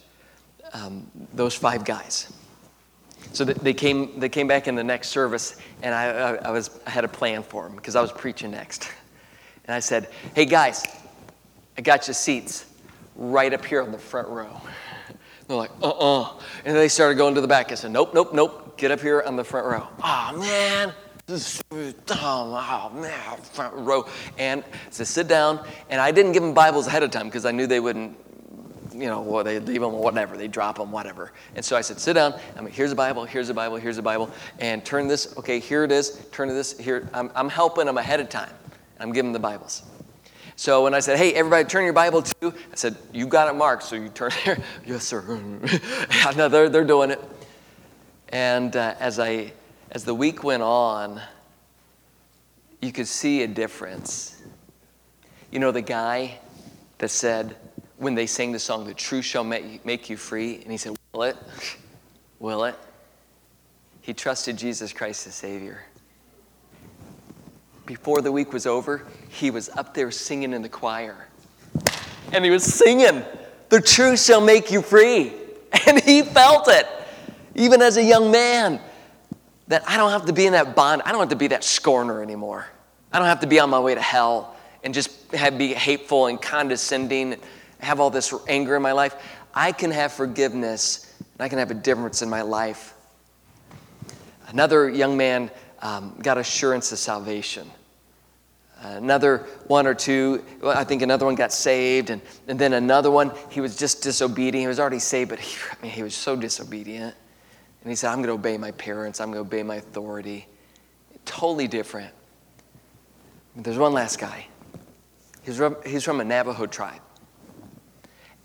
um, 0.72 1.10
those 1.34 1.54
five 1.54 1.84
guys. 1.84 2.32
So 3.32 3.44
they 3.44 3.74
came, 3.74 4.18
they 4.18 4.28
came 4.28 4.46
back 4.46 4.68
in 4.68 4.74
the 4.74 4.84
next 4.84 5.08
service, 5.08 5.56
and 5.82 5.94
I, 5.94 6.36
I, 6.36 6.50
was, 6.50 6.70
I 6.86 6.90
had 6.90 7.04
a 7.04 7.08
plan 7.08 7.42
for 7.42 7.64
them 7.64 7.76
because 7.76 7.94
I 7.96 8.00
was 8.00 8.12
preaching 8.12 8.50
next. 8.50 8.90
And 9.64 9.74
I 9.74 9.80
said, 9.80 10.08
Hey 10.34 10.46
guys, 10.46 10.82
I 11.76 11.82
got 11.82 12.08
you 12.08 12.14
seats 12.14 12.64
right 13.16 13.52
up 13.52 13.62
here 13.62 13.82
on 13.82 13.92
the 13.92 13.98
front 13.98 14.26
row. 14.28 14.62
They're 15.46 15.58
like, 15.58 15.70
uh 15.82 15.90
uh-uh. 15.90 16.22
uh. 16.22 16.40
And 16.64 16.74
they 16.74 16.88
started 16.88 17.16
going 17.16 17.34
to 17.34 17.42
the 17.42 17.48
back. 17.48 17.70
I 17.70 17.74
said, 17.74 17.90
Nope, 17.90 18.14
nope, 18.14 18.32
nope. 18.32 18.78
Get 18.78 18.90
up 18.90 19.00
here 19.00 19.22
on 19.26 19.36
the 19.36 19.44
front 19.44 19.66
row. 19.66 19.86
Oh, 20.02 20.38
man. 20.38 20.94
This 21.28 21.62
is, 21.72 21.94
oh, 22.10 23.40
front 23.52 23.74
row. 23.74 24.06
And 24.38 24.64
sit 24.90 25.28
down. 25.28 25.64
And 25.90 26.00
I 26.00 26.10
didn't 26.10 26.32
give 26.32 26.42
them 26.42 26.54
Bibles 26.54 26.86
ahead 26.86 27.02
of 27.02 27.10
time 27.10 27.26
because 27.26 27.44
I 27.44 27.52
knew 27.52 27.66
they 27.66 27.80
wouldn't 27.80 28.18
you 28.94 29.06
know, 29.06 29.20
well, 29.20 29.44
they 29.44 29.60
leave 29.60 29.80
them, 29.80 29.94
or 29.94 30.02
whatever, 30.02 30.36
they 30.36 30.48
drop 30.48 30.78
them, 30.78 30.90
whatever. 30.90 31.32
And 31.54 31.64
so 31.64 31.76
I 31.76 31.82
said, 31.82 32.00
sit 32.00 32.14
down. 32.14 32.34
I 32.56 32.62
mean, 32.62 32.72
here's 32.72 32.90
a 32.90 32.96
Bible, 32.96 33.24
here's 33.24 33.48
a 33.48 33.54
Bible, 33.54 33.76
here's 33.76 33.98
a 33.98 34.02
Bible, 34.02 34.30
and 34.58 34.84
turn 34.84 35.06
this. 35.06 35.36
Okay, 35.36 35.60
here 35.60 35.84
it 35.84 35.92
is. 35.92 36.26
Turn 36.32 36.48
to 36.48 36.54
this. 36.54 36.76
Here, 36.76 37.08
I'm, 37.14 37.30
I'm 37.36 37.48
helping 37.48 37.86
them 37.86 37.98
ahead 37.98 38.18
of 38.18 38.28
time. 38.28 38.52
I'm 38.98 39.12
giving 39.12 39.32
them 39.32 39.40
the 39.40 39.46
Bibles. 39.46 39.82
So 40.56 40.82
when 40.82 40.94
I 40.94 41.00
said, 41.00 41.18
hey, 41.18 41.32
everybody 41.34 41.64
turn 41.68 41.84
your 41.84 41.92
Bible 41.92 42.22
to, 42.22 42.48
I 42.48 42.74
said, 42.74 42.96
you 43.12 43.28
got 43.28 43.48
it 43.48 43.56
marked, 43.56 43.84
so 43.84 43.94
you 43.94 44.08
turn 44.08 44.30
here. 44.44 44.58
yes, 44.84 45.04
sir. 45.04 45.22
yeah, 46.10 46.32
no, 46.36 46.48
they're, 46.48 46.68
they're 46.68 46.84
doing 46.84 47.10
it. 47.10 47.22
And 48.30 48.74
uh, 48.74 48.94
as, 48.98 49.20
I, 49.20 49.52
as 49.90 50.04
the 50.04 50.14
week 50.14 50.44
went 50.44 50.62
on, 50.62 51.20
you 52.80 52.92
could 52.92 53.08
see 53.08 53.42
a 53.42 53.46
difference. 53.46 54.42
You 55.50 55.58
know, 55.58 55.72
the 55.72 55.82
guy 55.82 56.38
that 56.98 57.10
said, 57.10 57.56
when 57.96 58.14
they 58.14 58.26
sang 58.26 58.52
the 58.52 58.58
song, 58.58 58.86
The 58.86 58.94
Truth 58.94 59.24
Shall 59.24 59.44
Make 59.44 60.10
You 60.10 60.16
Free, 60.16 60.56
and 60.62 60.70
he 60.70 60.76
said, 60.76 60.96
Will 61.12 61.24
it? 61.24 61.36
Will 62.38 62.64
it? 62.64 62.76
He 64.02 64.14
trusted 64.14 64.56
Jesus 64.56 64.92
Christ 64.92 65.26
as 65.26 65.34
Savior. 65.34 65.82
Before 67.86 68.20
the 68.20 68.30
week 68.30 68.52
was 68.52 68.66
over, 68.66 69.06
he 69.28 69.50
was 69.50 69.70
up 69.70 69.94
there 69.94 70.10
singing 70.10 70.52
in 70.52 70.62
the 70.62 70.68
choir. 70.68 71.28
And 72.32 72.44
he 72.44 72.50
was 72.50 72.62
singing, 72.62 73.24
The 73.70 73.80
truth 73.80 74.22
shall 74.22 74.40
make 74.40 74.70
you 74.70 74.82
free. 74.82 75.32
And 75.86 76.00
he 76.00 76.22
felt 76.22 76.66
it, 76.68 76.86
even 77.54 77.82
as 77.82 77.98
a 77.98 78.02
young 78.02 78.30
man, 78.30 78.80
that 79.68 79.88
I 79.88 79.96
don't 79.96 80.10
have 80.10 80.26
to 80.26 80.32
be 80.32 80.46
in 80.46 80.52
that 80.52 80.74
bond. 80.74 81.02
I 81.04 81.12
don't 81.12 81.20
have 81.20 81.28
to 81.30 81.36
be 81.36 81.48
that 81.48 81.62
scorner 81.62 82.22
anymore. 82.22 82.66
I 83.12 83.18
don't 83.18 83.28
have 83.28 83.40
to 83.40 83.46
be 83.46 83.60
on 83.60 83.70
my 83.70 83.80
way 83.80 83.94
to 83.94 84.00
hell 84.00 84.56
and 84.82 84.92
just 84.92 85.32
have, 85.32 85.58
be 85.58 85.74
hateful 85.74 86.26
and 86.26 86.40
condescending, 86.40 87.34
and 87.34 87.42
have 87.80 88.00
all 88.00 88.10
this 88.10 88.34
anger 88.48 88.76
in 88.76 88.82
my 88.82 88.92
life. 88.92 89.14
I 89.54 89.72
can 89.72 89.90
have 89.90 90.12
forgiveness 90.12 91.14
and 91.18 91.40
I 91.40 91.48
can 91.48 91.58
have 91.58 91.70
a 91.70 91.74
difference 91.74 92.22
in 92.22 92.28
my 92.28 92.42
life. 92.42 92.94
Another 94.48 94.88
young 94.88 95.16
man 95.16 95.50
um, 95.82 96.18
got 96.22 96.38
assurance 96.38 96.90
of 96.92 96.98
salvation. 96.98 97.70
Another 98.80 99.38
one 99.66 99.86
or 99.88 99.94
two, 99.94 100.44
I 100.64 100.84
think 100.84 101.02
another 101.02 101.26
one 101.26 101.34
got 101.34 101.52
saved, 101.52 102.10
and, 102.10 102.22
and 102.46 102.58
then 102.58 102.74
another 102.74 103.10
one, 103.10 103.32
he 103.50 103.60
was 103.60 103.76
just 103.76 104.04
disobedient. 104.04 104.62
He 104.62 104.68
was 104.68 104.78
already 104.78 105.00
saved, 105.00 105.30
but 105.30 105.40
he, 105.40 105.58
I 105.72 105.82
mean, 105.82 105.90
he 105.90 106.04
was 106.04 106.14
so 106.14 106.36
disobedient. 106.36 107.16
And 107.88 107.92
he 107.92 107.96
said, 107.96 108.10
I'm 108.10 108.18
going 108.18 108.26
to 108.26 108.34
obey 108.34 108.58
my 108.58 108.72
parents, 108.72 109.18
I'm 109.18 109.32
going 109.32 109.42
to 109.42 109.48
obey 109.48 109.62
my 109.62 109.76
authority. 109.76 110.46
Totally 111.24 111.66
different. 111.66 112.12
There's 113.56 113.78
one 113.78 113.94
last 113.94 114.18
guy. 114.18 114.46
He's 115.42 115.56
from, 115.56 115.74
he's 115.86 116.04
from 116.04 116.20
a 116.20 116.24
Navajo 116.24 116.66
tribe. 116.66 117.00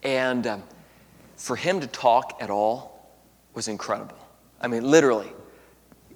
And 0.01 0.47
um, 0.47 0.63
for 1.35 1.57
him 1.57 1.81
to 1.81 1.87
talk 1.87 2.37
at 2.39 2.49
all 2.49 3.13
was 3.53 3.67
incredible. 3.67 4.15
I 4.61 4.69
mean, 4.69 4.89
literally. 4.89 5.33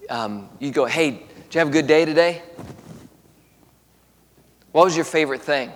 Um, 0.09 0.47
you 0.59 0.71
go, 0.71 0.85
hey, 0.85 1.11
did 1.11 1.53
you 1.53 1.59
have 1.59 1.67
a 1.67 1.71
good 1.71 1.85
day 1.87 2.05
today? 2.05 2.41
What 4.71 4.85
was 4.85 4.95
your 4.95 5.03
favorite 5.03 5.41
thing? 5.41 5.69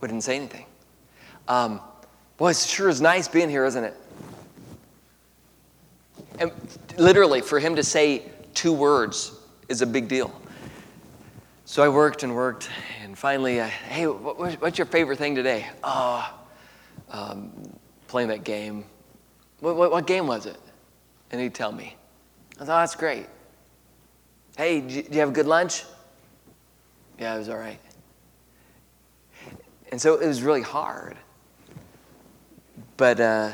We 0.00 0.06
didn't 0.06 0.22
say 0.22 0.36
anything. 0.36 0.66
Um, 1.48 1.80
boy, 2.36 2.50
it 2.50 2.56
sure 2.56 2.88
is 2.88 3.00
nice 3.00 3.26
being 3.26 3.50
here, 3.50 3.64
isn't 3.64 3.82
it? 3.82 3.96
And 6.38 6.52
literally, 6.96 7.40
for 7.40 7.58
him 7.58 7.76
to 7.76 7.82
say 7.82 8.30
two 8.54 8.72
words 8.72 9.38
is 9.68 9.82
a 9.82 9.86
big 9.86 10.08
deal. 10.08 10.40
So 11.64 11.82
I 11.82 11.88
worked 11.88 12.22
and 12.22 12.34
worked, 12.34 12.68
and 13.02 13.16
finally, 13.16 13.60
uh, 13.60 13.66
hey, 13.66 14.06
what, 14.06 14.60
what's 14.60 14.78
your 14.78 14.86
favorite 14.86 15.18
thing 15.18 15.34
today? 15.34 15.66
Oh, 15.82 16.38
um, 17.10 17.50
playing 18.06 18.28
that 18.28 18.44
game. 18.44 18.84
What, 19.60 19.76
what, 19.76 19.90
what, 19.90 20.06
game 20.06 20.26
was 20.26 20.46
it? 20.46 20.58
And 21.30 21.40
he'd 21.40 21.54
tell 21.54 21.72
me. 21.72 21.96
I 22.60 22.64
thought, 22.64 22.76
oh, 22.76 22.80
that's 22.80 22.94
great. 22.94 23.26
Hey, 24.56 24.80
did 24.80 25.12
you 25.12 25.20
have 25.20 25.30
a 25.30 25.32
good 25.32 25.46
lunch? 25.46 25.84
Yeah, 27.18 27.34
it 27.34 27.38
was 27.38 27.48
all 27.48 27.56
right. 27.56 27.80
And 29.90 30.00
so 30.00 30.14
it 30.20 30.26
was 30.26 30.42
really 30.42 30.62
hard. 30.62 31.16
But 32.96 33.20
uh, 33.20 33.52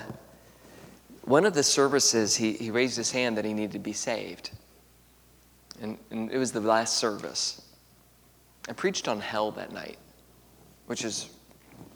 one 1.30 1.46
of 1.46 1.54
the 1.54 1.62
services, 1.62 2.34
he, 2.34 2.54
he 2.54 2.72
raised 2.72 2.96
his 2.96 3.12
hand 3.12 3.38
that 3.38 3.44
he 3.44 3.54
needed 3.54 3.70
to 3.72 3.78
be 3.78 3.92
saved. 3.92 4.50
And, 5.80 5.96
and 6.10 6.30
it 6.32 6.38
was 6.38 6.50
the 6.50 6.60
last 6.60 6.96
service. 6.98 7.62
I 8.68 8.72
preached 8.72 9.06
on 9.06 9.20
hell 9.20 9.52
that 9.52 9.72
night, 9.72 9.96
which 10.86 11.04
is 11.04 11.30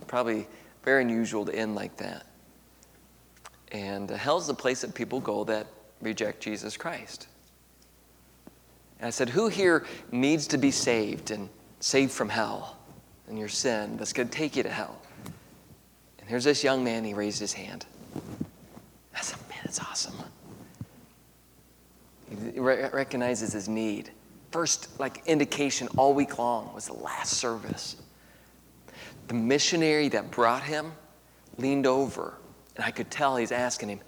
probably 0.06 0.46
very 0.84 1.02
unusual 1.02 1.44
to 1.46 1.54
end 1.54 1.74
like 1.74 1.96
that. 1.96 2.26
And 3.72 4.10
uh, 4.12 4.14
hell's 4.14 4.46
the 4.46 4.54
place 4.54 4.82
that 4.82 4.94
people 4.94 5.18
go 5.18 5.42
that 5.44 5.66
reject 6.00 6.40
Jesus 6.40 6.76
Christ. 6.76 7.26
And 9.00 9.08
I 9.08 9.10
said, 9.10 9.28
Who 9.28 9.48
here 9.48 9.84
needs 10.12 10.46
to 10.48 10.58
be 10.58 10.70
saved 10.70 11.32
and 11.32 11.48
saved 11.80 12.12
from 12.12 12.28
hell 12.28 12.78
and 13.28 13.36
your 13.36 13.48
sin 13.48 13.96
that's 13.96 14.12
going 14.12 14.28
to 14.28 14.38
take 14.38 14.54
you 14.54 14.62
to 14.62 14.70
hell? 14.70 14.96
And 16.20 16.28
here's 16.28 16.44
this 16.44 16.62
young 16.62 16.84
man, 16.84 17.02
he 17.02 17.14
raised 17.14 17.40
his 17.40 17.52
hand. 17.52 17.84
I 19.16 19.20
said, 19.20 19.38
Man, 19.48 19.58
that's 19.64 19.80
awesome. 19.80 20.14
He 22.52 22.58
recognizes 22.60 23.52
his 23.52 23.68
need. 23.68 24.10
First, 24.50 24.98
like, 25.00 25.22
indication 25.26 25.88
all 25.96 26.14
week 26.14 26.38
long 26.38 26.72
was 26.74 26.86
the 26.86 26.94
last 26.94 27.34
service. 27.34 27.96
The 29.28 29.34
missionary 29.34 30.08
that 30.08 30.30
brought 30.30 30.62
him 30.62 30.92
leaned 31.58 31.86
over, 31.86 32.34
and 32.76 32.84
I 32.84 32.90
could 32.90 33.10
tell 33.10 33.36
he's 33.36 33.52
asking 33.52 33.88
him, 33.88 34.00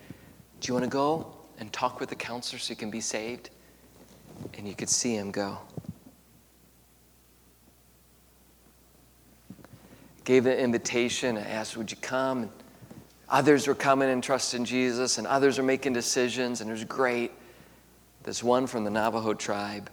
Do 0.61 0.68
you 0.68 0.74
want 0.74 0.84
to 0.84 0.90
go 0.90 1.34
and 1.59 1.72
talk 1.72 2.00
with 2.00 2.09
the 2.09 2.14
counselor 2.14 2.59
so 2.59 2.70
you 2.70 2.76
can 2.76 2.90
be 2.90 3.00
saved? 3.00 3.50
And 4.57 4.68
you 4.68 4.74
could 4.74 4.88
see 4.88 5.16
him 5.16 5.30
go. 5.30 5.59
Gave 10.24 10.44
the 10.44 10.59
invitation. 10.59 11.36
I 11.36 11.48
asked, 11.48 11.76
Would 11.76 11.90
you 11.90 11.96
come? 11.98 12.42
And 12.42 12.50
others 13.28 13.66
were 13.66 13.74
coming 13.74 14.10
and 14.10 14.22
trusting 14.22 14.64
Jesus, 14.64 15.18
and 15.18 15.26
others 15.26 15.58
were 15.58 15.64
making 15.64 15.92
decisions, 15.92 16.60
and 16.60 16.70
it 16.70 16.72
was 16.72 16.84
great. 16.84 17.32
This 18.22 18.42
one 18.42 18.66
from 18.66 18.84
the 18.84 18.90
Navajo 18.90 19.34
tribe 19.34 19.90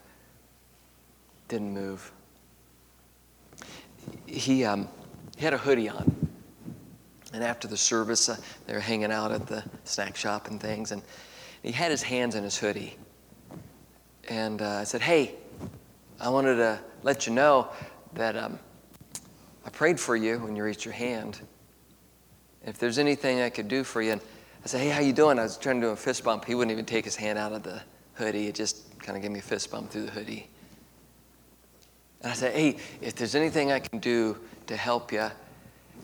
didn't 1.47 1.73
move. 1.73 2.11
He, 4.25 4.65
um, 4.65 4.88
he 5.38 5.43
had 5.43 5.53
a 5.53 5.57
hoodie 5.57 5.89
on. 5.89 6.29
And 7.34 7.43
after 7.43 7.67
the 7.67 7.77
service, 7.77 8.29
uh, 8.29 8.38
they 8.67 8.73
were 8.73 8.79
hanging 8.79 9.11
out 9.11 9.31
at 9.31 9.47
the 9.47 9.63
snack 9.86 10.15
shop 10.15 10.47
and 10.47 10.61
things, 10.61 10.91
and 10.91 11.01
he 11.63 11.71
had 11.71 11.89
his 11.89 12.03
hands 12.03 12.36
in 12.36 12.43
his 12.43 12.57
hoodie. 12.57 12.95
And 14.29 14.61
uh, 14.61 14.69
I 14.69 14.84
said, 14.84 15.01
Hey, 15.01 15.36
I 16.19 16.29
wanted 16.29 16.55
to 16.55 16.79
let 17.01 17.25
you 17.25 17.34
know 17.34 17.69
that 18.13 18.36
um, 18.38 18.59
I 19.65 19.69
prayed 19.69 19.99
for 19.99 20.15
you 20.15 20.39
when 20.39 20.55
you 20.55 20.63
raised 20.63 20.86
your 20.86 20.93
hand. 20.93 21.41
If 22.66 22.78
there's 22.78 22.97
anything 22.97 23.41
I 23.41 23.49
could 23.49 23.68
do 23.68 23.84
for 23.84 24.01
you, 24.01 24.14
and 24.14 24.22
I 24.64 24.68
said, 24.68 24.82
Hey, 24.82 24.89
how 24.89 25.01
you 25.01 25.14
doing? 25.14 25.38
I 25.39 25.43
was 25.43 25.57
trying 25.57 25.82
to 25.82 25.88
do 25.88 25.91
a 25.91 25.95
fist 25.95 26.24
bump. 26.24 26.45
He 26.45 26.55
wouldn't 26.55 26.72
even 26.72 26.86
take 26.86 27.05
his 27.05 27.16
hand 27.16 27.38
out 27.38 27.51
of 27.51 27.64
the 27.64 27.82
hoodie. 28.16 28.47
It 28.47 28.55
just 28.55 28.99
kind 28.99 29.16
of 29.18 29.22
gave 29.22 29.32
me 29.32 29.39
a 29.39 29.43
fist 29.43 29.70
bump 29.72 29.91
through 29.91 30.05
the 30.05 30.11
hoodie. 30.11 30.47
And 32.22 32.32
I 32.32 32.36
said, 32.36 32.53
Hey, 32.53 32.78
if 33.01 33.16
there's 33.16 33.36
anything 33.36 33.72
I 33.72 33.80
can 33.80 33.99
do 33.99 34.38
to 34.68 34.78
help 34.78 35.11
you, 35.11 35.30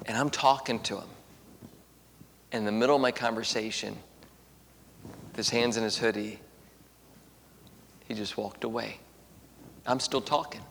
and 0.06 0.18
I'm 0.18 0.30
talking 0.30 0.80
to 0.82 0.98
him. 0.98 1.08
In 2.52 2.66
the 2.66 2.72
middle 2.72 2.96
of 2.96 3.02
my 3.02 3.12
conversation, 3.12 3.96
with 5.28 5.36
his 5.36 5.50
hands 5.50 5.78
in 5.78 5.84
his 5.84 5.98
hoodie, 5.98 6.40
he 8.08 8.16
just 8.16 8.38
walked 8.38 8.64
away. 8.64 8.98
I'm 9.86 10.00
still 10.00 10.22
talking. 10.22 10.62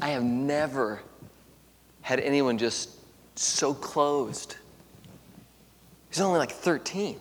I 0.00 0.10
have 0.10 0.22
never 0.22 1.02
had 2.02 2.20
anyone 2.20 2.56
just 2.56 2.99
so 3.42 3.74
closed. 3.74 4.56
He's 6.08 6.20
only 6.20 6.38
like 6.38 6.52
13. 6.52 7.20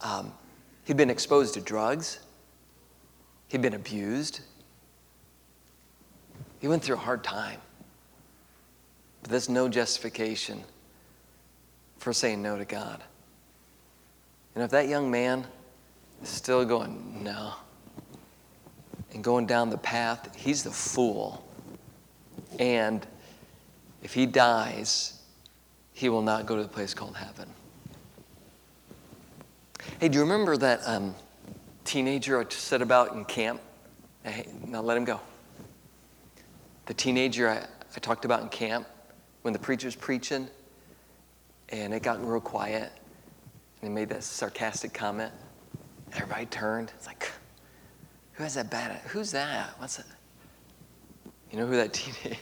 Um, 0.00 0.32
he'd 0.84 0.96
been 0.96 1.10
exposed 1.10 1.54
to 1.54 1.60
drugs, 1.60 2.20
he'd 3.48 3.62
been 3.62 3.74
abused, 3.74 4.40
he 6.60 6.68
went 6.68 6.82
through 6.82 6.96
a 6.96 6.98
hard 6.98 7.24
time. 7.24 7.60
But 9.22 9.30
there's 9.30 9.48
no 9.48 9.68
justification 9.68 10.62
for 11.98 12.12
saying 12.12 12.42
no 12.42 12.58
to 12.58 12.66
God. 12.66 13.02
And 14.54 14.62
if 14.62 14.70
that 14.70 14.88
young 14.88 15.10
man 15.10 15.46
is 16.22 16.28
still 16.28 16.64
going, 16.66 17.24
no, 17.24 17.54
and 19.14 19.24
going 19.24 19.46
down 19.46 19.70
the 19.70 19.78
path, 19.78 20.34
he's 20.36 20.62
the 20.62 20.70
fool. 20.70 21.46
And 22.58 23.06
if 24.04 24.12
he 24.12 24.26
dies, 24.26 25.14
he 25.94 26.08
will 26.08 26.22
not 26.22 26.46
go 26.46 26.56
to 26.56 26.62
the 26.62 26.68
place 26.68 26.94
called 26.94 27.16
heaven. 27.16 27.48
Hey, 29.98 30.08
do 30.08 30.16
you 30.16 30.22
remember 30.22 30.56
that 30.58 30.80
um, 30.86 31.14
teenager 31.84 32.38
I 32.38 32.44
said 32.50 32.82
about 32.82 33.14
in 33.14 33.24
camp? 33.24 33.60
Hey, 34.22 34.46
now 34.66 34.82
let 34.82 34.96
him 34.96 35.04
go. 35.04 35.20
The 36.86 36.94
teenager 36.94 37.48
I, 37.48 37.56
I 37.56 37.98
talked 38.00 38.26
about 38.26 38.42
in 38.42 38.48
camp 38.50 38.86
when 39.42 39.52
the 39.52 39.58
preacher's 39.58 39.96
preaching 39.96 40.48
and 41.70 41.94
it 41.94 42.02
got 42.02 42.24
real 42.26 42.40
quiet 42.40 42.92
and 43.80 43.88
he 43.90 43.94
made 43.94 44.10
that 44.10 44.22
sarcastic 44.22 44.92
comment. 44.92 45.32
Everybody 46.12 46.46
turned. 46.46 46.92
It's 46.96 47.06
like, 47.06 47.30
Who 48.34 48.42
has 48.42 48.54
that 48.54 48.70
bad? 48.70 49.00
Who's 49.06 49.30
that? 49.32 49.70
What's 49.78 49.96
that? 49.96 50.06
You 51.50 51.58
know 51.58 51.66
who 51.66 51.76
that 51.76 51.92
teen- 51.94 52.36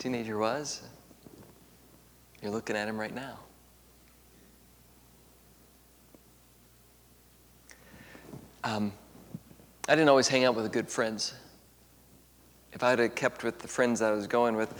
teenager 0.00 0.38
was? 0.38 0.82
You're 2.42 2.50
looking 2.50 2.74
at 2.74 2.88
him 2.88 2.98
right 2.98 3.14
now. 3.14 3.38
Um, 8.64 8.92
I 9.88 9.94
didn't 9.94 10.08
always 10.08 10.26
hang 10.26 10.44
out 10.44 10.54
with 10.54 10.72
good 10.72 10.88
friends. 10.88 11.34
If 12.72 12.82
I 12.82 12.90
had 12.90 13.14
kept 13.14 13.44
with 13.44 13.58
the 13.58 13.68
friends 13.68 14.00
I 14.00 14.10
was 14.12 14.26
going 14.26 14.56
with, 14.56 14.74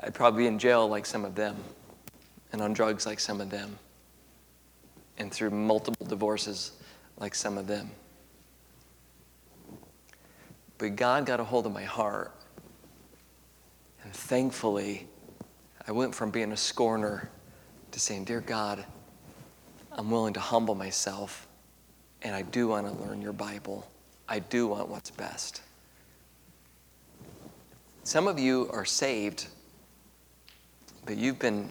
I'd 0.00 0.14
probably 0.14 0.44
be 0.44 0.46
in 0.46 0.58
jail 0.58 0.86
like 0.88 1.04
some 1.04 1.24
of 1.24 1.34
them, 1.34 1.56
and 2.52 2.62
on 2.62 2.72
drugs 2.72 3.06
like 3.06 3.18
some 3.18 3.40
of 3.40 3.50
them, 3.50 3.76
and 5.18 5.32
through 5.32 5.50
multiple 5.50 6.06
divorces 6.06 6.72
like 7.18 7.34
some 7.34 7.58
of 7.58 7.66
them. 7.66 7.90
But 10.78 10.94
God 10.94 11.26
got 11.26 11.40
a 11.40 11.44
hold 11.44 11.66
of 11.66 11.72
my 11.72 11.84
heart, 11.84 12.32
and 14.04 14.12
thankfully, 14.12 15.08
I 15.88 15.92
went 15.92 16.14
from 16.14 16.30
being 16.30 16.52
a 16.52 16.56
scorner 16.56 17.30
to 17.90 18.00
saying, 18.00 18.24
Dear 18.24 18.40
God, 18.40 18.84
I'm 19.92 20.10
willing 20.10 20.34
to 20.34 20.40
humble 20.40 20.74
myself, 20.74 21.48
and 22.22 22.34
I 22.34 22.42
do 22.42 22.68
want 22.68 22.86
to 22.86 22.92
learn 23.04 23.22
your 23.22 23.32
Bible. 23.32 23.88
I 24.28 24.38
do 24.38 24.66
want 24.68 24.88
what's 24.88 25.10
best. 25.10 25.62
Some 28.04 28.28
of 28.28 28.38
you 28.38 28.68
are 28.72 28.84
saved, 28.84 29.46
but 31.06 31.16
you've 31.16 31.38
been 31.38 31.70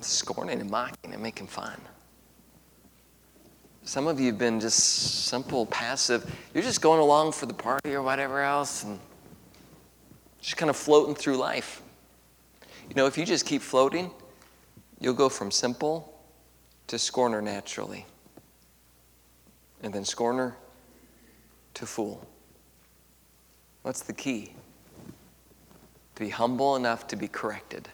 scorning 0.00 0.60
and 0.60 0.70
mocking 0.70 1.12
and 1.12 1.22
making 1.22 1.46
fun. 1.46 1.80
Some 3.84 4.08
of 4.08 4.18
you 4.18 4.26
have 4.26 4.38
been 4.38 4.60
just 4.60 5.26
simple, 5.26 5.64
passive. 5.66 6.30
You're 6.52 6.62
just 6.62 6.82
going 6.82 7.00
along 7.00 7.32
for 7.32 7.46
the 7.46 7.54
party 7.54 7.94
or 7.94 8.02
whatever 8.02 8.42
else 8.42 8.84
and 8.84 8.98
just 10.46 10.56
kind 10.56 10.70
of 10.70 10.76
floating 10.76 11.16
through 11.16 11.36
life. 11.36 11.82
You 12.88 12.94
know, 12.94 13.06
if 13.06 13.18
you 13.18 13.26
just 13.26 13.44
keep 13.44 13.60
floating, 13.60 14.12
you'll 15.00 15.12
go 15.12 15.28
from 15.28 15.50
simple 15.50 16.16
to 16.86 17.00
scorner 17.00 17.42
naturally, 17.42 18.06
and 19.82 19.92
then 19.92 20.04
scorner 20.04 20.56
to 21.74 21.84
fool. 21.84 22.24
What's 23.82 24.02
the 24.02 24.12
key? 24.12 24.52
To 26.14 26.22
be 26.22 26.28
humble 26.28 26.76
enough 26.76 27.08
to 27.08 27.16
be 27.16 27.26
corrected. 27.26 27.88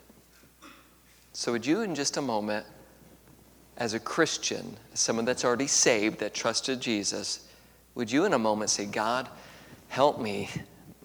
So, 1.32 1.52
would 1.52 1.64
you, 1.64 1.80
in 1.80 1.94
just 1.94 2.18
a 2.18 2.22
moment, 2.22 2.66
as 3.78 3.94
a 3.94 3.98
Christian, 3.98 4.76
as 4.92 5.00
someone 5.00 5.24
that's 5.24 5.46
already 5.46 5.66
saved, 5.66 6.20
that 6.20 6.34
trusted 6.34 6.82
Jesus, 6.82 7.48
would 7.94 8.12
you, 8.12 8.26
in 8.26 8.34
a 8.34 8.38
moment, 8.38 8.68
say, 8.68 8.84
God, 8.84 9.30
help 9.88 10.20
me 10.20 10.50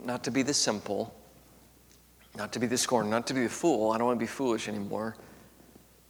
not 0.03 0.25
to 0.25 0.31
be 0.31 0.41
the 0.41 0.53
simple, 0.53 1.13
not 2.37 2.51
to 2.53 2.59
be 2.59 2.67
the 2.67 2.77
scorner, 2.77 3.09
not 3.09 3.25
to 3.27 3.33
be 3.33 3.43
the 3.43 3.49
fool. 3.49 3.91
I 3.91 3.97
don't 3.97 4.07
want 4.07 4.19
to 4.19 4.23
be 4.23 4.27
foolish 4.27 4.67
anymore. 4.67 5.15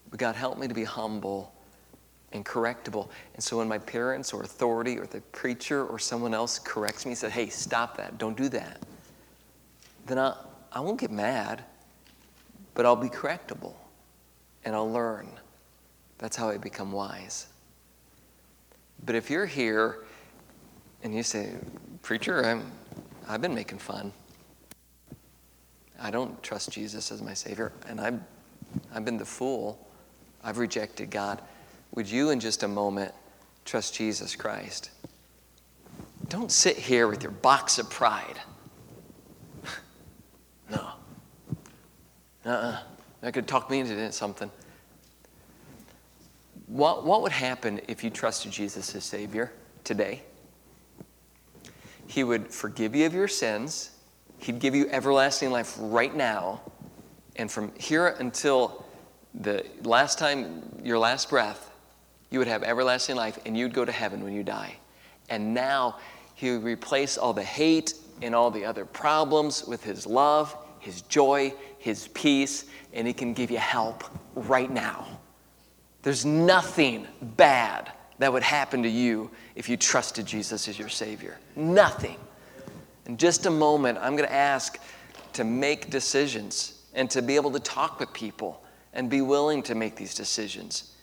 But 0.09 0.19
God, 0.19 0.35
help 0.35 0.57
me 0.57 0.67
to 0.67 0.73
be 0.73 0.83
humble 0.83 1.53
and 2.33 2.45
correctable. 2.45 3.09
And 3.33 3.43
so 3.43 3.57
when 3.57 3.67
my 3.67 3.77
parents 3.77 4.33
or 4.33 4.43
authority 4.43 4.97
or 4.97 5.05
the 5.05 5.21
preacher 5.31 5.85
or 5.85 5.97
someone 5.97 6.33
else 6.33 6.59
corrects 6.59 7.05
me 7.05 7.11
and 7.11 7.17
says, 7.17 7.31
hey, 7.31 7.47
stop 7.47 7.95
that, 7.97 8.17
don't 8.17 8.35
do 8.35 8.49
that, 8.49 8.81
then 10.05 10.19
I, 10.19 10.35
I 10.71 10.81
won't 10.81 10.99
get 10.99 11.11
mad, 11.11 11.63
but 12.73 12.85
I'll 12.85 12.95
be 12.95 13.09
correctable 13.09 13.73
and 14.65 14.75
I'll 14.75 14.91
learn. 14.91 15.29
That's 16.17 16.35
how 16.35 16.49
I 16.49 16.57
become 16.57 16.91
wise. 16.91 17.47
But 19.05 19.15
if 19.15 19.29
you're 19.29 19.45
here 19.45 20.03
and 21.03 21.15
you 21.15 21.23
say, 21.23 21.53
Preacher, 22.01 22.43
I'm, 22.45 22.71
I've 23.27 23.41
been 23.41 23.53
making 23.55 23.79
fun. 23.79 24.11
I 25.99 26.11
don't 26.11 26.41
trust 26.43 26.71
Jesus 26.71 27.11
as 27.11 27.21
my 27.21 27.33
Savior, 27.33 27.71
and 27.87 27.99
I've, 27.99 28.19
I've 28.93 29.05
been 29.05 29.17
the 29.17 29.25
fool. 29.25 29.87
I've 30.43 30.57
rejected 30.57 31.09
God. 31.09 31.41
Would 31.95 32.09
you, 32.09 32.29
in 32.29 32.39
just 32.39 32.63
a 32.63 32.67
moment, 32.67 33.13
trust 33.65 33.95
Jesus 33.95 34.35
Christ? 34.35 34.91
Don't 36.29 36.51
sit 36.51 36.77
here 36.77 37.07
with 37.07 37.23
your 37.23 37.31
box 37.31 37.79
of 37.79 37.89
pride. 37.89 38.39
no. 40.69 40.77
Uh 42.45 42.49
uh-uh. 42.49 42.51
uh. 42.51 42.79
That 43.21 43.33
could 43.33 43.47
talk 43.47 43.69
me 43.69 43.79
into 43.79 44.11
something. 44.11 44.51
What, 46.67 47.05
what 47.05 47.21
would 47.21 47.31
happen 47.31 47.81
if 47.87 48.03
you 48.03 48.09
trusted 48.09 48.51
Jesus 48.51 48.93
as 48.93 49.03
Savior 49.03 49.51
today? 49.83 50.21
He 52.05 52.23
would 52.23 52.53
forgive 52.53 52.95
you 52.95 53.05
of 53.05 53.13
your 53.13 53.27
sins. 53.27 53.91
He'd 54.39 54.59
give 54.59 54.75
you 54.75 54.87
everlasting 54.89 55.51
life 55.51 55.75
right 55.79 56.15
now. 56.15 56.61
And 57.35 57.51
from 57.51 57.71
here 57.77 58.07
until 58.19 58.85
the 59.33 59.65
last 59.83 60.17
time, 60.17 60.63
your 60.83 60.99
last 60.99 61.29
breath, 61.29 61.71
you 62.29 62.39
would 62.39 62.47
have 62.47 62.63
everlasting 62.63 63.15
life 63.15 63.39
and 63.45 63.57
you'd 63.57 63.73
go 63.73 63.85
to 63.85 63.91
heaven 63.91 64.23
when 64.23 64.33
you 64.33 64.43
die. 64.43 64.75
And 65.29 65.53
now 65.53 65.97
He 66.35 66.51
would 66.51 66.63
replace 66.63 67.17
all 67.17 67.33
the 67.33 67.43
hate 67.43 67.93
and 68.21 68.33
all 68.33 68.51
the 68.51 68.65
other 68.65 68.85
problems 68.85 69.65
with 69.65 69.83
His 69.83 70.07
love, 70.07 70.55
His 70.79 71.01
joy, 71.03 71.53
His 71.79 72.07
peace, 72.09 72.65
and 72.93 73.07
He 73.07 73.13
can 73.13 73.33
give 73.33 73.51
you 73.51 73.57
help 73.57 74.03
right 74.35 74.69
now. 74.71 75.07
There's 76.03 76.25
nothing 76.25 77.07
bad 77.21 77.91
that 78.19 78.31
would 78.31 78.43
happen 78.43 78.83
to 78.83 78.89
you 78.89 79.29
if 79.55 79.69
you 79.69 79.77
trusted 79.77 80.25
Jesus 80.25 80.67
as 80.67 80.79
your 80.79 80.89
Savior. 80.89 81.37
Nothing. 81.55 82.17
In 83.07 83.17
just 83.17 83.45
a 83.45 83.49
moment, 83.49 83.97
I'm 83.99 84.15
going 84.15 84.27
to 84.27 84.35
ask 84.35 84.77
to 85.33 85.43
make 85.43 85.89
decisions 85.89 86.83
and 86.93 87.09
to 87.09 87.21
be 87.21 87.35
able 87.35 87.51
to 87.51 87.59
talk 87.59 87.99
with 87.99 88.11
people 88.13 88.63
and 88.93 89.09
be 89.09 89.21
willing 89.21 89.63
to 89.63 89.75
make 89.75 89.95
these 89.95 90.13
decisions. 90.13 90.93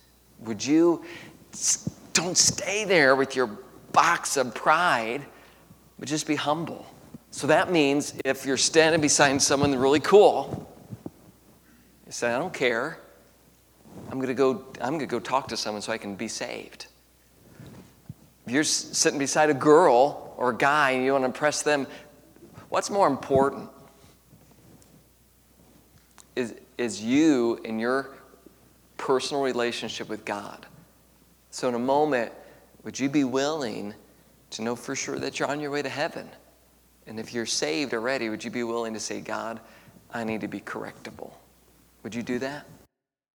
Would 0.41 0.65
you 0.65 1.05
don't 2.13 2.37
stay 2.37 2.85
there 2.85 3.17
with 3.17 3.35
your 3.35 3.47
box 3.93 4.37
of 4.37 4.55
pride, 4.55 5.25
but 5.99 6.07
just 6.07 6.27
be 6.27 6.35
humble. 6.35 6.87
So 7.31 7.47
that 7.47 7.73
means 7.73 8.15
if 8.25 8.45
you're 8.45 8.57
standing 8.57 9.01
beside 9.01 9.41
someone 9.41 9.75
really 9.75 10.01
cool, 10.01 10.71
you 12.05 12.13
say, 12.13 12.33
I 12.33 12.39
don't 12.39 12.53
care. 12.53 12.99
I'm 14.11 14.19
going 14.19 14.29
to 14.29 14.35
go 14.35 14.65
I'm 14.81 14.91
going 14.91 15.01
to 15.01 15.07
go 15.07 15.21
talk 15.21 15.49
to 15.49 15.57
someone 15.57 15.81
so 15.81 15.93
I 15.93 15.99
can 15.99 16.17
be 16.17 16.29
saved. 16.29 16.87
If 18.47 18.53
you're 18.53 18.65
sitting 18.65 19.19
beside 19.19 19.49
a 19.49 19.55
girl 19.55 20.24
or 20.37 20.53
guy 20.53 20.93
and 20.93 21.05
you 21.05 21.13
want 21.13 21.23
to 21.23 21.27
impress 21.27 21.63
them, 21.63 21.87
what's 22.69 22.91
more 22.91 23.07
important? 23.07 23.69
Is, 26.37 26.55
is 26.79 27.03
you 27.03 27.61
and 27.65 27.81
your 27.81 28.11
personal 29.05 29.43
relationship 29.43 30.09
with 30.09 30.25
God. 30.25 30.67
So, 31.51 31.69
in 31.69 31.75
a 31.75 31.79
moment, 31.79 32.33
would 32.85 32.99
you 32.99 33.11
be 33.11 33.25
willing 33.25 33.95
to 34.51 34.63
know 34.63 34.75
for 34.75 34.97
sure 34.97 35.19
that 35.19 35.39
you're 35.39 35.49
on 35.49 35.61
your 35.61 35.71
way 35.71 35.83
to 35.83 35.89
heaven? 35.89 36.29
And 37.07 37.21
if 37.21 37.35
you're 37.35 37.45
saved 37.45 37.93
already, 37.93 38.31
would 38.31 38.43
you 38.43 38.51
be 38.51 38.63
willing 38.63 38.95
to 38.95 39.01
say, 39.01 39.21
God, 39.21 39.61
I 40.11 40.25
need 40.25 40.41
to 40.41 40.49
be 40.49 40.61
correctable? 40.61 41.33
Would 42.03 42.15
you 42.15 42.23
do 42.23 42.39
that? 42.39 42.67